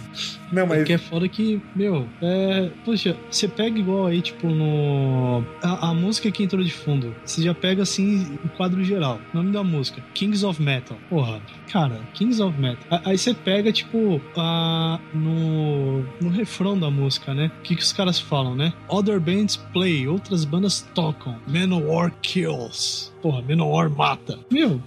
Não, 0.52 0.66
mas. 0.66 0.80
Porque 0.80 0.94
é 0.94 0.98
foda 0.98 1.28
que, 1.28 1.62
meu, 1.76 2.08
é. 2.22 2.70
Poxa, 2.84 3.16
você 3.30 3.48
pega 3.48 3.78
igual 3.78 4.08
aí, 4.08 4.22
tipo, 4.22 4.48
no. 4.48 5.44
A, 5.62 5.90
a 5.90 5.94
música 5.94 6.32
que 6.32 6.44
entrou 6.44 6.64
de 6.64 6.74
fundo. 6.74 7.16
Você 7.24 7.42
já 7.42 7.54
pega 7.54 7.84
assim 7.84 8.38
o 8.44 8.50
quadro 8.50 8.84
geral. 8.84 9.20
Nome 9.34 9.52
da 9.52 9.64
música: 9.64 10.02
Kings 10.14 10.46
of 10.46 10.62
Metal. 10.62 10.98
Porra, 11.10 11.40
cara, 11.72 12.00
Kings 12.14 12.42
of 12.42 12.60
Metal. 12.60 12.84
Aí 12.90 13.18
você 13.18 13.34
pega, 13.34 13.72
tipo, 13.72 14.20
a, 14.36 15.00
no, 15.14 16.02
no 16.22 16.30
refrão 16.30 16.78
da 16.78 16.90
música, 16.90 17.34
né? 17.34 17.52
O 17.60 17.62
que, 17.62 17.76
que 17.76 17.84
os 17.84 17.94
caras 17.94 18.20
falam, 18.20 18.56
né? 18.56 18.74
Other 18.88 19.20
bands 19.20 19.56
play, 19.56 20.08
outras 20.08 20.44
bandas 20.44 20.82
tocam. 20.96 21.38
Manowar 21.48 22.12
kills. 22.22 23.12
Porra, 23.22 23.42
Manowar 23.42 23.90
mata. 23.90 24.40
Meu, 24.52 24.82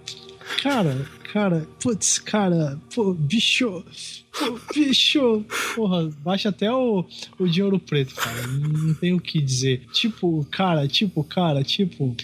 cara, 0.63 1.07
cara, 1.33 1.67
putz, 1.81 2.19
cara, 2.19 2.79
pô, 2.95 3.15
bicho. 3.15 3.85
Pô, 4.37 4.59
bicho, 4.75 5.45
porra, 5.75 6.11
baixa 6.25 6.49
até 6.49 6.73
o, 6.73 7.05
o 7.39 7.47
de 7.47 7.63
ouro 7.63 7.79
preto, 7.79 8.15
cara. 8.15 8.47
Não 8.47 8.95
tem 8.95 9.13
o 9.13 9.21
que 9.21 9.41
dizer. 9.41 9.87
Tipo, 9.93 10.47
cara, 10.51 10.89
tipo, 10.89 11.23
cara, 11.23 11.63
tipo. 11.63 12.17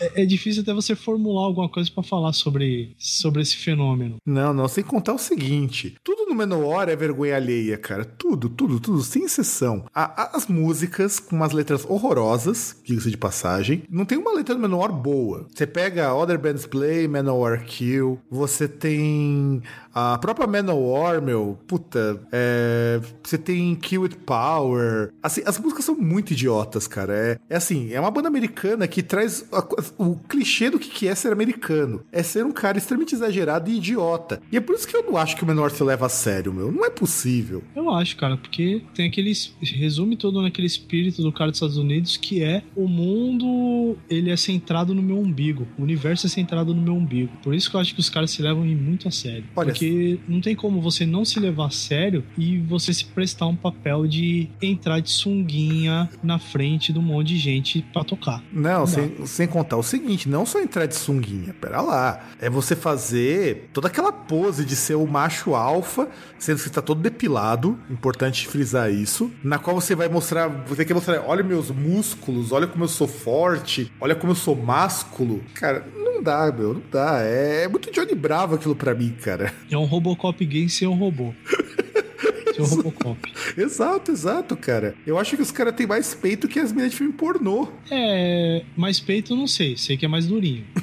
É, 0.00 0.22
é 0.22 0.26
difícil 0.26 0.62
até 0.62 0.72
você 0.72 0.94
formular 0.94 1.42
alguma 1.42 1.68
coisa 1.68 1.90
pra 1.90 2.02
falar 2.02 2.32
sobre, 2.32 2.94
sobre 2.98 3.42
esse 3.42 3.56
fenômeno. 3.56 4.16
Não, 4.24 4.52
não, 4.52 4.68
sem 4.68 4.84
contar 4.84 5.14
o 5.14 5.18
seguinte: 5.18 5.96
tudo 6.02 6.27
no 6.28 6.34
Menor 6.34 6.88
é 6.88 6.96
vergonha 6.96 7.36
alheia, 7.36 7.76
cara. 7.78 8.04
Tudo, 8.04 8.48
tudo, 8.48 8.78
tudo, 8.80 9.02
sem 9.02 9.24
exceção. 9.24 9.84
A- 9.94 10.36
as 10.36 10.46
músicas 10.46 11.18
com 11.18 11.36
umas 11.36 11.52
letras 11.52 11.84
horrorosas, 11.88 12.76
diga-se 12.84 13.10
de 13.10 13.16
passagem. 13.16 13.82
Não 13.90 14.04
tem 14.04 14.18
uma 14.18 14.32
letra 14.34 14.54
do 14.54 14.60
Menor 14.60 14.90
boa. 14.92 15.46
Você 15.54 15.66
pega 15.66 16.14
Other 16.14 16.38
Bands 16.38 16.66
Play, 16.66 17.08
Menor 17.08 17.60
Kill. 17.64 18.18
Você 18.30 18.68
tem 18.68 19.62
a 19.94 20.18
própria 20.18 20.46
Manowar, 20.46 21.20
meu. 21.22 21.58
Puta, 21.66 22.20
é, 22.30 23.00
você 23.22 23.36
tem 23.38 23.74
Kill 23.74 24.02
With 24.02 24.16
Power. 24.24 25.12
Assim, 25.22 25.42
as 25.44 25.58
músicas 25.58 25.84
são 25.84 25.94
muito 25.94 26.32
idiotas, 26.32 26.86
cara. 26.86 27.12
É, 27.14 27.38
é 27.50 27.56
assim, 27.56 27.92
é 27.92 28.00
uma 28.00 28.10
banda 28.10 28.28
americana 28.28 28.86
que 28.86 29.02
traz 29.02 29.44
a 29.52 29.66
o 29.98 30.16
clichê 30.28 30.70
do 30.70 30.78
que 30.78 30.88
que 30.88 31.08
é 31.08 31.14
ser 31.14 31.32
americano. 31.32 32.02
É 32.12 32.22
ser 32.22 32.44
um 32.44 32.52
cara 32.52 32.78
extremamente 32.78 33.14
exagerado 33.14 33.70
e 33.70 33.76
idiota. 33.76 34.40
E 34.52 34.56
é 34.56 34.60
por 34.60 34.74
isso 34.74 34.86
que 34.86 34.96
eu 34.96 35.02
não 35.02 35.16
acho 35.16 35.36
que 35.36 35.42
o 35.42 35.46
Menor 35.46 35.70
se 35.70 35.82
leva 35.82 36.06
a 36.06 36.08
sério, 36.18 36.52
meu. 36.52 36.70
Não 36.72 36.84
é 36.84 36.90
possível. 36.90 37.62
Eu 37.74 37.90
acho, 37.90 38.16
cara, 38.16 38.36
porque 38.36 38.82
tem 38.94 39.06
aquele. 39.06 39.30
es- 39.30 39.52
resume 39.62 40.16
todo 40.16 40.40
naquele 40.42 40.66
espírito 40.66 41.22
do 41.22 41.32
cara 41.32 41.50
dos 41.50 41.58
Estados 41.58 41.76
Unidos 41.76 42.16
que 42.16 42.42
é 42.42 42.62
o 42.76 42.86
mundo, 42.88 43.96
ele 44.10 44.30
é 44.30 44.36
centrado 44.36 44.94
no 44.94 45.02
meu 45.02 45.18
umbigo. 45.18 45.66
O 45.78 45.82
universo 45.82 46.26
é 46.26 46.28
centrado 46.30 46.74
no 46.74 46.80
meu 46.82 46.94
umbigo. 46.94 47.30
Por 47.42 47.54
isso 47.54 47.70
que 47.70 47.76
eu 47.76 47.80
acho 47.80 47.94
que 47.94 48.00
os 48.00 48.10
caras 48.10 48.30
se 48.30 48.42
levam 48.42 48.64
muito 48.64 49.08
a 49.08 49.10
sério. 49.10 49.44
Olha, 49.56 49.68
porque 49.72 50.18
não 50.28 50.40
tem 50.40 50.54
como 50.54 50.80
você 50.80 51.06
não 51.06 51.24
se 51.24 51.38
levar 51.40 51.66
a 51.66 51.70
sério 51.70 52.24
e 52.36 52.58
você 52.58 52.92
se 52.92 53.04
prestar 53.04 53.46
um 53.46 53.56
papel 53.56 54.06
de 54.06 54.48
entrar 54.60 55.00
de 55.00 55.10
sunguinha 55.10 56.08
na 56.22 56.38
frente 56.38 56.92
de 56.92 56.98
um 56.98 57.02
monte 57.02 57.28
de 57.28 57.38
gente 57.38 57.84
pra 57.92 58.04
tocar. 58.04 58.42
Não, 58.52 58.80
Não. 58.80 58.86
sem, 58.86 59.26
sem 59.26 59.46
contar 59.46 59.76
o 59.76 59.82
seguinte, 59.82 60.28
não 60.28 60.44
só 60.44 60.60
entrar 60.60 60.86
de 60.86 60.94
sunguinha, 60.96 61.54
pera 61.60 61.80
lá. 61.80 62.28
É 62.40 62.48
você 62.50 62.74
fazer 62.76 63.68
toda 63.72 63.88
aquela 63.88 64.12
pose 64.12 64.64
de 64.64 64.76
ser 64.76 64.94
o 64.94 65.06
macho 65.06 65.54
alfa, 65.54 66.07
sendo 66.38 66.62
que 66.62 66.70
tá 66.70 66.82
todo 66.82 67.00
depilado, 67.00 67.78
importante 67.90 68.46
frisar 68.46 68.92
isso, 68.92 69.30
na 69.42 69.58
qual 69.58 69.80
você 69.80 69.94
vai 69.94 70.08
mostrar, 70.08 70.48
você 70.66 70.84
quer 70.84 70.94
mostrar, 70.94 71.22
olha 71.26 71.42
meus 71.42 71.70
músculos, 71.70 72.52
olha 72.52 72.66
como 72.66 72.84
eu 72.84 72.88
sou 72.88 73.08
forte, 73.08 73.92
olha 74.00 74.14
como 74.14 74.32
eu 74.32 74.36
sou 74.36 74.56
másculo. 74.56 75.42
Cara, 75.54 75.86
não 75.96 76.22
dá, 76.22 76.52
meu, 76.52 76.74
não 76.74 76.82
dá. 76.90 77.22
É, 77.22 77.64
é 77.64 77.68
muito 77.68 77.90
Johnny 77.90 78.14
Bravo 78.14 78.56
aquilo 78.56 78.74
pra 78.74 78.94
mim, 78.94 79.14
cara. 79.22 79.52
É 79.70 79.76
um 79.76 79.84
Robocop 79.84 80.44
gay 80.44 80.68
sem 80.68 80.86
um 80.88 80.94
robô. 80.94 81.32
sem 82.54 82.64
um 82.64 82.66
Robocop. 82.66 83.32
Exato, 83.56 84.10
exato, 84.10 84.56
cara. 84.56 84.94
Eu 85.06 85.18
acho 85.18 85.36
que 85.36 85.42
os 85.42 85.50
caras 85.50 85.74
têm 85.74 85.86
mais 85.86 86.14
peito 86.14 86.48
que 86.48 86.58
as 86.58 86.72
meninas 86.72 86.92
de 86.92 86.98
filme 86.98 87.12
pornô. 87.12 87.68
É. 87.90 88.64
Mais 88.76 89.00
peito, 89.00 89.34
não 89.36 89.46
sei. 89.46 89.76
Sei 89.76 89.96
que 89.96 90.04
é 90.04 90.08
mais 90.08 90.26
durinho. 90.26 90.64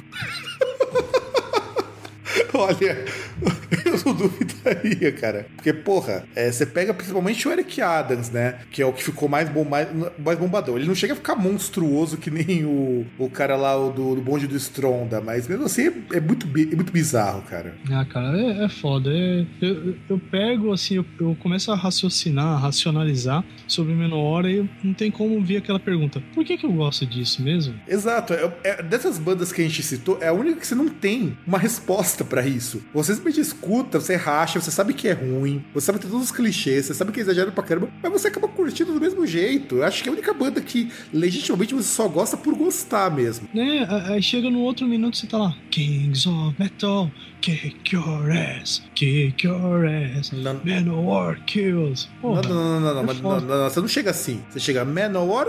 Olha, 2.54 3.04
eu 3.84 4.00
não 4.04 4.14
duvidaria, 4.14 5.12
cara. 5.12 5.46
Porque, 5.56 5.72
porra, 5.72 6.24
é, 6.34 6.50
você 6.50 6.64
pega 6.66 6.92
principalmente 6.94 7.46
o 7.46 7.52
Eric 7.52 7.80
Adams, 7.80 8.30
né? 8.30 8.60
Que 8.70 8.82
é 8.82 8.86
o 8.86 8.92
que 8.92 9.02
ficou 9.02 9.28
mais, 9.28 9.48
bom, 9.48 9.64
mais, 9.64 9.88
mais 10.18 10.38
bombadão. 10.38 10.76
Ele 10.76 10.86
não 10.86 10.94
chega 10.94 11.12
a 11.12 11.16
ficar 11.16 11.36
monstruoso 11.36 12.16
que 12.16 12.30
nem 12.30 12.64
o, 12.64 13.06
o 13.18 13.28
cara 13.30 13.56
lá 13.56 13.76
o 13.76 13.90
do, 13.90 14.14
do 14.14 14.20
bonde 14.20 14.46
do 14.46 14.56
Stronda, 14.56 15.20
mas 15.20 15.46
mesmo 15.48 15.64
assim 15.64 15.88
é, 15.88 16.16
é 16.16 16.20
muito, 16.20 16.46
é 16.46 16.74
muito 16.76 16.92
bizarro, 16.92 17.42
cara. 17.42 17.74
Ah, 17.90 18.04
cara, 18.04 18.38
é, 18.38 18.64
é 18.64 18.68
foda. 18.68 19.10
É- 19.10 19.44
eu, 19.60 19.68
eu- 19.86 19.96
eu 20.10 20.18
pego, 20.18 20.72
assim, 20.72 20.96
eu, 20.96 21.04
eu 21.20 21.36
começo 21.40 21.70
a 21.72 21.76
raciocinar, 21.76 22.46
a 22.46 22.58
racionalizar 22.58 23.44
sobre 23.66 23.94
Menor 23.94 24.46
e 24.46 24.56
eu- 24.58 24.68
não 24.82 24.94
tem 24.94 25.10
como 25.10 25.40
vir 25.42 25.58
aquela 25.58 25.78
pergunta: 25.80 26.22
por 26.34 26.44
que, 26.44 26.56
que 26.56 26.66
eu 26.66 26.72
gosto 26.72 27.04
disso 27.06 27.42
mesmo? 27.42 27.74
Exato. 27.88 28.32
É, 28.32 28.52
é- 28.64 28.82
dessas 28.82 29.18
bandas 29.18 29.52
que 29.52 29.60
a 29.60 29.64
gente 29.64 29.82
citou, 29.82 30.18
é 30.20 30.28
a 30.28 30.32
única 30.32 30.60
que 30.60 30.66
você 30.66 30.74
não 30.74 30.88
tem 30.88 31.36
uma 31.46 31.58
resposta 31.58 32.24
pra 32.24 32.46
isso. 32.46 32.82
Você 32.94 33.14
simplesmente 33.26 33.40
escuta, 33.40 34.00
você 34.00 34.16
racha, 34.16 34.60
você 34.60 34.70
sabe 34.70 34.92
que 34.94 35.08
é 35.08 35.12
ruim, 35.12 35.64
você 35.74 35.86
sabe 35.86 35.98
que 35.98 36.04
tem 36.04 36.10
todos 36.10 36.26
os 36.26 36.32
clichês, 36.34 36.86
você 36.86 36.94
sabe 36.94 37.12
que 37.12 37.20
é 37.20 37.22
exagerado 37.22 37.52
pra 37.52 37.62
caramba, 37.64 37.88
mas 38.02 38.12
você 38.12 38.28
acaba 38.28 38.48
curtindo 38.48 38.92
do 38.92 39.00
mesmo 39.00 39.26
jeito. 39.26 39.76
Eu 39.76 39.84
acho 39.84 40.02
que 40.02 40.08
é 40.08 40.12
a 40.12 40.14
única 40.14 40.32
banda 40.32 40.60
que 40.60 40.90
legitimamente 41.12 41.74
você 41.74 41.88
só 41.88 42.08
gosta 42.08 42.36
por 42.36 42.54
gostar 42.54 43.10
mesmo. 43.10 43.48
Né? 43.52 43.86
Aí 44.08 44.22
chega 44.22 44.48
no 44.50 44.60
outro 44.60 44.86
minuto 44.86 45.16
você 45.16 45.26
tá 45.26 45.38
lá: 45.38 45.56
Kings 45.70 46.28
of 46.28 46.54
Metal, 46.58 47.10
kick 47.40 47.94
your 47.94 48.30
ass, 48.30 48.82
kick 48.94 49.46
your 49.46 49.86
ass, 49.86 50.30
Não- 50.32 50.60
Manowar 50.64 51.40
kills. 51.46 52.08
Não, 52.14 52.20
Porra, 52.20 52.42
não, 52.42 52.54
não, 52.54 52.80
não, 52.80 53.02
não, 53.04 53.12
é 53.12 53.14
foda. 53.14 53.40
não, 53.40 53.46
não, 53.48 53.62
não, 53.64 53.70
você 53.70 53.80
não 53.80 53.88
chega 53.88 54.10
assim. 54.10 54.40
Você 54.50 54.60
chega 54.60 54.84
Manowar 54.84 55.46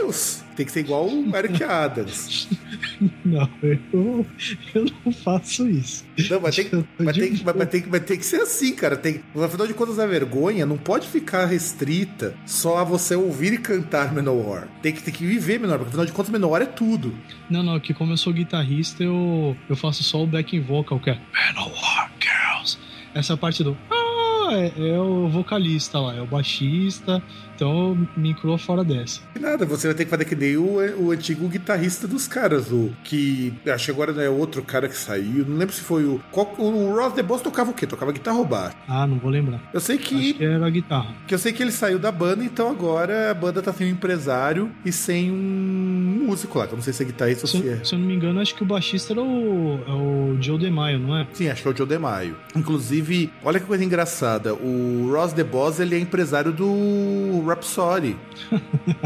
Kills! 0.00 0.44
Tem 0.56 0.64
que 0.64 0.72
ser 0.72 0.80
igual 0.80 1.06
o 1.06 1.36
Eric 1.36 1.62
Adams. 1.62 2.48
Não, 3.24 3.48
eu, 3.62 4.26
eu 4.74 4.86
não 5.04 5.12
faço 5.12 5.68
isso. 5.68 6.04
Não, 6.30 6.40
mas 6.40 6.56
tem, 6.56 6.70
mas 6.98 7.16
tem, 7.16 7.30
mas, 7.44 7.56
mas 7.56 7.68
tem, 7.68 7.84
mas 7.86 8.04
tem 8.04 8.16
que 8.16 8.24
ser 8.24 8.40
assim, 8.40 8.74
cara. 8.74 8.96
Tem, 8.96 9.20
afinal 9.44 9.66
de 9.66 9.74
contas, 9.74 9.98
a 9.98 10.06
vergonha 10.06 10.64
não 10.64 10.78
pode 10.78 11.06
ficar 11.06 11.44
restrita 11.44 12.34
só 12.46 12.78
a 12.78 12.84
você 12.84 13.14
ouvir 13.14 13.52
e 13.52 13.58
cantar 13.58 14.14
Manowar. 14.14 14.68
Tem 14.80 14.92
que, 14.92 15.02
tem 15.02 15.12
que 15.12 15.26
viver 15.26 15.58
Manowar, 15.58 15.80
porque 15.80 15.90
afinal 15.90 16.06
de 16.06 16.12
contas, 16.12 16.32
Manowar 16.32 16.62
é 16.62 16.66
tudo. 16.66 17.14
Não, 17.50 17.62
não, 17.62 17.78
que 17.78 17.92
como 17.92 18.12
eu 18.12 18.16
sou 18.16 18.32
guitarrista, 18.32 19.04
eu, 19.04 19.54
eu 19.68 19.76
faço 19.76 20.02
só 20.02 20.22
o 20.22 20.26
backing 20.26 20.60
vocal, 20.60 20.98
que 20.98 21.10
é 21.10 21.20
Manowar 21.34 22.10
Girls. 22.18 22.78
Essa 23.14 23.36
parte 23.36 23.62
do 23.62 23.76
ah, 23.90 24.52
é, 24.52 24.72
é 24.76 24.98
o 24.98 25.28
vocalista 25.28 25.98
lá, 25.98 26.14
é 26.14 26.20
o 26.20 26.26
baixista, 26.26 27.22
então 27.56 27.88
eu 27.88 28.08
me 28.16 28.30
incluo 28.30 28.56
fora 28.58 28.84
dessa. 28.84 29.20
E 29.34 29.38
nada, 29.38 29.64
você 29.66 29.88
vai 29.88 29.96
ter 29.96 30.04
que 30.04 30.10
fazer 30.10 30.24
que 30.24 30.36
nem 30.36 30.56
o, 30.56 30.76
o 31.02 31.10
antigo 31.10 31.48
guitarrista 31.48 32.06
dos 32.06 32.28
caras, 32.28 32.70
o 32.70 32.92
que 33.02 33.52
acho 33.66 33.86
que 33.86 33.90
agora 33.90 34.12
é 34.22 34.28
outro 34.28 34.62
cara 34.62 34.88
que 34.88 34.96
saiu. 34.96 35.44
Não 35.46 35.56
lembro 35.56 35.74
se 35.74 35.80
foi 35.80 36.04
o. 36.04 36.20
Qual, 36.30 36.54
o 36.58 36.94
Ross 36.94 37.14
The 37.14 37.22
Boss 37.22 37.42
tocava 37.42 37.70
o 37.70 37.74
quê? 37.74 37.86
Tocava 37.86 38.12
guitarra 38.12 38.38
ou 38.38 38.44
baixo. 38.44 38.76
Ah, 38.86 39.06
não 39.06 39.18
vou 39.18 39.30
lembrar. 39.30 39.60
Eu 39.72 39.80
sei 39.80 39.98
que 39.98 40.14
Acho 40.14 40.34
que 40.34 40.44
era 40.44 40.70
guitarra. 40.70 41.14
Que 41.26 41.34
eu 41.34 41.38
sei 41.38 41.52
que 41.52 41.62
ele 41.62 41.72
saiu 41.72 41.98
da 41.98 42.12
banda, 42.12 42.44
então 42.44 42.70
agora 42.70 43.30
a 43.30 43.34
banda 43.34 43.62
tá 43.62 43.72
sem 43.72 43.86
um 43.86 43.90
empresário 43.90 44.70
e 44.84 44.92
sem 44.92 45.30
um 45.30 46.24
músico 46.26 46.58
lá, 46.58 46.66
que 46.66 46.72
eu 46.72 46.76
não 46.76 46.82
sei 46.82 46.92
se 46.92 47.02
é 47.02 47.06
guitarrista 47.06 47.44
ou 47.44 47.48
Se, 47.48 47.58
se 47.58 47.68
é. 47.68 47.84
se 47.84 47.94
eu 47.94 47.98
não 47.98 48.06
me 48.06 48.14
engano, 48.14 48.40
acho 48.40 48.54
que 48.54 48.62
o 48.62 48.66
baixista 48.66 49.12
era 49.12 49.22
o, 49.22 49.80
é 49.86 49.92
o 49.92 50.36
Joe 50.40 50.58
DeMaio, 50.58 50.98
não 50.98 51.16
é? 51.16 51.26
Sim, 51.32 51.48
acho 51.48 51.62
que 51.62 51.68
é 51.68 51.70
o 51.70 51.76
Joe 51.76 51.86
DeMaio. 51.86 52.36
Inclusive, 52.54 53.32
olha 53.44 53.60
que 53.60 53.66
coisa 53.66 53.84
engraçada, 53.84 54.54
o 54.54 55.08
Ross 55.12 55.32
DeBoss, 55.32 55.80
ele 55.80 55.94
é 55.94 55.98
empresário 55.98 56.52
do 56.52 57.42
Rhapsody. 57.46 58.16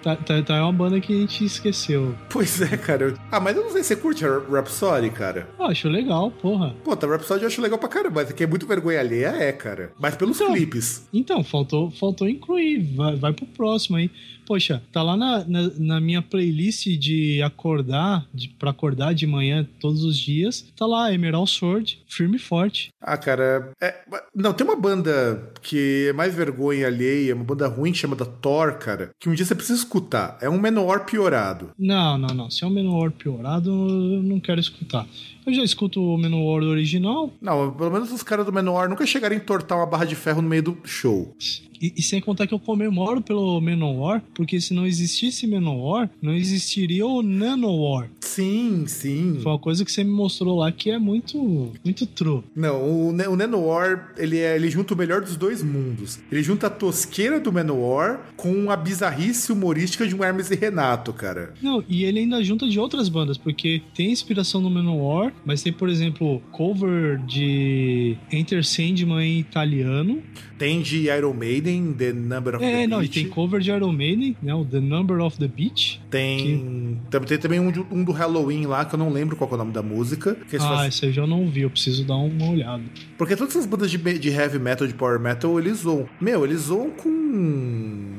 Tá, 0.00 0.14
tá, 0.14 0.40
tá, 0.42 0.56
é 0.56 0.62
uma 0.62 0.72
banda 0.72 1.00
que 1.00 1.12
a 1.12 1.16
gente 1.20 1.44
esqueceu. 1.44 2.14
Pois 2.30 2.62
é, 2.62 2.76
cara. 2.76 3.14
Ah, 3.32 3.40
mas 3.40 3.56
eu 3.56 3.64
não 3.64 3.70
sei 3.72 3.82
se 3.82 3.88
você 3.88 3.96
curte 3.96 4.24
a 4.24 4.38
Rhapsody, 4.38 5.10
cara. 5.10 5.48
Ah, 5.58 5.66
acho 5.66 5.88
legal, 5.88 6.30
porra. 6.30 6.72
Pô, 6.84 6.96
tá, 6.96 7.06
Rhapsody 7.08 7.42
eu 7.42 7.48
acho 7.48 7.60
legal 7.60 7.78
pra 7.80 7.88
caramba, 7.88 8.20
mas 8.22 8.30
aqui 8.30 8.44
é 8.44 8.46
muito 8.46 8.64
vergonha 8.64 9.00
alheia, 9.00 9.26
é, 9.36 9.50
cara. 9.52 9.92
Mas 9.98 10.14
pelos 10.14 10.40
Então. 10.40 10.52
clipes. 10.54 11.06
Então, 11.12 11.42
faltou, 11.42 11.90
faltou 11.90 12.28
incluir. 12.28 12.94
Vai, 12.94 13.16
vai 13.16 13.32
pro 13.32 13.44
próximo 13.46 13.96
aí. 13.96 14.08
Poxa, 14.48 14.82
tá 14.90 15.02
lá 15.02 15.14
na, 15.14 15.44
na, 15.44 15.70
na 15.78 16.00
minha 16.00 16.22
playlist 16.22 16.86
de 16.98 17.42
acordar, 17.42 18.26
de, 18.32 18.48
pra 18.48 18.70
acordar 18.70 19.14
de 19.14 19.26
manhã 19.26 19.68
todos 19.78 20.02
os 20.02 20.16
dias. 20.16 20.64
Tá 20.74 20.86
lá, 20.86 21.12
Emerald 21.12 21.50
Sword, 21.50 22.02
firme 22.08 22.36
e 22.36 22.38
forte. 22.38 22.88
Ah, 22.98 23.18
cara. 23.18 23.70
é- 23.78 23.94
não, 24.34 24.54
tem 24.54 24.66
uma 24.66 24.74
banda 24.80 25.52
que 25.60 26.06
é 26.08 26.12
mais 26.14 26.34
vergonha 26.34 26.86
alheia, 26.86 27.34
uma 27.34 27.44
banda 27.44 27.68
ruim 27.68 27.92
chamada 27.92 28.24
Thor, 28.24 28.78
cara, 28.78 29.10
que 29.20 29.28
um 29.28 29.34
dia 29.34 29.44
você 29.44 29.54
precisa 29.54 29.78
escutar. 29.78 30.38
É 30.40 30.48
um 30.48 30.58
menor 30.58 31.04
piorado. 31.04 31.70
Não, 31.78 32.16
não, 32.16 32.34
não. 32.34 32.50
Se 32.50 32.64
é 32.64 32.66
o 32.66 32.70
Menor 32.70 33.10
piorado, 33.10 33.70
eu 33.70 34.22
não 34.22 34.40
quero 34.40 34.60
escutar. 34.60 35.06
Eu 35.46 35.52
já 35.52 35.62
escuto 35.62 36.00
o 36.00 36.16
Menor 36.16 36.62
original. 36.62 37.30
Não, 37.40 37.70
pelo 37.72 37.90
menos 37.90 38.10
os 38.12 38.22
caras 38.22 38.46
do 38.46 38.52
menor 38.52 38.88
nunca 38.88 39.04
chegaram 39.06 39.34
a 39.34 39.38
entortar 39.38 39.76
uma 39.78 39.86
barra 39.86 40.04
de 40.06 40.14
ferro 40.14 40.40
no 40.40 40.48
meio 40.48 40.62
do 40.62 40.78
show. 40.84 41.34
E, 41.80 41.92
e 41.96 42.02
sem 42.02 42.20
contar 42.20 42.46
que 42.46 42.54
eu 42.54 42.58
comemoro 42.58 43.20
pelo 43.20 43.60
Menor, 43.60 44.20
porque 44.34 44.60
se 44.60 44.74
não 44.74 44.86
existisse 44.86 45.46
Menor, 45.46 46.08
não 46.20 46.34
existiria 46.34 47.06
o 47.06 47.22
Nanowar. 47.22 48.10
Sim, 48.38 48.84
sim. 48.86 49.40
Foi 49.42 49.50
uma 49.50 49.58
coisa 49.58 49.84
que 49.84 49.90
você 49.90 50.04
me 50.04 50.10
mostrou 50.12 50.58
lá 50.58 50.70
que 50.70 50.90
é 50.92 50.98
muito, 50.98 51.72
muito 51.84 52.06
true. 52.06 52.42
Não, 52.54 52.80
o, 52.80 53.08
o 53.08 53.36
Nanowar, 53.36 54.12
ele, 54.16 54.38
é, 54.38 54.54
ele 54.54 54.70
junta 54.70 54.94
o 54.94 54.96
melhor 54.96 55.20
dos 55.22 55.36
dois 55.36 55.60
mundos. 55.60 56.20
Ele 56.30 56.40
junta 56.40 56.68
a 56.68 56.70
tosqueira 56.70 57.40
do 57.40 57.52
Manowar 57.52 58.20
com 58.36 58.70
a 58.70 58.76
bizarrice 58.76 59.50
humorística 59.50 60.06
de 60.06 60.14
um 60.14 60.22
Hermes 60.22 60.52
e 60.52 60.54
Renato, 60.54 61.12
cara. 61.12 61.52
Não, 61.60 61.82
e 61.88 62.04
ele 62.04 62.20
ainda 62.20 62.40
junta 62.44 62.68
de 62.68 62.78
outras 62.78 63.08
bandas, 63.08 63.36
porque 63.36 63.82
tem 63.92 64.12
inspiração 64.12 64.60
no 64.60 64.70
Manowar, 64.70 65.32
mas 65.44 65.60
tem, 65.60 65.72
por 65.72 65.88
exemplo, 65.88 66.40
cover 66.52 67.18
de 67.26 68.16
Enter 68.30 68.64
Sandman 68.64 69.20
em 69.26 69.40
italiano. 69.40 70.22
Tem 70.56 70.80
de 70.82 71.06
Iron 71.08 71.34
Maiden, 71.34 71.92
The 71.92 72.12
Number 72.12 72.56
of 72.56 72.64
É, 72.64 72.80
the 72.82 72.86
não, 72.88 73.02
e 73.02 73.08
tem 73.08 73.28
cover 73.28 73.60
de 73.60 73.70
Iron 73.70 73.92
Maiden, 73.92 74.36
né? 74.42 74.52
O 74.54 74.64
The 74.64 74.80
Number 74.80 75.20
of 75.20 75.38
the 75.38 75.46
Beach. 75.46 76.00
Tem, 76.10 76.98
tam- 77.10 77.20
tem 77.22 77.38
também 77.38 77.60
um, 77.60 77.72
um 77.92 78.02
do 78.02 78.10
Halloween 78.28 78.66
lá, 78.66 78.84
que 78.84 78.94
eu 78.94 78.98
não 78.98 79.10
lembro 79.10 79.36
qual 79.36 79.50
é 79.50 79.54
o 79.54 79.56
nome 79.56 79.72
da 79.72 79.82
música. 79.82 80.36
Ah, 80.54 80.58
fazem- 80.58 80.88
esse 80.88 81.06
eu 81.06 81.12
já 81.12 81.26
não 81.26 81.48
vi, 81.48 81.62
eu 81.62 81.70
preciso 81.70 82.04
dar 82.04 82.16
uma 82.16 82.50
olhada. 82.50 82.82
Porque 83.16 83.34
todas 83.36 83.54
essas 83.56 83.66
bandas 83.66 83.90
de, 83.90 83.98
de 83.98 84.28
heavy 84.28 84.58
metal, 84.58 84.86
de 84.86 84.94
power 84.94 85.18
metal, 85.18 85.58
eles 85.58 85.78
zoam. 85.78 86.08
Meu, 86.20 86.44
eles 86.44 86.60
zoam 86.62 86.90
com 86.90 87.08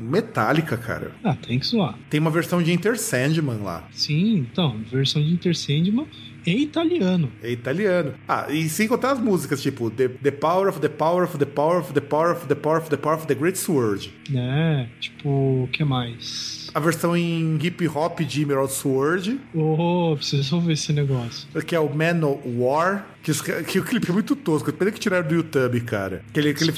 Metallica, 0.10 0.76
cara. 0.78 1.12
Ah, 1.24 1.36
tem 1.36 1.60
que 1.60 1.66
zoar. 1.66 1.98
Tem 2.10 2.20
uma 2.20 2.32
versão 2.32 2.62
de 2.62 2.72
Enter 2.72 3.00
Sandman 3.00 3.58
lá. 3.64 3.88
Sim, 3.92 4.38
então, 4.52 4.80
versão 4.92 5.22
de 5.22 5.32
Enter 5.34 5.56
Sandman 5.56 6.08
em 6.46 6.62
italiano. 6.62 7.32
É 7.44 7.52
italiano. 7.52 8.14
Ah, 8.28 8.48
e 8.50 8.68
sem 8.70 8.88
contar 8.88 9.12
as 9.12 9.20
músicas, 9.20 9.62
tipo 9.62 9.90
The, 9.92 10.08
the 10.08 10.32
Power 10.32 10.68
of 10.70 10.80
the 10.80 10.90
Power 10.90 11.24
of 11.26 11.38
the 11.38 11.46
Power 11.46 11.80
of 11.80 11.94
the 11.94 12.02
Power 12.02 12.32
of 12.32 12.48
the 12.48 12.56
Power 12.56 12.78
of 12.82 12.90
the 12.90 12.98
Power 12.98 13.18
of 13.18 13.28
the 13.28 13.36
Great 13.36 13.58
Sword. 13.58 14.12
né? 14.30 14.90
Tipo, 15.00 15.64
o 15.64 15.70
que 15.72 15.84
mais? 15.84 16.59
A 16.74 16.80
versão 16.80 17.16
em 17.16 17.58
hip 17.62 17.88
hop 17.88 18.20
de 18.22 18.42
Emerald 18.42 18.72
Sword, 18.72 19.40
Oh, 19.54 20.16
preciso 20.16 20.60
ver 20.62 20.74
esse 20.74 20.94
negócio. 20.94 21.48
que 21.66 21.76
é 21.76 21.80
o 21.80 21.90
Manowar, 21.94 23.08
que, 23.22 23.32
que 23.64 23.80
o 23.80 23.84
clipe 23.84 24.10
é 24.10 24.14
muito 24.14 24.36
tosco. 24.36 24.72
Pena 24.72 24.92
que 24.92 25.00
tiraram 25.00 25.28
do 25.28 25.36
YouTube, 25.36 25.82
cara. 25.82 26.24
Que 26.34 26.40
ele, 26.40 26.54
que 26.54 26.64
ele, 26.64 26.74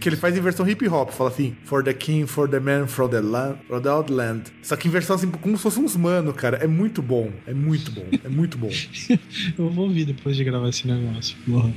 que 0.00 0.08
ele 0.08 0.16
faz 0.16 0.36
em 0.36 0.40
versão 0.40 0.68
hip 0.68 0.86
hop, 0.88 1.10
fala 1.10 1.30
assim: 1.30 1.56
For 1.64 1.82
the 1.82 1.92
king, 1.92 2.26
for 2.26 2.48
the 2.48 2.60
man, 2.60 2.86
from 2.86 3.08
the 3.08 3.20
land, 3.20 3.58
from 3.66 3.80
the 3.80 3.88
outland. 3.88 4.42
Só 4.62 4.76
que 4.76 4.88
em 4.88 4.90
versão 4.90 5.16
assim, 5.16 5.30
como 5.30 5.56
se 5.56 5.62
fosse 5.62 5.78
uns 5.80 5.96
mano, 5.96 6.32
cara. 6.32 6.58
É 6.58 6.66
muito 6.66 7.02
bom. 7.02 7.30
É 7.46 7.54
muito 7.54 7.90
bom. 7.90 8.06
É 8.24 8.28
muito 8.28 8.56
bom. 8.58 8.70
Eu 9.58 9.70
vou 9.70 9.86
ouvir 9.86 10.04
depois 10.06 10.36
de 10.36 10.44
gravar 10.44 10.68
esse 10.68 10.86
negócio. 10.86 11.36
Porra. 11.46 11.72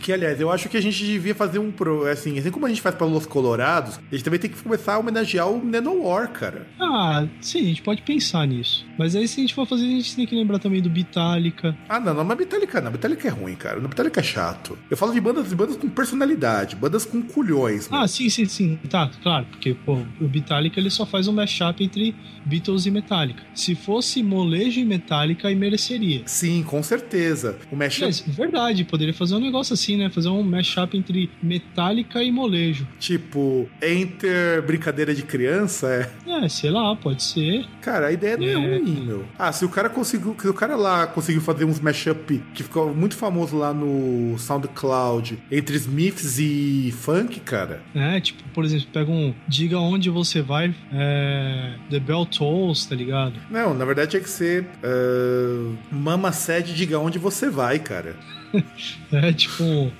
Que, 0.00 0.12
aliás, 0.12 0.40
eu 0.40 0.50
acho 0.50 0.68
que 0.68 0.76
a 0.76 0.82
gente 0.82 1.04
devia 1.04 1.34
fazer 1.34 1.58
um 1.58 1.70
pro. 1.70 2.06
Assim, 2.06 2.38
assim 2.38 2.50
como 2.50 2.66
a 2.66 2.68
gente 2.68 2.80
faz 2.80 2.94
para 2.94 3.06
Los 3.06 3.26
Colorados, 3.26 3.98
a 4.10 4.14
gente 4.14 4.24
também 4.24 4.38
tem 4.40 4.50
que 4.50 4.62
começar 4.62 4.94
a 4.94 4.98
homenagear 4.98 5.48
o 5.48 5.64
Nanowar, 5.64 6.30
cara. 6.30 6.66
Ah, 6.80 7.26
sim, 7.40 7.60
a 7.60 7.68
gente 7.68 7.82
pode 7.82 8.02
pensar 8.02 8.46
nisso. 8.46 8.84
Mas 8.98 9.16
aí 9.16 9.26
se 9.26 9.40
a 9.40 9.42
gente 9.42 9.54
for 9.54 9.66
fazer, 9.66 9.84
a 9.84 9.88
gente 9.88 10.16
tem 10.16 10.26
que 10.26 10.34
lembrar 10.34 10.58
também 10.58 10.80
do 10.80 10.90
Bitálica. 10.90 11.76
Ah, 11.88 11.98
não, 12.00 12.14
não, 12.14 12.24
mas 12.24 12.38
Metallica 12.38 12.80
não. 12.80 12.90
Metallica 12.90 13.28
é 13.28 13.30
ruim, 13.30 13.54
cara. 13.54 13.80
Metallica 13.80 14.20
é 14.20 14.22
chato. 14.22 14.78
Eu 14.90 14.96
falo 14.96 15.12
de 15.12 15.20
bandas, 15.20 15.48
de 15.48 15.54
bandas 15.54 15.76
com 15.76 15.88
personalidade, 15.88 16.76
bandas 16.76 17.04
com 17.04 17.22
culhões. 17.22 17.88
Ah, 17.90 18.06
sim, 18.06 18.28
sim, 18.28 18.46
sim. 18.46 18.78
Tá, 18.88 19.10
claro, 19.22 19.46
porque 19.50 19.74
pô, 19.74 19.98
o 20.20 20.28
Bitálica 20.28 20.78
ele 20.80 20.90
só 20.90 21.04
faz 21.04 21.28
um 21.28 21.32
mashup 21.32 21.82
entre 21.82 22.14
Beatles 22.44 22.86
e 22.86 22.90
Metallica. 22.90 23.42
Se 23.54 23.74
fosse 23.74 24.22
molejo 24.22 24.80
e 24.80 24.84
Metallica, 24.84 25.48
aí 25.48 25.54
mereceria. 25.54 26.22
Sim, 26.26 26.62
com 26.62 26.82
certeza. 26.82 27.58
O 27.70 27.76
mashup. 27.76 28.06
Mas, 28.06 28.20
verdade, 28.20 28.84
poderia 28.84 29.14
fazer 29.14 29.34
um 29.34 29.40
negócio 29.40 29.74
assim, 29.74 29.83
né? 29.96 30.08
Fazer 30.10 30.28
um 30.28 30.42
mashup 30.42 30.96
entre 30.96 31.30
Metallica 31.42 32.22
e 32.22 32.30
molejo. 32.32 32.86
Tipo, 32.98 33.68
Enter 33.82 34.62
brincadeira 34.62 35.14
de 35.14 35.22
criança, 35.22 35.88
é. 36.26 36.44
É, 36.44 36.48
sei 36.48 36.70
lá, 36.70 36.94
pode 36.96 37.22
ser. 37.22 37.66
Cara, 37.80 38.06
a 38.08 38.12
ideia 38.12 38.36
não 38.36 38.46
é, 38.46 38.52
É. 38.52 38.78
ruim, 38.78 39.04
meu. 39.06 39.24
Ah, 39.38 39.52
se 39.52 39.64
o 39.64 39.68
cara 39.68 39.88
conseguiu. 39.88 40.34
Se 40.40 40.48
o 40.48 40.54
cara 40.54 40.76
lá 40.76 41.06
conseguiu 41.06 41.40
fazer 41.40 41.64
uns 41.64 41.80
mashup 41.80 42.42
que 42.54 42.62
ficou 42.62 42.94
muito 42.94 43.16
famoso 43.16 43.56
lá 43.56 43.72
no 43.72 44.36
SoundCloud 44.38 45.38
entre 45.50 45.76
Smiths 45.76 46.38
e 46.38 46.92
funk, 46.96 47.40
cara. 47.40 47.82
É, 47.94 48.20
tipo, 48.20 48.42
por 48.54 48.64
exemplo, 48.64 48.86
pega 48.92 49.10
um 49.10 49.34
Diga 49.46 49.78
Onde 49.78 50.08
Você 50.10 50.40
Vai, 50.42 50.74
é, 50.92 51.74
The 51.90 52.00
Bell 52.00 52.26
Tolls, 52.26 52.88
tá 52.88 52.94
ligado? 52.94 53.34
Não, 53.50 53.74
na 53.74 53.84
verdade 53.84 54.12
tinha 54.12 54.22
que 54.22 54.30
ser. 54.30 54.66
ah, 54.82 55.74
Mama 55.90 56.32
Sede, 56.32 56.74
diga 56.74 56.98
onde 56.98 57.18
você 57.18 57.48
vai, 57.48 57.78
cara. 57.78 58.16
É, 59.12 59.32
tipo, 59.32 59.90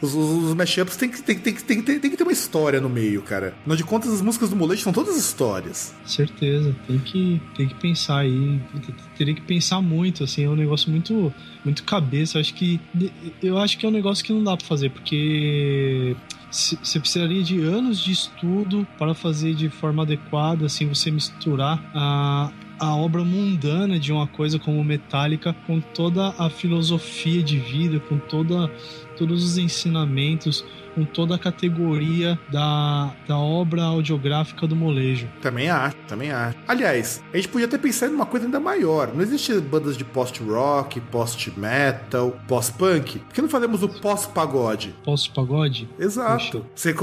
Os, 0.00 0.14
os, 0.14 0.44
os 0.44 0.54
mashups 0.54 0.96
tem 0.96 1.08
que, 1.08 1.22
tem, 1.22 1.38
tem, 1.38 1.54
tem, 1.54 1.82
tem, 1.82 2.00
tem 2.00 2.10
que 2.10 2.16
ter 2.16 2.24
uma 2.24 2.32
história 2.32 2.80
no 2.80 2.88
meio, 2.88 3.22
cara. 3.22 3.54
Afinal 3.60 3.76
de 3.76 3.84
contas, 3.84 4.12
as 4.12 4.20
músicas 4.20 4.50
do 4.50 4.56
molejo 4.56 4.82
são 4.82 4.92
todas 4.92 5.16
histórias. 5.16 5.94
certeza, 6.04 6.74
tem 6.88 6.98
que, 6.98 7.40
tem 7.56 7.68
que 7.68 7.74
pensar 7.76 8.18
aí, 8.18 8.60
teria 9.16 9.34
que 9.34 9.42
pensar 9.42 9.80
muito, 9.80 10.24
assim, 10.24 10.44
é 10.44 10.48
um 10.48 10.56
negócio 10.56 10.90
muito, 10.90 11.32
muito 11.64 11.84
cabeça, 11.84 12.40
acho 12.40 12.52
que, 12.54 12.80
eu 13.40 13.56
acho 13.58 13.78
que 13.78 13.86
é 13.86 13.88
um 13.88 13.92
negócio 13.92 14.24
que 14.24 14.32
não 14.32 14.42
dá 14.42 14.56
pra 14.56 14.66
fazer, 14.66 14.90
porque 14.90 16.16
você 16.50 16.98
precisaria 16.98 17.42
de 17.42 17.60
anos 17.60 18.00
de 18.00 18.10
estudo 18.10 18.84
para 18.98 19.14
fazer 19.14 19.54
de 19.54 19.70
forma 19.70 20.02
adequada, 20.02 20.66
assim, 20.66 20.86
você 20.88 21.12
misturar 21.12 21.80
a, 21.94 22.50
a 22.82 22.96
obra 22.96 23.22
mundana 23.22 23.96
de 23.96 24.12
uma 24.12 24.26
coisa 24.26 24.58
como 24.58 24.82
Metallica 24.82 25.54
com 25.68 25.80
toda 25.80 26.34
a 26.36 26.50
filosofia 26.50 27.40
de 27.40 27.56
vida, 27.56 28.00
com 28.00 28.18
toda, 28.18 28.68
todos 29.16 29.44
os 29.44 29.56
ensinamentos, 29.56 30.64
com 30.94 31.04
toda 31.04 31.34
a 31.34 31.38
categoria 31.38 32.38
da, 32.50 33.14
da 33.26 33.38
obra 33.38 33.82
audiográfica 33.84 34.66
do 34.66 34.76
molejo. 34.76 35.28
Também 35.40 35.68
acho, 35.68 35.96
também 36.08 36.30
acho. 36.30 36.56
Aliás, 36.66 37.22
a 37.32 37.36
gente 37.36 37.48
podia 37.48 37.68
ter 37.68 37.78
pensado 37.78 38.12
em 38.12 38.14
uma 38.14 38.26
coisa 38.26 38.46
ainda 38.46 38.60
maior. 38.60 39.12
Não 39.14 39.20
existe 39.22 39.52
bandas 39.60 39.96
de 39.96 40.04
post-rock, 40.04 41.00
post-metal, 41.00 42.36
pós-punk? 42.48 43.18
Por 43.18 43.34
que 43.34 43.42
não 43.42 43.48
fazemos 43.48 43.82
o 43.82 43.88
pós-pagode? 43.88 44.94
Posso 45.04 45.30
pagode? 45.32 45.88
Exato. 45.98 46.64
Você 46.74 46.94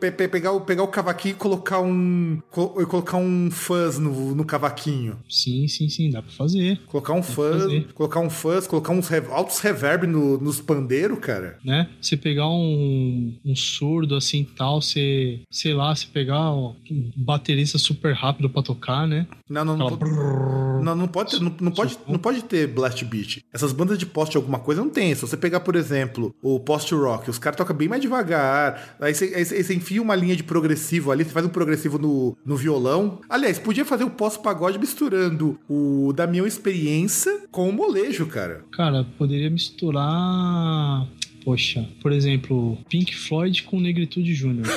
pe- 0.00 0.10
pe- 0.10 0.28
pegar, 0.28 0.52
o, 0.52 0.60
pegar 0.60 0.82
o 0.82 0.88
cavaquinho 0.88 1.32
e 1.32 1.36
colocar 1.36 1.80
um. 1.80 2.40
co- 2.50 2.76
e 2.80 2.86
colocar 2.86 3.16
um 3.16 3.50
fuzz 3.50 3.98
no, 3.98 4.34
no 4.34 4.44
cavaquinho. 4.44 5.16
Sim, 5.28 5.66
sim, 5.68 5.88
sim, 5.88 6.10
dá 6.10 6.22
pra 6.22 6.30
fazer, 6.32 6.80
Colocar 6.86 7.12
um 7.12 7.22
fuzz, 7.22 7.62
fazer. 7.62 7.88
colocar 7.94 8.20
um 8.20 8.30
fuzz, 8.30 8.66
colocar 8.66 8.92
uns 8.92 9.08
re- 9.08 9.22
altos 9.30 9.58
reverb 9.60 10.06
no- 10.06 10.38
nos 10.38 10.60
pandeiros, 10.60 11.18
cara. 11.18 11.58
né? 11.64 11.88
Você 12.00 12.16
pegar 12.16 12.48
um, 12.48 13.07
um 13.44 13.56
surdo 13.56 14.14
assim 14.14 14.44
tal, 14.44 14.80
você, 14.82 15.40
sei 15.50 15.74
lá, 15.74 15.94
você 15.94 16.06
pegar 16.12 16.52
um 16.52 16.74
baterista 17.16 17.78
super 17.78 18.14
rápido 18.14 18.48
pra 18.50 18.62
tocar, 18.62 19.06
né? 19.06 19.26
Não, 19.48 19.64
não, 19.64 19.76
não. 19.76 19.86
Aquela 19.86 19.98
po- 20.00 20.04
brrr. 20.06 20.82
Não, 20.82 20.94
não 20.94 21.08
pode, 21.08 21.32
ter- 21.32 21.40
não, 21.42 21.54
não 21.60 21.72
pode, 21.72 21.98
não 22.06 22.18
pode 22.18 22.44
ter 22.44 22.66
blast 22.68 23.04
beat. 23.04 23.40
Essas 23.52 23.72
bandas 23.72 23.98
de 23.98 24.06
post 24.06 24.36
alguma 24.36 24.58
coisa 24.60 24.80
não 24.80 24.90
tem. 24.90 25.14
Se 25.14 25.22
você 25.22 25.36
pegar, 25.36 25.60
por 25.60 25.74
exemplo, 25.74 26.34
o 26.42 26.60
post 26.60 26.94
rock, 26.94 27.28
os 27.28 27.38
caras 27.38 27.56
tocam 27.56 27.74
bem 27.76 27.88
mais 27.88 28.00
devagar. 28.00 28.96
Aí 29.00 29.12
você, 29.14 29.32
aí 29.34 29.44
você- 29.44 29.74
enfia 29.74 30.00
uma 30.00 30.14
linha 30.14 30.36
de 30.36 30.42
progressivo 30.44 31.10
ali, 31.10 31.24
você 31.24 31.30
faz 31.30 31.44
um 31.44 31.48
progressivo 31.50 31.98
no, 31.98 32.36
no 32.46 32.56
violão. 32.56 33.20
Aliás, 33.28 33.58
podia 33.58 33.84
fazer 33.84 34.04
o 34.04 34.10
post 34.10 34.40
pagode 34.42 34.78
misturando 34.78 35.58
o 35.68 36.12
Damião 36.14 36.46
Experiência 36.46 37.42
com 37.50 37.68
o 37.68 37.72
molejo, 37.72 38.26
cara. 38.26 38.64
Cara, 38.72 39.04
poderia 39.18 39.50
misturar. 39.50 41.06
Poxa, 41.48 41.88
por 42.02 42.12
exemplo, 42.12 42.76
Pink 42.90 43.16
Floyd 43.16 43.62
com 43.62 43.80
Negritude 43.80 44.34
Júnior. 44.34 44.66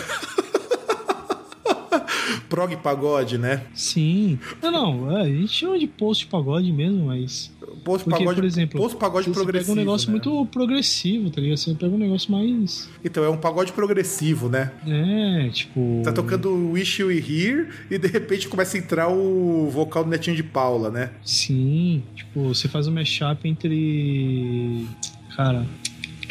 Prog 2.47 2.73
pagode, 2.77 3.37
né? 3.37 3.63
Sim. 3.73 4.39
Não, 4.61 4.71
não, 4.71 5.17
é, 5.17 5.23
a 5.23 5.27
gente 5.27 5.49
chama 5.49 5.77
de 5.77 5.85
post 5.85 6.27
pagode 6.27 6.71
mesmo, 6.71 7.07
mas. 7.07 7.51
Post 7.83 8.05
Porque, 8.05 8.19
pagode, 8.19 8.39
por 8.39 8.45
exemplo, 8.45 8.79
post 8.79 8.97
pagode 8.97 9.27
você 9.27 9.33
progressivo. 9.33 9.73
pega 9.73 9.81
um 9.81 9.83
negócio 9.83 10.07
né? 10.07 10.11
muito 10.11 10.45
progressivo, 10.45 11.29
tá 11.29 11.41
ligado? 11.41 11.57
Você 11.57 11.75
pega 11.75 11.93
um 11.93 11.97
negócio 11.97 12.31
mais. 12.31 12.89
Então, 13.03 13.21
é 13.21 13.29
um 13.29 13.35
pagode 13.35 13.73
progressivo, 13.73 14.47
né? 14.47 14.71
É, 14.87 15.49
tipo. 15.49 16.01
Tá 16.05 16.13
tocando 16.13 16.71
Wish 16.71 17.01
You 17.01 17.09
Were 17.09 17.19
Here 17.19 17.67
e 17.89 17.97
de 17.97 18.07
repente 18.07 18.47
começa 18.47 18.77
a 18.77 18.79
entrar 18.79 19.09
o 19.09 19.69
vocal 19.69 20.05
do 20.05 20.09
Netinho 20.09 20.37
de 20.37 20.43
Paula, 20.43 20.89
né? 20.89 21.11
Sim, 21.21 22.01
tipo, 22.15 22.47
você 22.47 22.69
faz 22.69 22.87
um 22.87 22.93
mashup 22.93 23.45
entre. 23.45 24.87
Cara, 25.35 25.67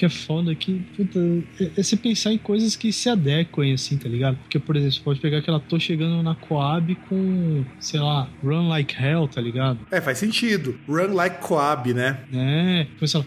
que 0.01 0.07
é 0.07 0.09
foda 0.09 0.55
que. 0.55 0.81
Puta, 0.97 1.19
é, 1.61 1.71
é 1.77 1.83
você 1.83 1.95
pensar 1.95 2.33
em 2.33 2.39
coisas 2.39 2.75
que 2.75 2.91
se 2.91 3.07
adequem, 3.11 3.75
assim, 3.75 3.99
tá 3.99 4.09
ligado? 4.09 4.39
Porque, 4.39 4.59
por 4.59 4.75
exemplo, 4.75 4.95
você 4.95 5.01
pode 5.01 5.21
pegar 5.21 5.39
aquela 5.39 5.61
Tô 5.61 5.79
Chegando 5.79 6.23
na 6.23 6.35
Coab 6.35 6.95
com, 7.07 7.63
sei 7.79 8.01
lá, 8.01 8.27
Run 8.43 8.69
Like 8.69 8.95
Hell, 8.99 9.29
tá 9.29 9.43
ligado? 9.43 9.81
É, 9.91 10.01
faz 10.01 10.17
sentido. 10.17 10.79
Run 10.89 11.13
Like 11.13 11.43
Coab, 11.47 11.93
né? 11.93 12.21
É, 12.33 12.87
começa 12.99 13.19
ela. 13.19 13.27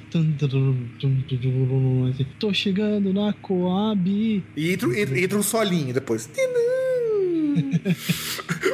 assim, 2.10 2.26
Tô 2.40 2.52
chegando 2.52 3.14
na 3.14 3.34
Coab. 3.34 4.44
E 4.58 4.72
entra, 4.72 5.00
entra, 5.00 5.20
entra 5.20 5.38
um 5.38 5.44
solinho 5.44 5.94
depois. 5.94 6.28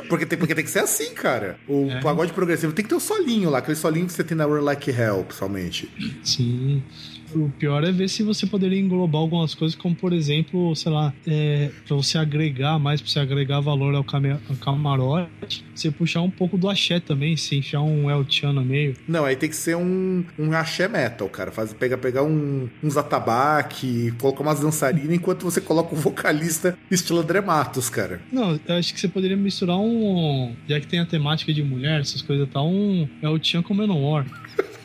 porque, 0.07 0.25
tem, 0.25 0.39
porque 0.39 0.55
tem 0.55 0.63
que 0.63 0.71
ser 0.71 0.79
assim, 0.79 1.13
cara. 1.13 1.59
O 1.67 1.89
É. 1.89 1.99
pagode 1.99 2.31
progressivo 2.31 2.71
tem 2.71 2.83
que 2.83 2.89
ter 2.89 2.95
um 2.95 2.99
solinho 2.99 3.49
lá, 3.49 3.57
aquele 3.59 3.75
solinho 3.75 4.05
que 4.07 4.13
você 4.13 4.23
tem 4.23 4.37
na 4.37 4.45
Run 4.45 4.61
Like 4.61 4.89
Hell, 4.89 5.25
pessoalmente. 5.25 5.89
Sim. 6.23 6.81
O 7.35 7.49
pior 7.59 7.83
é 7.83 7.91
ver 7.91 8.07
se 8.09 8.23
você 8.23 8.45
poderia 8.47 8.79
englobar 8.79 9.21
algumas 9.21 9.53
coisas, 9.53 9.75
como 9.77 9.93
por 9.95 10.13
exemplo, 10.13 10.75
sei 10.75 10.91
lá, 10.91 11.13
é, 11.27 11.69
para 11.87 11.95
você 11.95 12.17
agregar 12.17 12.79
mais, 12.79 13.01
pra 13.01 13.09
você 13.09 13.19
agregar 13.19 13.59
valor 13.59 13.93
ao, 13.95 14.03
came- 14.03 14.31
ao 14.49 14.55
camarote, 14.59 15.63
você 15.75 15.91
puxar 15.91 16.21
um 16.21 16.29
pouco 16.29 16.57
do 16.57 16.69
axé 16.69 16.99
também, 16.99 17.37
se 17.37 17.55
enfiar 17.55 17.81
um 17.81 18.09
El 18.09 18.25
Chan 18.29 18.53
no 18.53 18.63
meio. 18.63 18.95
Não, 19.07 19.25
aí 19.25 19.35
tem 19.35 19.49
que 19.49 19.55
ser 19.55 19.75
um, 19.75 20.23
um 20.37 20.51
axé 20.53 20.87
metal, 20.87 21.29
cara. 21.29 21.51
Faz, 21.51 21.73
pegar, 21.73 21.97
pegar 21.97 22.23
um, 22.23 22.67
uns 22.83 22.97
atabaque, 22.97 24.11
colocar 24.19 24.41
umas 24.41 24.59
dançarinas, 24.59 25.11
enquanto 25.13 25.43
você 25.43 25.61
coloca 25.61 25.93
um 25.95 25.97
vocalista 25.97 26.77
estilo 26.89 27.19
André 27.19 27.41
Matos, 27.41 27.89
cara. 27.89 28.21
Não, 28.31 28.59
eu 28.67 28.75
acho 28.75 28.93
que 28.93 28.99
você 28.99 29.07
poderia 29.07 29.37
misturar 29.37 29.77
um. 29.77 30.53
Já 30.67 30.79
que 30.79 30.87
tem 30.87 30.99
a 30.99 31.05
temática 31.05 31.53
de 31.53 31.63
mulher, 31.63 32.01
essas 32.01 32.21
coisas 32.21 32.47
tal, 32.51 32.67
um 32.67 33.07
El 33.21 33.37
Chan 33.43 33.61
com 33.61 33.73
Menor. 33.73 34.25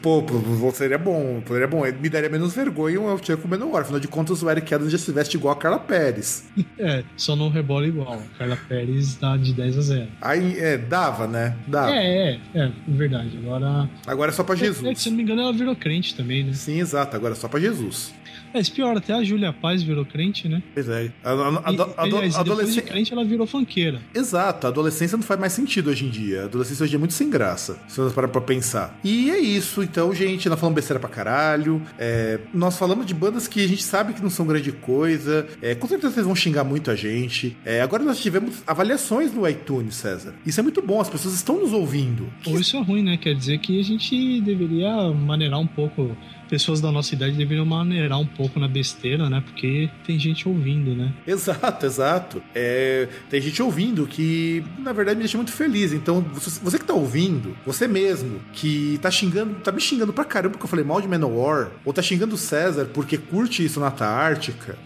Pô, 0.00 0.24
seria 0.72 0.98
bom, 0.98 1.42
seria 1.46 1.66
bom. 1.68 1.82
Me 2.00 2.08
daria 2.08 2.28
menos 2.28 2.54
vergonha 2.54 3.00
um 3.00 3.08
El 3.10 3.18
Chan 3.22 3.36
com 3.36 3.46
menor. 3.48 3.82
Afinal 3.82 4.00
de 4.00 4.08
contas, 4.08 4.42
o 4.42 4.50
Eric 4.50 4.74
Adams 4.74 4.90
já 4.92 4.98
se 4.98 5.12
veste 5.12 5.36
igual 5.36 5.52
a 5.54 5.56
Carla 5.56 5.78
Pérez. 5.78 6.44
É, 6.78 7.04
só 7.16 7.36
não 7.36 7.48
rebola 7.48 7.86
igual. 7.86 8.20
Carla 8.36 8.58
Pérez 8.68 9.14
dá 9.16 9.36
de 9.36 9.52
10 9.52 9.78
a 9.78 9.80
0. 9.82 10.08
Aí, 10.20 10.58
é, 10.58 10.76
dava, 10.76 11.28
né? 11.28 11.56
Dava. 11.66 11.92
É, 11.94 12.32
é, 12.34 12.40
é, 12.54 12.72
verdade. 12.88 13.38
Agora. 13.38 13.88
Agora 14.06 14.30
é 14.30 14.34
só 14.34 14.42
pra 14.42 14.54
É, 14.54 14.58
se 14.58 14.64
Jesus. 14.64 15.06
eu 15.06 15.10
não 15.10 15.16
me 15.16 15.22
engano, 15.22 15.42
ela 15.42 15.52
virou 15.52 15.76
crente 15.76 16.16
também, 16.16 16.42
né? 16.42 16.52
Sim, 16.54 16.80
exato. 16.80 17.14
Agora 17.14 17.34
é 17.34 17.36
só 17.36 17.46
pra 17.46 17.60
Jesus. 17.60 18.12
É, 18.54 18.62
pior, 18.62 18.96
até 18.96 19.12
a 19.12 19.22
Júlia 19.22 19.52
Paz 19.52 19.82
virou 19.82 20.04
crente, 20.04 20.48
né? 20.48 20.62
Pois 20.74 20.88
é. 20.88 21.10
A, 21.24 21.30
a, 21.30 21.48
a, 21.68 21.72
E, 21.72 21.80
a, 21.80 21.88
aliás, 21.96 22.34
e 22.34 22.38
adolescência. 22.38 22.82
crente, 22.82 23.12
ela 23.12 23.24
virou 23.24 23.46
funkeira. 23.46 24.00
Exato, 24.14 24.66
a 24.66 24.70
adolescência 24.70 25.16
não 25.16 25.24
faz 25.24 25.38
mais 25.40 25.52
sentido 25.52 25.90
hoje 25.90 26.04
em 26.06 26.10
dia. 26.10 26.42
A 26.42 26.44
adolescência 26.44 26.84
hoje 26.84 26.94
é 26.94 26.98
muito 26.98 27.14
sem 27.14 27.30
graça, 27.30 27.78
se 27.88 27.98
você 28.00 28.14
parar 28.14 28.28
pra 28.28 28.40
pensar. 28.40 28.98
E 29.02 29.30
é 29.30 29.38
isso, 29.38 29.82
então, 29.82 30.14
gente, 30.14 30.48
nós 30.48 30.58
falamos 30.58 30.74
besteira 30.76 31.00
pra 31.00 31.08
caralho. 31.08 31.80
É, 31.98 32.40
nós 32.52 32.76
falamos 32.78 33.06
de 33.06 33.14
bandas 33.14 33.46
que 33.48 33.64
a 33.64 33.68
gente 33.68 33.82
sabe 33.82 34.12
que 34.12 34.22
não 34.22 34.30
são 34.30 34.46
grande 34.46 34.72
coisa. 34.72 35.46
É, 35.60 35.74
com 35.74 35.86
certeza 35.86 36.12
vocês 36.14 36.26
vão 36.26 36.34
xingar 36.34 36.64
muito 36.64 36.90
a 36.90 36.94
gente. 36.94 37.56
É, 37.64 37.80
agora 37.80 38.02
nós 38.04 38.20
tivemos 38.20 38.62
avaliações 38.66 39.32
no 39.32 39.48
iTunes, 39.48 39.94
César. 39.94 40.34
Isso 40.44 40.60
é 40.60 40.62
muito 40.62 40.82
bom, 40.82 41.00
as 41.00 41.08
pessoas 41.08 41.34
estão 41.34 41.58
nos 41.60 41.72
ouvindo. 41.72 42.28
Ou 42.46 42.58
isso 42.60 42.76
é 42.76 42.82
ruim, 42.82 43.02
né? 43.02 43.16
Quer 43.16 43.34
dizer 43.34 43.58
que 43.58 43.78
a 43.80 43.84
gente 43.84 44.40
deveria 44.40 45.10
maneirar 45.12 45.58
um 45.60 45.66
pouco. 45.66 46.16
Pessoas 46.52 46.82
da 46.82 46.92
nossa 46.92 47.14
idade 47.14 47.32
deveriam 47.34 47.64
maneirar 47.64 48.20
um 48.20 48.26
pouco 48.26 48.60
na 48.60 48.68
besteira, 48.68 49.30
né? 49.30 49.42
Porque 49.42 49.88
tem 50.06 50.18
gente 50.18 50.46
ouvindo, 50.46 50.94
né? 50.94 51.10
Exato, 51.26 51.86
exato. 51.86 52.42
É, 52.54 53.08
tem 53.30 53.40
gente 53.40 53.62
ouvindo 53.62 54.06
que, 54.06 54.62
na 54.78 54.92
verdade, 54.92 55.16
me 55.16 55.22
deixa 55.22 55.38
muito 55.38 55.50
feliz. 55.50 55.94
Então, 55.94 56.20
você, 56.20 56.78
que 56.78 56.84
tá 56.84 56.92
ouvindo, 56.92 57.56
você 57.64 57.88
mesmo, 57.88 58.38
que 58.52 58.98
tá 59.00 59.10
xingando, 59.10 59.54
tá 59.64 59.72
me 59.72 59.80
xingando 59.80 60.12
pra 60.12 60.26
caramba 60.26 60.50
porque 60.52 60.66
eu 60.66 60.68
falei 60.68 60.84
mal 60.84 61.00
de 61.00 61.08
Manowar, 61.08 61.70
ou 61.86 61.92
tá 61.94 62.02
xingando 62.02 62.34
o 62.34 62.38
César 62.38 62.84
porque 62.92 63.16
curte 63.16 63.64
isso 63.64 63.80
na 63.80 63.90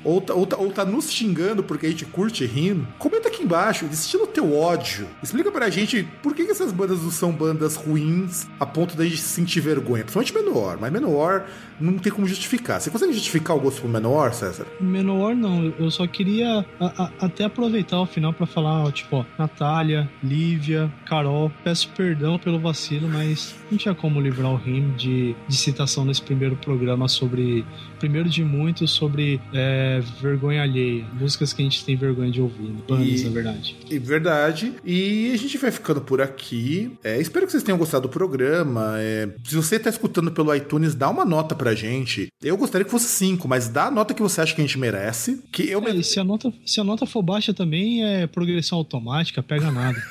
ou, 0.04 0.20
tá- 0.20 0.34
ou, 0.34 0.46
tá- 0.46 0.56
ou 0.56 0.70
tá 0.70 0.84
nos 0.84 1.10
xingando 1.10 1.64
porque 1.64 1.86
a 1.86 1.90
gente 1.90 2.04
curte 2.04 2.46
rindo, 2.46 2.86
comenta 2.96 3.26
aqui 3.26 3.42
embaixo, 3.42 3.86
destila 3.86 4.22
o 4.22 4.28
teu 4.28 4.54
ódio. 4.54 5.08
Explica 5.20 5.50
pra 5.50 5.68
gente 5.68 6.06
por 6.22 6.32
que, 6.32 6.44
que 6.44 6.52
essas 6.52 6.70
bandas 6.70 7.02
não 7.02 7.10
são 7.10 7.32
bandas 7.32 7.74
ruins 7.74 8.46
a 8.60 8.64
ponto 8.64 8.96
da 8.96 9.02
gente 9.02 9.18
sentir 9.18 9.58
vergonha. 9.58 10.04
Principalmente 10.04 10.32
Manowar, 10.32 10.78
mas 10.80 10.92
Manowar 10.92 11.46
não 11.80 11.98
tem 11.98 12.12
como 12.12 12.26
justificar. 12.26 12.80
Você 12.80 12.90
consegue 12.90 13.12
justificar 13.12 13.56
o 13.56 13.60
gosto 13.60 13.80
pro 13.80 13.88
Manowar, 13.90 14.32
César? 14.34 14.66
Menor 14.80 15.34
não, 15.34 15.72
eu 15.78 15.90
só 15.90 16.06
queria 16.06 16.64
a- 16.80 17.04
a- 17.04 17.10
até 17.26 17.44
aproveitar 17.44 18.00
o 18.00 18.06
final 18.06 18.32
pra 18.32 18.46
falar, 18.46 18.84
ó, 18.84 18.90
tipo, 18.90 19.16
ó, 19.16 19.24
Natália, 19.38 20.08
Lívia, 20.22 20.90
Carol, 21.06 21.50
peço 21.62 21.88
perdão 21.96 22.38
pelo 22.38 22.58
vacilo, 22.58 23.08
mas 23.08 23.54
não 23.70 23.78
tinha 23.78 23.94
como 23.94 24.20
livrar 24.20 24.50
o 24.52 24.56
Rim 24.56 24.92
de, 24.96 25.34
de 25.48 25.56
citação 25.56 26.04
nesse 26.04 26.22
primeiro 26.22 26.56
programa 26.56 27.08
sobre, 27.08 27.64
primeiro 27.98 28.28
de 28.28 28.44
muitos, 28.44 28.90
sobre 28.90 29.40
é, 29.52 30.00
vergonha 30.20 30.62
alheia, 30.62 31.04
músicas 31.18 31.52
que 31.52 31.62
a 31.62 31.64
gente 31.64 31.84
tem 31.84 31.96
vergonha 31.96 32.30
de 32.30 32.40
ouvir, 32.40 32.68
bandas, 32.88 33.20
E- 33.20 33.24
na 33.24 33.30
verdade. 33.30 33.76
É 33.90 33.98
verdade. 33.98 34.72
E 34.84 35.30
a 35.32 35.36
gente 35.36 35.58
vai 35.58 35.70
ficando 35.70 36.00
por 36.00 36.20
aqui. 36.20 36.92
É, 37.02 37.20
espero 37.20 37.44
que 37.46 37.52
vocês 37.52 37.62
tenham 37.62 37.78
gostado 37.78 38.02
do 38.02 38.08
programa. 38.08 38.94
É, 38.98 39.28
se 39.44 39.56
você 39.56 39.76
está 39.76 39.90
escutando 39.90 40.30
pelo 40.30 40.54
iTunes, 40.54 40.94
dá 40.94 41.08
uma 41.10 41.24
nota 41.24 41.54
pra 41.54 41.74
gente. 41.74 42.28
Eu 42.42 42.56
gostaria 42.56 42.84
que 42.84 42.90
fosse 42.90 43.08
5, 43.08 43.48
mas 43.48 43.68
dá 43.68 43.86
a 43.86 43.90
nota 43.90 44.14
que 44.14 44.22
você 44.22 44.40
acha 44.40 44.54
que 44.54 44.60
a 44.60 44.64
gente 44.64 44.78
merece. 44.78 45.42
Que 45.50 45.68
eu 45.70 45.82
É, 45.86 45.94
e 45.96 46.04
se 46.04 46.20
a, 46.20 46.24
nota, 46.24 46.52
se 46.64 46.80
a 46.80 46.84
nota 46.84 47.06
for 47.06 47.22
baixa 47.22 47.52
também 47.52 48.04
é 48.04 48.26
progressão 48.26 48.78
automática, 48.78 49.42
pega 49.42 49.70
nada. 49.70 49.96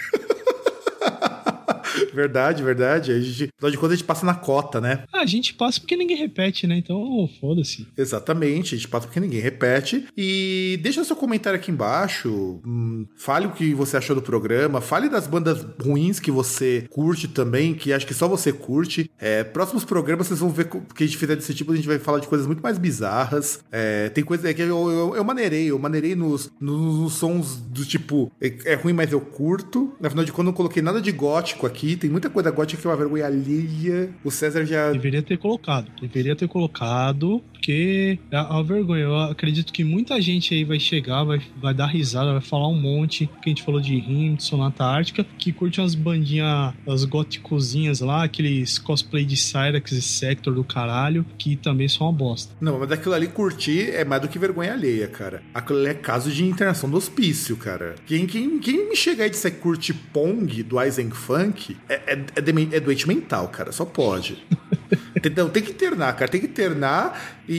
Verdade, 2.13 2.63
verdade. 2.63 3.11
A 3.11 3.19
gente, 3.19 3.49
afinal 3.55 3.71
de 3.71 3.77
contas, 3.77 3.93
a 3.93 3.95
gente 3.95 4.05
passa 4.05 4.25
na 4.25 4.33
cota, 4.33 4.79
né? 4.79 5.03
Ah, 5.13 5.21
a 5.21 5.25
gente 5.25 5.53
passa 5.53 5.79
porque 5.79 5.95
ninguém 5.95 6.17
repete, 6.17 6.67
né? 6.67 6.77
Então, 6.77 7.29
foda-se. 7.39 7.87
Exatamente, 7.97 8.75
a 8.75 8.77
gente 8.77 8.87
passa 8.87 9.07
porque 9.07 9.19
ninguém 9.19 9.39
repete. 9.39 10.05
E 10.17 10.79
deixa 10.81 11.03
seu 11.03 11.15
comentário 11.15 11.59
aqui 11.59 11.71
embaixo. 11.71 12.61
Hum, 12.65 13.05
fale 13.17 13.47
o 13.47 13.51
que 13.51 13.73
você 13.73 13.97
achou 13.97 14.15
do 14.15 14.21
programa. 14.21 14.81
Fale 14.81 15.09
das 15.09 15.27
bandas 15.27 15.65
ruins 15.81 16.19
que 16.19 16.31
você 16.31 16.87
curte 16.89 17.27
também, 17.27 17.73
que 17.73 17.93
acho 17.93 18.07
que 18.07 18.13
só 18.13 18.27
você 18.27 18.51
curte. 18.51 19.09
É, 19.19 19.43
próximos 19.43 19.85
programas 19.85 20.27
vocês 20.27 20.39
vão 20.39 20.49
ver 20.49 20.67
que 20.67 21.03
a 21.03 21.07
gente 21.07 21.17
fizer 21.17 21.35
desse 21.35 21.53
tipo, 21.53 21.71
a 21.71 21.75
gente 21.75 21.87
vai 21.87 21.99
falar 21.99 22.19
de 22.19 22.27
coisas 22.27 22.47
muito 22.47 22.61
mais 22.61 22.77
bizarras. 22.77 23.59
É, 23.71 24.09
tem 24.09 24.23
coisa 24.23 24.49
é 24.49 24.53
que 24.53 24.61
eu, 24.61 24.89
eu, 24.89 25.15
eu 25.15 25.23
maneirei, 25.23 25.69
eu 25.71 25.79
maneirei 25.79 26.15
nos, 26.15 26.51
nos, 26.59 26.99
nos 26.99 27.13
sons 27.13 27.57
do 27.57 27.85
tipo, 27.85 28.31
é, 28.41 28.73
é 28.73 28.75
ruim, 28.75 28.93
mas 28.93 29.11
eu 29.11 29.21
curto. 29.21 29.93
Afinal 30.03 30.25
de 30.25 30.31
contas, 30.31 30.45
eu 30.45 30.51
não 30.51 30.53
coloquei 30.53 30.81
nada 30.81 31.01
de 31.01 31.11
gótico 31.11 31.65
aqui. 31.65 31.84
Tem 31.95 32.09
muita 32.09 32.29
coisa 32.29 32.49
gótica 32.49 32.81
que 32.81 32.87
é 32.87 32.89
uma 32.89 32.95
vergonha 32.95 33.25
alheia. 33.25 34.09
O 34.23 34.31
César 34.31 34.65
já. 34.65 34.91
Deveria 34.91 35.21
ter 35.21 35.37
colocado. 35.37 35.91
Deveria 36.01 36.35
ter 36.35 36.47
colocado, 36.47 37.43
porque 37.65 38.19
é 38.29 38.39
uma 38.39 38.63
vergonha. 38.63 39.03
Eu 39.03 39.17
acredito 39.17 39.73
que 39.73 39.83
muita 39.83 40.21
gente 40.21 40.53
aí 40.53 40.63
vai 40.63 40.79
chegar, 40.79 41.23
vai, 41.23 41.41
vai 41.59 41.73
dar 41.73 41.87
risada, 41.87 42.31
vai 42.33 42.41
falar 42.41 42.67
um 42.67 42.79
monte. 42.79 43.27
Que 43.41 43.49
a 43.49 43.49
gente 43.49 43.63
falou 43.63 43.81
de 43.81 43.97
Rim, 43.97 44.35
de 44.35 44.43
Sonata 44.43 44.83
Ártica, 44.83 45.25
que 45.39 45.51
curte 45.51 45.81
umas 45.81 45.95
bandinhas, 45.95 46.73
as 46.87 47.03
góticozinhas 47.05 48.01
lá, 48.01 48.23
aqueles 48.23 48.77
cosplay 48.77 49.25
de 49.25 49.35
Cyrax 49.35 49.91
e 49.91 50.01
Sector 50.01 50.53
do 50.53 50.63
caralho, 50.63 51.25
que 51.39 51.55
também 51.55 51.87
são 51.87 52.05
uma 52.05 52.13
bosta. 52.13 52.53
Não, 52.61 52.79
mas 52.79 52.91
aquilo 52.91 53.15
ali 53.15 53.27
curtir 53.27 53.89
é 53.89 54.05
mais 54.05 54.21
do 54.21 54.27
que 54.27 54.37
vergonha 54.37 54.73
alheia, 54.73 55.07
cara. 55.07 55.41
Aquilo 55.51 55.79
ali 55.79 55.89
é 55.89 55.93
caso 55.95 56.31
de 56.31 56.45
internação 56.45 56.87
do 56.87 56.97
hospício, 56.97 57.57
cara. 57.57 57.95
Quem, 58.05 58.27
quem, 58.27 58.59
quem 58.59 58.89
me 58.89 58.95
chegar 58.95 59.25
e 59.25 59.29
disser 59.31 59.55
que 59.55 59.59
curte 59.59 59.91
Pong 59.91 60.61
do 60.61 60.79
Eisenfunk 60.79 61.75
é, 61.89 62.13
é, 62.13 62.13
é, 62.13 62.75
é 62.75 62.79
doente 62.79 63.07
mental, 63.07 63.47
cara. 63.47 63.71
Só 63.71 63.85
pode. 63.85 64.37
Entendeu? 65.15 65.49
Tem 65.49 65.63
que 65.63 65.71
internar, 65.71 66.13
cara. 66.13 66.29
Tem 66.29 66.41
que 66.41 66.47
internar 66.47 67.35
e 67.47 67.54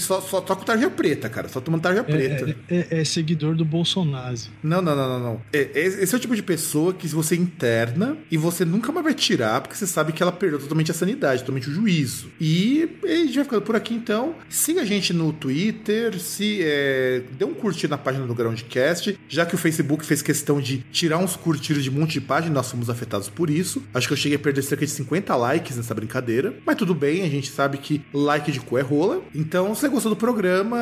só, 0.00 0.20
só, 0.20 0.44
só 0.46 0.54
com 0.56 0.64
tarja 0.64 0.90
preta, 0.90 1.28
cara. 1.28 1.48
Só 1.48 1.60
tomando 1.60 1.82
tarja 1.82 2.02
preta. 2.04 2.56
É, 2.68 2.76
é- 2.90 3.00
é 3.00 3.04
seguidor 3.04 3.54
do 3.54 3.64
Bolsonaro. 3.64 4.36
Não, 4.62 4.80
não, 4.82 4.94
não, 4.94 5.08
não, 5.08 5.20
não. 5.20 5.42
É- 5.52 5.70
é- 5.74 5.86
Esse 5.86 6.14
é 6.14 6.18
o 6.18 6.20
tipo 6.20 6.34
de 6.36 6.42
pessoa 6.42 6.92
que 6.92 7.06
você 7.08 7.34
interna 7.36 8.16
e 8.30 8.36
você 8.36 8.64
nunca 8.64 8.92
mais 8.92 9.04
vai 9.04 9.14
tirar, 9.14 9.60
porque 9.60 9.76
você 9.76 9.86
sabe 9.86 10.12
que 10.12 10.22
ela 10.22 10.32
perdeu 10.32 10.58
totalmente 10.58 10.90
a 10.90 10.94
sanidade, 10.94 11.40
totalmente 11.40 11.68
o 11.68 11.72
juízo. 11.72 12.28
E 12.40 12.88
a 13.04 13.08
gente 13.08 13.34
vai 13.34 13.44
ficando 13.44 13.62
por 13.62 13.76
aqui 13.76 13.94
então. 13.94 14.34
Siga 14.48 14.82
a 14.82 14.84
gente 14.84 15.12
no 15.12 15.32
Twitter, 15.32 16.18
se 16.20 16.60
é, 16.62 17.22
dê 17.38 17.44
um 17.44 17.54
curtir 17.54 17.88
na 17.88 17.98
página 17.98 18.26
do 18.26 18.34
Groundcast, 18.34 19.18
já 19.28 19.44
que 19.46 19.54
o 19.54 19.58
Facebook 19.58 20.04
fez 20.04 20.22
questão 20.22 20.60
de 20.60 20.78
tirar 20.92 21.18
uns 21.18 21.36
curtidos 21.36 21.82
de 21.84 21.90
um 21.90 21.94
monte 21.94 22.12
de 22.12 22.20
página, 22.20 22.54
nós 22.54 22.70
fomos 22.70 22.88
afetados 22.90 23.28
por 23.28 23.50
isso. 23.50 23.82
Acho 23.92 24.06
que 24.06 24.12
eu 24.12 24.16
cheguei 24.16 24.36
a 24.36 24.38
perder 24.38 24.62
cerca 24.62 24.84
de 24.84 24.90
50 24.92 25.34
likes 25.36 25.76
nessa 25.76 25.94
brincadeira, 25.94 26.54
mas 26.64 26.76
tudo 26.76 26.94
bem, 26.94 27.22
a 27.22 27.28
gente 27.28 27.50
sabe 27.50 27.78
que 27.78 28.02
like 28.12 28.50
de 28.52 28.60
cu 28.60 28.78
é 28.78 28.82
rola. 28.82 29.19
Então, 29.34 29.74
se 29.74 29.82
você 29.82 29.88
gostou 29.88 30.10
do 30.10 30.16
programa, 30.16 30.78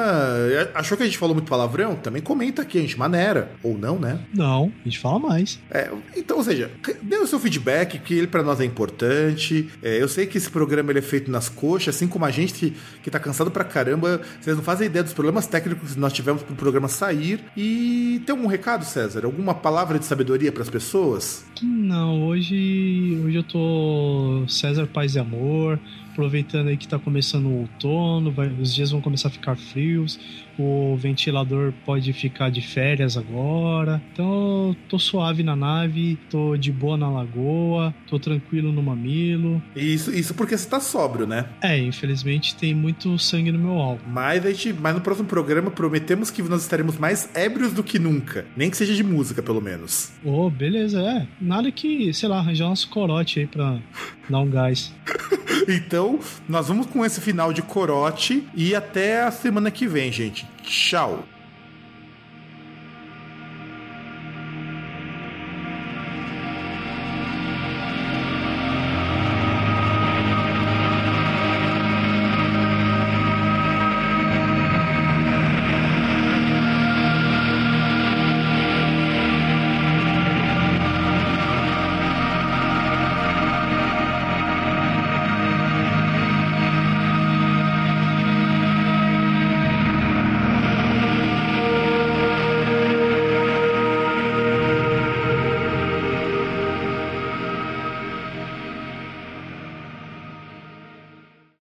achou 0.74 0.97
que 0.97 1.03
a 1.03 1.07
gente 1.07 1.18
falou 1.18 1.34
muito 1.34 1.49
palavrão, 1.49 1.97
também 1.97 2.22
comenta 2.22 2.62
aqui, 2.62 2.78
a 2.78 2.80
gente 2.80 2.99
maneira. 2.99 3.51
Ou 3.62 3.76
não, 3.76 3.99
né? 3.99 4.20
Não, 4.34 4.72
a 4.80 4.84
gente 4.84 4.99
fala 4.99 5.18
mais. 5.18 5.61
É, 5.70 5.91
então, 6.16 6.39
ou 6.39 6.45
seja, 6.45 6.70
dê 7.03 7.16
o 7.16 7.26
seu 7.26 7.39
feedback, 7.39 7.99
que 7.99 8.14
ele 8.14 8.26
pra 8.26 8.43
nós 8.43 8.61
é 8.61 8.64
importante. 8.64 9.68
É, 9.82 10.01
eu 10.01 10.09
sei 10.09 10.26
que 10.26 10.39
esse 10.39 10.51
programa 10.51 10.91
ele 10.91 10.99
é 10.99 11.03
feito 11.03 11.30
nas 11.30 11.49
coxas, 11.49 11.95
assim 11.95 12.09
como 12.09 12.24
a 12.24 12.30
gente 12.30 12.53
que, 12.53 12.76
que 13.03 13.11
tá 13.11 13.18
cansado 13.18 13.51
pra 13.51 13.64
caramba. 13.64 14.20
Vocês 14.41 14.57
não 14.57 14.62
fazem 14.62 14.86
ideia 14.86 15.03
dos 15.03 15.12
problemas 15.12 15.47
técnicos 15.47 15.95
que 15.95 16.01
nós 16.01 16.12
tivemos 16.12 16.43
pro 16.43 16.55
programa 16.55 16.89
sair. 16.89 17.41
E 17.57 18.22
tem 18.24 18.34
algum 18.34 18.49
recado, 18.49 18.84
César? 18.84 19.24
Alguma 19.24 19.55
palavra 19.55 19.99
de 19.99 20.05
sabedoria 20.05 20.53
pras 20.53 20.70
pessoas? 20.70 21.45
Não, 21.62 22.24
hoje, 22.24 23.20
hoje 23.24 23.36
eu 23.36 23.43
tô 23.43 24.45
César 24.49 24.86
Paz 24.86 25.14
e 25.14 25.18
Amor, 25.18 25.78
aproveitando 26.18 26.66
aí 26.66 26.76
que 26.76 26.88
tá 26.88 26.98
começando 26.98 27.46
o 27.46 27.60
outono, 27.60 28.32
vai- 28.32 28.48
os 28.48 28.74
dias 28.74 28.90
vão 28.90 29.00
começar 29.00 29.28
a 29.28 29.30
ficar 29.30 29.54
frios, 29.56 30.18
o 30.59 30.96
ventilador 30.96 31.72
pode 31.84 32.12
ficar 32.12 32.50
de 32.50 32.61
férias 32.61 33.16
agora. 33.16 34.02
Então, 34.12 34.68
eu 34.68 34.76
tô 34.88 34.98
suave 34.98 35.42
na 35.42 35.54
nave, 35.54 36.18
tô 36.30 36.56
de 36.56 36.72
boa 36.72 36.96
na 36.96 37.09
lagoa, 37.09 37.94
tô 38.06 38.18
tranquilo 38.18 38.72
no 38.72 38.82
mamilo. 38.82 39.62
Isso, 39.74 40.14
isso 40.14 40.34
porque 40.34 40.56
você 40.56 40.68
tá 40.68 40.80
sóbrio, 40.80 41.26
né? 41.26 41.46
É, 41.62 41.78
infelizmente 41.78 42.56
tem 42.56 42.74
muito 42.74 43.18
sangue 43.18 43.52
no 43.52 43.59
meu 43.59 43.74
álbum. 43.74 44.02
Mas, 44.09 44.44
a 44.44 44.50
gente, 44.50 44.72
mas 44.72 44.94
no 44.94 45.00
próximo 45.00 45.28
programa 45.28 45.70
prometemos 45.70 46.30
que 46.30 46.42
nós 46.42 46.62
estaremos 46.62 46.98
mais 46.98 47.30
ébrios 47.34 47.72
do 47.72 47.82
que 47.82 47.98
nunca. 47.98 48.46
Nem 48.56 48.70
que 48.70 48.76
seja 48.76 48.94
de 48.94 49.04
música, 49.04 49.42
pelo 49.42 49.61
menos. 49.61 50.12
Ô, 50.24 50.50
beleza, 50.50 51.00
é. 51.00 51.26
Nada 51.40 51.70
que, 51.70 52.12
sei 52.12 52.28
lá, 52.28 52.38
arranjar 52.38 52.70
uns 52.70 52.84
corote 52.84 53.40
aí 53.40 53.46
pra 53.46 53.78
dar 54.28 54.40
um 54.40 54.50
gás. 54.50 54.92
Então, 55.66 56.18
nós 56.48 56.68
vamos 56.68 56.86
com 56.86 57.04
esse 57.04 57.20
final 57.20 57.52
de 57.52 57.61
corote 57.61 58.46
e 58.54 58.74
até 58.74 59.22
a 59.22 59.30
semana 59.30 59.70
que 59.70 59.86
vem, 59.86 60.11
gente. 60.11 60.46
Tchau! 60.62 61.24